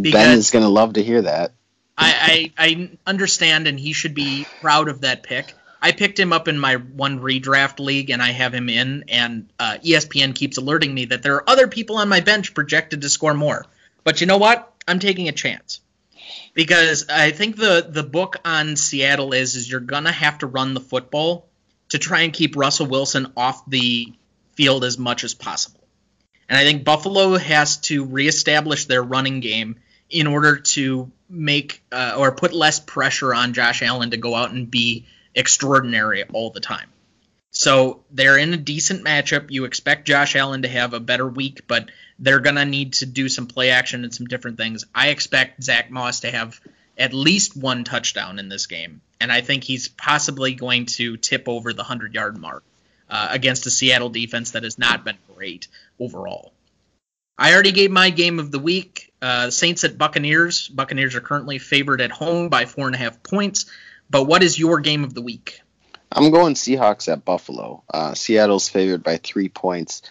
Because 0.00 0.24
ben 0.24 0.38
is 0.38 0.50
going 0.50 0.64
to 0.64 0.70
love 0.70 0.94
to 0.94 1.02
hear 1.02 1.20
that. 1.22 1.52
I, 1.98 2.50
I, 2.58 2.66
I 2.66 2.90
understand, 3.06 3.68
and 3.68 3.78
he 3.78 3.92
should 3.92 4.14
be 4.14 4.46
proud 4.62 4.88
of 4.88 5.02
that 5.02 5.22
pick. 5.22 5.54
I 5.82 5.92
picked 5.92 6.18
him 6.18 6.32
up 6.32 6.48
in 6.48 6.58
my 6.58 6.76
one 6.76 7.20
redraft 7.20 7.78
league, 7.78 8.08
and 8.08 8.22
I 8.22 8.30
have 8.30 8.54
him 8.54 8.70
in. 8.70 9.04
And 9.08 9.50
uh, 9.58 9.76
ESPN 9.84 10.34
keeps 10.34 10.56
alerting 10.56 10.94
me 10.94 11.04
that 11.06 11.22
there 11.22 11.34
are 11.34 11.50
other 11.50 11.68
people 11.68 11.96
on 11.96 12.08
my 12.08 12.20
bench 12.20 12.54
projected 12.54 13.02
to 13.02 13.10
score 13.10 13.34
more. 13.34 13.66
But 14.04 14.22
you 14.22 14.26
know 14.26 14.38
what? 14.38 14.72
I'm 14.88 15.00
taking 15.00 15.28
a 15.28 15.32
chance 15.32 15.80
because 16.54 17.08
I 17.08 17.30
think 17.30 17.56
the 17.56 17.86
the 17.88 18.02
book 18.02 18.36
on 18.44 18.76
Seattle 18.76 19.32
is 19.32 19.54
is 19.54 19.70
you're 19.70 19.80
gonna 19.80 20.12
have 20.12 20.38
to 20.38 20.46
run 20.46 20.74
the 20.74 20.80
football 20.80 21.46
to 21.92 21.98
try 21.98 22.22
and 22.22 22.32
keep 22.32 22.56
Russell 22.56 22.86
Wilson 22.86 23.32
off 23.36 23.68
the 23.68 24.10
field 24.54 24.82
as 24.82 24.96
much 24.96 25.24
as 25.24 25.34
possible. 25.34 25.84
And 26.48 26.58
I 26.58 26.64
think 26.64 26.84
Buffalo 26.84 27.36
has 27.36 27.76
to 27.82 28.06
reestablish 28.06 28.86
their 28.86 29.02
running 29.02 29.40
game 29.40 29.76
in 30.08 30.26
order 30.26 30.56
to 30.56 31.12
make 31.28 31.82
uh, 31.92 32.14
or 32.16 32.32
put 32.32 32.54
less 32.54 32.80
pressure 32.80 33.34
on 33.34 33.52
Josh 33.52 33.82
Allen 33.82 34.12
to 34.12 34.16
go 34.16 34.34
out 34.34 34.52
and 34.52 34.70
be 34.70 35.04
extraordinary 35.34 36.24
all 36.24 36.48
the 36.48 36.60
time. 36.60 36.88
So 37.50 38.02
they're 38.10 38.38
in 38.38 38.54
a 38.54 38.56
decent 38.56 39.04
matchup. 39.04 39.50
You 39.50 39.66
expect 39.66 40.06
Josh 40.06 40.34
Allen 40.34 40.62
to 40.62 40.68
have 40.68 40.94
a 40.94 41.00
better 41.00 41.28
week, 41.28 41.66
but 41.68 41.90
they're 42.18 42.40
going 42.40 42.56
to 42.56 42.64
need 42.64 42.94
to 42.94 43.06
do 43.06 43.28
some 43.28 43.46
play 43.46 43.68
action 43.68 44.02
and 44.04 44.14
some 44.14 44.26
different 44.26 44.56
things. 44.56 44.86
I 44.94 45.08
expect 45.08 45.62
Zach 45.62 45.90
Moss 45.90 46.20
to 46.20 46.30
have 46.30 46.58
at 46.98 47.12
least 47.12 47.56
one 47.56 47.84
touchdown 47.84 48.38
in 48.38 48.48
this 48.48 48.66
game, 48.66 49.00
and 49.20 49.32
I 49.32 49.40
think 49.40 49.64
he's 49.64 49.88
possibly 49.88 50.54
going 50.54 50.86
to 50.86 51.16
tip 51.16 51.48
over 51.48 51.72
the 51.72 51.82
100 51.82 52.14
yard 52.14 52.38
mark 52.38 52.64
uh, 53.08 53.28
against 53.30 53.66
a 53.66 53.70
Seattle 53.70 54.08
defense 54.08 54.52
that 54.52 54.64
has 54.64 54.78
not 54.78 55.04
been 55.04 55.18
great 55.34 55.68
overall. 55.98 56.52
I 57.38 57.54
already 57.54 57.72
gave 57.72 57.90
my 57.90 58.10
game 58.10 58.38
of 58.38 58.50
the 58.50 58.58
week. 58.58 59.12
Uh, 59.20 59.50
Saints 59.50 59.84
at 59.84 59.98
Buccaneers. 59.98 60.68
Buccaneers 60.68 61.14
are 61.14 61.20
currently 61.20 61.58
favored 61.58 62.00
at 62.00 62.10
home 62.10 62.48
by 62.48 62.66
four 62.66 62.86
and 62.86 62.94
a 62.94 62.98
half 62.98 63.22
points. 63.22 63.66
But 64.10 64.24
what 64.24 64.42
is 64.42 64.58
your 64.58 64.80
game 64.80 65.04
of 65.04 65.14
the 65.14 65.22
week? 65.22 65.60
I'm 66.10 66.30
going 66.30 66.54
Seahawks 66.54 67.10
at 67.10 67.24
Buffalo. 67.24 67.82
Uh, 67.92 68.14
Seattle's 68.14 68.68
favored 68.68 69.02
by 69.02 69.16
three 69.16 69.48
points 69.48 70.02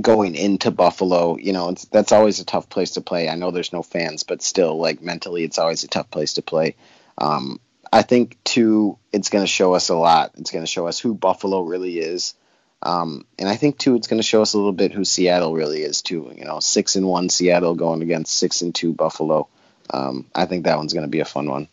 going 0.00 0.34
into 0.34 0.70
Buffalo, 0.70 1.36
you 1.36 1.52
know, 1.52 1.74
that's 1.90 2.12
always 2.12 2.40
a 2.40 2.44
tough 2.44 2.68
place 2.68 2.92
to 2.92 3.00
play. 3.00 3.28
I 3.28 3.36
know 3.36 3.50
there's 3.50 3.72
no 3.72 3.82
fans, 3.82 4.22
but 4.22 4.42
still, 4.42 4.78
like 4.78 5.02
mentally, 5.02 5.44
it's 5.44 5.58
always 5.58 5.84
a 5.84 5.88
tough 5.88 6.10
place 6.10 6.34
to 6.34 6.42
play. 6.42 6.76
Um, 7.18 7.60
I 7.92 8.02
think 8.02 8.42
too, 8.42 8.98
it's 9.12 9.28
going 9.28 9.44
to 9.44 9.50
show 9.50 9.74
us 9.74 9.88
a 9.88 9.94
lot. 9.94 10.32
It's 10.36 10.50
going 10.50 10.64
to 10.64 10.70
show 10.70 10.88
us 10.88 10.98
who 10.98 11.14
Buffalo 11.14 11.62
really 11.62 11.98
is, 11.98 12.34
um, 12.82 13.24
and 13.38 13.48
I 13.48 13.56
think 13.56 13.78
too, 13.78 13.94
it's 13.94 14.08
going 14.08 14.20
to 14.20 14.26
show 14.26 14.42
us 14.42 14.54
a 14.54 14.58
little 14.58 14.72
bit 14.72 14.92
who 14.92 15.04
Seattle 15.04 15.54
really 15.54 15.82
is 15.82 16.02
too. 16.02 16.32
You 16.36 16.44
know, 16.44 16.60
six 16.60 16.96
and 16.96 17.06
one 17.06 17.28
Seattle 17.30 17.74
going 17.74 18.02
against 18.02 18.34
six 18.34 18.62
and 18.62 18.74
two 18.74 18.92
Buffalo. 18.92 19.48
Um, 19.90 20.26
I 20.34 20.46
think 20.46 20.64
that 20.64 20.76
one's 20.76 20.92
going 20.92 21.04
to 21.06 21.10
be 21.10 21.20
a 21.20 21.24
fun 21.24 21.48
one. 21.48 21.68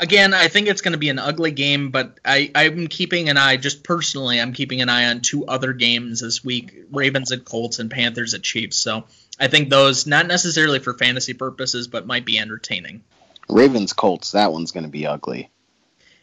Again, 0.00 0.34
I 0.34 0.48
think 0.48 0.66
it's 0.66 0.80
going 0.80 0.92
to 0.92 0.98
be 0.98 1.10
an 1.10 1.18
ugly 1.18 1.50
game, 1.50 1.90
but 1.90 2.18
I, 2.24 2.50
I'm 2.54 2.86
keeping 2.86 3.28
an 3.28 3.36
eye, 3.36 3.56
just 3.56 3.84
personally, 3.84 4.40
I'm 4.40 4.52
keeping 4.52 4.80
an 4.80 4.88
eye 4.88 5.10
on 5.10 5.20
two 5.20 5.46
other 5.46 5.72
games 5.72 6.20
this 6.20 6.42
week 6.42 6.74
Ravens 6.90 7.32
at 7.32 7.44
Colts 7.44 7.78
and 7.78 7.90
Panthers 7.90 8.34
at 8.34 8.42
Chiefs. 8.42 8.78
So 8.78 9.04
I 9.38 9.48
think 9.48 9.68
those, 9.68 10.06
not 10.06 10.26
necessarily 10.26 10.78
for 10.78 10.94
fantasy 10.94 11.34
purposes, 11.34 11.86
but 11.86 12.06
might 12.06 12.24
be 12.24 12.38
entertaining. 12.38 13.02
Ravens 13.48 13.92
Colts, 13.92 14.32
that 14.32 14.52
one's 14.52 14.72
going 14.72 14.84
to 14.84 14.90
be 14.90 15.06
ugly. 15.06 15.50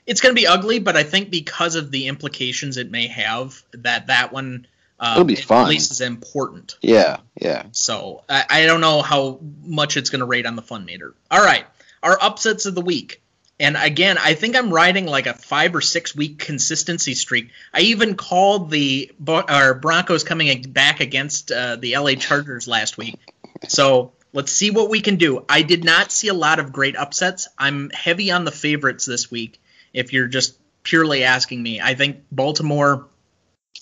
it's 0.06 0.22
going 0.22 0.34
to 0.34 0.40
be 0.42 0.48
ugly, 0.48 0.80
but 0.80 0.96
I 0.98 1.04
think 1.04 1.30
because 1.30 1.76
of 1.76 1.92
the 1.92 2.08
implications 2.08 2.78
it 2.78 2.90
may 2.90 3.08
have, 3.08 3.62
that 3.74 4.08
that 4.08 4.32
one 4.34 4.66
um, 5.00 5.12
It'll 5.14 5.26
be 5.26 5.36
fun. 5.36 5.66
at 5.66 5.70
least 5.70 5.92
is 5.92 6.02
important. 6.02 6.78
Yeah, 6.82 7.18
yeah. 7.40 7.66
So 7.72 8.24
I, 8.28 8.46
I 8.50 8.66
don't 8.66 8.82
know 8.82 9.02
how 9.04 9.40
much 9.64 9.96
it's 9.98 10.10
going 10.10 10.22
to 10.22 10.26
rate 10.26 10.48
on 10.48 10.56
the 10.56 10.64
fun 10.64 10.86
meter. 10.86 11.14
All 11.30 11.44
right, 11.44 11.66
our 12.02 12.18
upsets 12.20 12.66
of 12.66 12.74
the 12.74 12.82
week. 12.82 13.22
And 13.60 13.76
again, 13.76 14.18
I 14.20 14.36
think 14.36 14.56
I'm 14.56 14.72
riding 14.72 15.08
like 15.08 15.26
a 15.26 15.34
five 15.34 15.76
or 15.76 15.82
six 15.82 16.16
week 16.16 16.38
consistency 16.38 17.16
streak. 17.16 17.50
I 17.74 17.82
even 17.82 18.16
called 18.16 18.70
the 18.70 19.12
or 19.28 19.74
Broncos 19.74 20.24
coming 20.24 20.62
back 20.62 21.00
against 21.00 21.52
uh, 21.52 21.76
the 21.76 21.98
LA 21.98 22.14
Chargers 22.14 22.68
last 22.68 22.98
week. 22.98 23.20
So 23.68 24.14
let's 24.32 24.52
see 24.52 24.70
what 24.70 24.90
we 24.90 25.02
can 25.02 25.16
do. 25.16 25.44
I 25.50 25.64
did 25.64 25.84
not 25.84 26.12
see 26.12 26.28
a 26.28 26.36
lot 26.36 26.60
of 26.60 26.72
great 26.72 26.96
upsets. 26.96 27.48
I'm 27.58 27.90
heavy 27.90 28.30
on 28.32 28.46
the 28.46 28.52
favorites 28.52 29.06
this 29.06 29.32
week. 29.32 29.60
If 29.92 30.14
you're 30.14 30.28
just 30.28 30.60
purely 30.84 31.24
asking 31.24 31.64
me, 31.64 31.82
I 31.82 31.96
think 31.96 32.24
Baltimore 32.32 33.08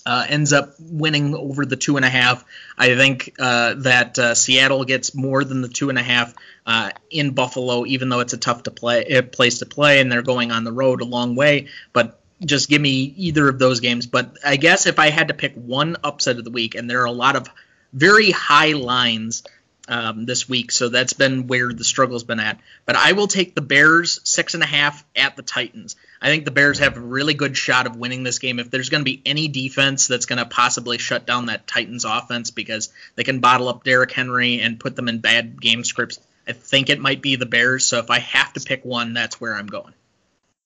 uh, 0.06 0.24
ends 0.28 0.52
up 0.52 0.74
winning 0.78 1.34
over 1.34 1.66
the 1.66 1.76
two 1.76 1.96
and 1.96 2.04
a 2.06 2.08
half. 2.08 2.44
I 2.78 2.94
think 2.94 3.34
uh, 3.38 3.74
that 3.78 4.18
uh, 4.18 4.34
Seattle 4.34 4.84
gets 4.84 5.14
more 5.14 5.42
than 5.42 5.62
the 5.62 5.68
two 5.68 5.90
and 5.90 5.98
a 5.98 6.02
half 6.02 6.32
uh, 6.64 6.90
in 7.10 7.32
Buffalo, 7.32 7.84
even 7.84 8.08
though 8.08 8.20
it's 8.20 8.32
a 8.32 8.38
tough 8.38 8.62
to 8.62 8.70
play 8.70 9.04
uh, 9.04 9.22
place 9.22 9.58
to 9.58 9.66
play, 9.66 10.00
and 10.00 10.10
they're 10.10 10.22
going 10.22 10.52
on 10.52 10.62
the 10.62 10.72
road 10.72 11.00
a 11.00 11.04
long 11.04 11.34
way. 11.34 11.66
But 11.92 12.20
just 12.44 12.68
give 12.68 12.80
me 12.80 13.14
either 13.16 13.48
of 13.48 13.58
those 13.58 13.80
games. 13.80 14.06
But 14.06 14.36
I 14.44 14.56
guess 14.56 14.86
if 14.86 14.98
I 14.98 15.10
had 15.10 15.28
to 15.28 15.34
pick 15.34 15.54
one 15.54 15.96
upset 16.04 16.38
of 16.38 16.44
the 16.44 16.50
week, 16.50 16.76
and 16.76 16.88
there 16.88 17.02
are 17.02 17.06
a 17.06 17.12
lot 17.12 17.34
of 17.34 17.48
very 17.92 18.30
high 18.30 18.72
lines 18.72 19.42
um, 19.88 20.26
this 20.26 20.48
week, 20.48 20.72
so 20.72 20.88
that's 20.88 21.12
been 21.12 21.46
where 21.46 21.72
the 21.72 21.84
struggle's 21.84 22.24
been 22.24 22.40
at. 22.40 22.58
But 22.84 22.96
I 22.96 23.12
will 23.12 23.26
take 23.26 23.54
the 23.54 23.60
Bears 23.60 24.20
six 24.24 24.54
and 24.54 24.62
a 24.62 24.66
half 24.66 25.04
at 25.14 25.36
the 25.36 25.42
Titans. 25.42 25.96
I 26.20 26.28
think 26.28 26.44
the 26.44 26.50
Bears 26.50 26.78
have 26.78 26.96
a 26.96 27.00
really 27.00 27.34
good 27.34 27.56
shot 27.56 27.86
of 27.86 27.96
winning 27.96 28.22
this 28.22 28.38
game. 28.38 28.58
If 28.58 28.70
there's 28.70 28.88
going 28.88 29.02
to 29.02 29.04
be 29.04 29.22
any 29.24 29.48
defense 29.48 30.06
that's 30.06 30.26
going 30.26 30.38
to 30.38 30.46
possibly 30.46 30.98
shut 30.98 31.26
down 31.26 31.46
that 31.46 31.66
Titans 31.66 32.04
offense 32.04 32.50
because 32.50 32.90
they 33.14 33.24
can 33.24 33.40
bottle 33.40 33.68
up 33.68 33.84
Derrick 33.84 34.12
Henry 34.12 34.60
and 34.60 34.80
put 34.80 34.96
them 34.96 35.08
in 35.08 35.18
bad 35.18 35.60
game 35.60 35.84
scripts, 35.84 36.18
I 36.48 36.52
think 36.52 36.90
it 36.90 37.00
might 37.00 37.22
be 37.22 37.36
the 37.36 37.46
Bears. 37.46 37.84
So 37.84 37.98
if 37.98 38.10
I 38.10 38.20
have 38.20 38.52
to 38.54 38.60
pick 38.60 38.84
one, 38.84 39.12
that's 39.14 39.40
where 39.40 39.54
I'm 39.54 39.66
going. 39.66 39.92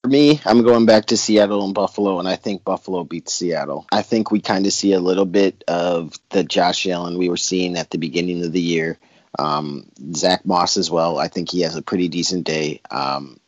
For 0.03 0.09
me, 0.09 0.41
I'm 0.45 0.63
going 0.63 0.87
back 0.87 1.05
to 1.07 1.17
Seattle 1.17 1.63
and 1.63 1.75
Buffalo, 1.75 2.17
and 2.17 2.27
I 2.27 2.35
think 2.35 2.63
Buffalo 2.63 3.03
beats 3.03 3.35
Seattle. 3.35 3.85
I 3.91 4.01
think 4.01 4.31
we 4.31 4.41
kind 4.41 4.65
of 4.65 4.73
see 4.73 4.93
a 4.93 4.99
little 4.99 5.25
bit 5.25 5.63
of 5.67 6.15
the 6.29 6.43
Josh 6.43 6.87
Allen 6.87 7.19
we 7.19 7.29
were 7.29 7.37
seeing 7.37 7.77
at 7.77 7.91
the 7.91 7.99
beginning 7.99 8.43
of 8.43 8.51
the 8.51 8.61
year. 8.61 8.97
Um, 9.37 9.85
Zach 10.13 10.45
Moss 10.45 10.77
as 10.77 10.91
well. 10.91 11.17
I 11.17 11.27
think 11.27 11.49
he 11.49 11.61
has 11.61 11.75
a 11.75 11.81
pretty 11.81 12.07
decent 12.07 12.45
day. 12.45 12.81
Um, 12.89 13.39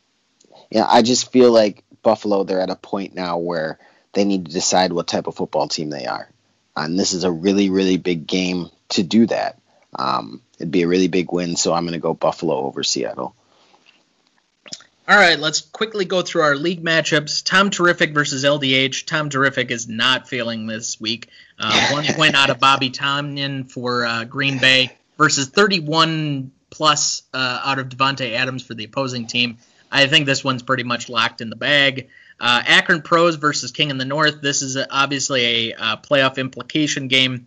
yeah, 0.70 0.86
I 0.88 1.02
just 1.02 1.30
feel 1.30 1.52
like 1.52 1.84
Buffalo, 2.02 2.44
they're 2.44 2.60
at 2.60 2.70
a 2.70 2.76
point 2.76 3.14
now 3.14 3.38
where 3.38 3.78
they 4.12 4.24
need 4.24 4.46
to 4.46 4.52
decide 4.52 4.92
what 4.92 5.06
type 5.06 5.26
of 5.26 5.36
football 5.36 5.68
team 5.68 5.90
they 5.90 6.06
are. 6.06 6.28
And 6.76 6.98
this 6.98 7.12
is 7.12 7.24
a 7.24 7.30
really, 7.30 7.70
really 7.70 7.96
big 7.96 8.26
game 8.26 8.70
to 8.90 9.02
do 9.02 9.26
that. 9.26 9.60
Um, 9.96 10.40
it'd 10.58 10.72
be 10.72 10.82
a 10.82 10.88
really 10.88 11.08
big 11.08 11.32
win, 11.32 11.56
so 11.56 11.72
I'm 11.72 11.84
going 11.84 11.92
to 11.92 12.00
go 12.00 12.14
Buffalo 12.14 12.56
over 12.56 12.82
Seattle. 12.82 13.34
All 15.06 15.16
right, 15.16 15.38
let's 15.38 15.60
quickly 15.60 16.06
go 16.06 16.22
through 16.22 16.42
our 16.42 16.56
league 16.56 16.82
matchups. 16.82 17.44
Tom 17.44 17.68
Terrific 17.68 18.14
versus 18.14 18.42
LDH. 18.42 19.04
Tom 19.04 19.28
Terrific 19.28 19.70
is 19.70 19.86
not 19.86 20.28
failing 20.28 20.66
this 20.66 20.98
week. 20.98 21.28
Uh, 21.58 21.90
one 21.90 22.04
point 22.14 22.34
out 22.34 22.48
of 22.48 22.58
Bobby 22.58 22.90
Tonyan 22.90 23.70
for 23.70 24.06
uh, 24.06 24.24
Green 24.24 24.58
Bay 24.58 24.90
versus 25.16 25.48
31 25.48 26.52
plus 26.70 27.22
uh, 27.32 27.60
out 27.64 27.78
of 27.78 27.88
Davante 27.88 28.32
Adams 28.32 28.62
for 28.62 28.74
the 28.74 28.84
opposing 28.84 29.26
team. 29.26 29.58
I 29.90 30.06
think 30.06 30.26
this 30.26 30.42
one's 30.42 30.62
pretty 30.62 30.82
much 30.82 31.08
locked 31.08 31.40
in 31.40 31.50
the 31.50 31.56
bag. 31.56 32.08
Uh, 32.40 32.62
Akron 32.66 33.02
Pros 33.02 33.36
versus 33.36 33.70
King 33.70 33.90
in 33.90 33.98
the 33.98 34.04
North. 34.04 34.40
This 34.40 34.62
is 34.62 34.76
obviously 34.90 35.70
a 35.70 35.74
uh, 35.74 35.96
playoff 35.98 36.36
implication 36.36 37.06
game. 37.08 37.46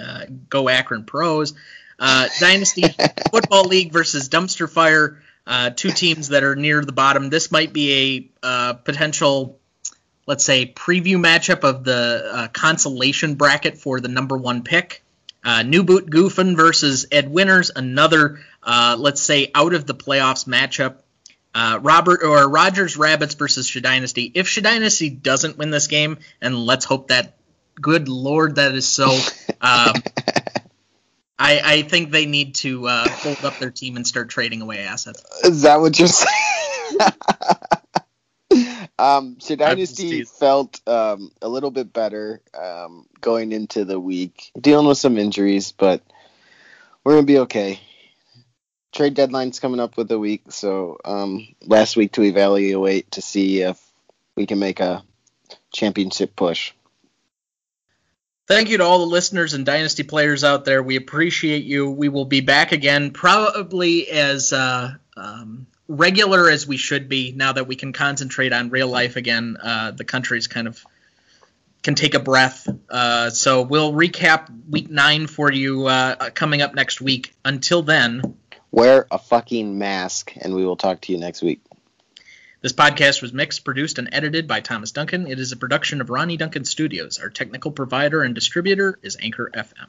Uh, 0.00 0.26
go 0.48 0.68
Akron 0.68 1.04
Pros. 1.04 1.54
Uh, 1.98 2.28
Dynasty 2.40 2.84
Football 3.30 3.64
League 3.64 3.92
versus 3.92 4.28
Dumpster 4.28 4.70
Fire. 4.70 5.22
Uh, 5.46 5.70
two 5.70 5.90
teams 5.90 6.28
that 6.28 6.44
are 6.44 6.54
near 6.54 6.84
the 6.84 6.92
bottom. 6.92 7.30
This 7.30 7.50
might 7.50 7.72
be 7.72 8.30
a 8.42 8.46
uh, 8.46 8.72
potential, 8.74 9.58
let's 10.26 10.44
say, 10.44 10.66
preview 10.66 11.16
matchup 11.16 11.64
of 11.64 11.82
the 11.82 12.30
uh, 12.32 12.48
consolation 12.48 13.34
bracket 13.34 13.76
for 13.76 13.98
the 13.98 14.08
number 14.08 14.36
one 14.36 14.62
pick. 14.62 15.02
Uh, 15.44 15.62
New 15.62 15.82
Boot 15.82 16.08
Goofin 16.08 16.56
versus 16.56 17.06
Ed 17.10 17.30
Winners, 17.30 17.70
another, 17.74 18.40
uh, 18.62 18.96
let's 18.98 19.20
say, 19.20 19.50
out 19.54 19.74
of 19.74 19.86
the 19.86 19.94
playoffs 19.94 20.46
matchup. 20.46 20.96
Uh, 21.54 21.78
Robert 21.82 22.22
or 22.22 22.48
Rogers 22.48 22.96
Rabbits 22.96 23.34
versus 23.34 23.68
Shadynasty. 23.68 24.32
If 24.34 24.46
Shadynasty 24.46 25.20
doesn't 25.22 25.58
win 25.58 25.70
this 25.70 25.86
game, 25.86 26.18
and 26.40 26.56
let's 26.58 26.84
hope 26.84 27.08
that, 27.08 27.36
good 27.80 28.08
lord, 28.08 28.56
that 28.56 28.74
is 28.74 28.88
so. 28.88 29.16
Um, 29.64 29.92
I, 31.38 31.60
I 31.64 31.82
think 31.82 32.10
they 32.10 32.26
need 32.26 32.56
to 32.56 32.88
uh, 32.88 33.08
hold 33.08 33.44
up 33.44 33.58
their 33.58 33.70
team 33.70 33.94
and 33.94 34.04
start 34.04 34.28
trading 34.28 34.60
away 34.60 34.78
assets. 34.80 35.24
Is 35.44 35.62
that 35.62 35.80
what 35.80 35.96
you're 35.96 36.08
saying? 36.08 36.30
um, 38.98 39.36
so 39.40 39.56
Dynasty 39.56 40.24
felt 40.24 40.80
um, 40.86 41.30
a 41.40 41.48
little 41.48 41.70
bit 41.70 41.92
better 41.92 42.40
um, 42.54 43.06
going 43.20 43.52
into 43.52 43.84
the 43.84 43.98
week, 43.98 44.50
dealing 44.60 44.86
with 44.86 44.98
some 44.98 45.18
injuries, 45.18 45.72
but 45.72 46.02
we're 47.04 47.14
gonna 47.14 47.26
be 47.26 47.38
okay. 47.40 47.80
Trade 48.92 49.14
deadline's 49.14 49.58
coming 49.58 49.80
up 49.80 49.96
with 49.96 50.10
a 50.12 50.18
week, 50.18 50.42
so 50.50 50.98
um, 51.04 51.48
last 51.62 51.96
week 51.96 52.12
to 52.12 52.22
evaluate 52.22 53.10
to 53.12 53.22
see 53.22 53.62
if 53.62 53.80
we 54.36 54.46
can 54.46 54.58
make 54.58 54.80
a 54.80 55.02
championship 55.72 56.36
push. 56.36 56.72
Thank 58.48 58.68
you 58.68 58.78
to 58.78 58.84
all 58.84 58.98
the 58.98 59.06
listeners 59.06 59.54
and 59.54 59.64
Dynasty 59.64 60.02
players 60.02 60.44
out 60.44 60.64
there. 60.64 60.82
We 60.82 60.96
appreciate 60.96 61.64
you. 61.64 61.90
We 61.90 62.08
will 62.08 62.26
be 62.26 62.40
back 62.40 62.72
again, 62.72 63.12
probably 63.12 64.10
as 64.10 64.52
uh, 64.52 64.94
um, 65.16 65.66
regular 65.92 66.48
as 66.48 66.66
we 66.66 66.76
should 66.76 67.08
be 67.08 67.32
now 67.32 67.52
that 67.52 67.66
we 67.66 67.76
can 67.76 67.92
concentrate 67.92 68.52
on 68.52 68.70
real 68.70 68.88
life 68.88 69.16
again. 69.16 69.56
Uh, 69.62 69.90
the 69.90 70.04
country's 70.04 70.46
kind 70.46 70.66
of 70.66 70.84
can 71.82 71.94
take 71.94 72.14
a 72.14 72.20
breath. 72.20 72.68
Uh, 72.88 73.28
so 73.30 73.62
we'll 73.62 73.92
recap 73.92 74.48
week 74.70 74.88
nine 74.88 75.26
for 75.26 75.52
you 75.52 75.86
uh, 75.86 76.30
coming 76.30 76.62
up 76.62 76.74
next 76.74 77.00
week. 77.00 77.34
Until 77.44 77.82
then, 77.82 78.22
Wear 78.70 79.06
a 79.10 79.18
fucking 79.18 79.78
mask, 79.78 80.32
and 80.40 80.54
we 80.54 80.64
will 80.64 80.76
talk 80.76 81.02
to 81.02 81.12
you 81.12 81.18
next 81.18 81.42
week. 81.42 81.60
this 82.62 82.72
podcast 82.72 83.20
was 83.20 83.32
mixed, 83.34 83.64
produced, 83.66 83.98
and 83.98 84.08
edited 84.12 84.48
by 84.48 84.60
Thomas 84.60 84.92
Duncan. 84.92 85.26
It 85.26 85.38
is 85.38 85.52
a 85.52 85.58
production 85.58 86.00
of 86.00 86.08
Ronnie 86.08 86.38
Duncan 86.38 86.64
Studios. 86.64 87.18
Our 87.18 87.28
technical 87.28 87.70
provider 87.70 88.22
and 88.22 88.34
distributor 88.34 88.98
is 89.02 89.18
Anchor 89.20 89.50
FM. 89.52 89.88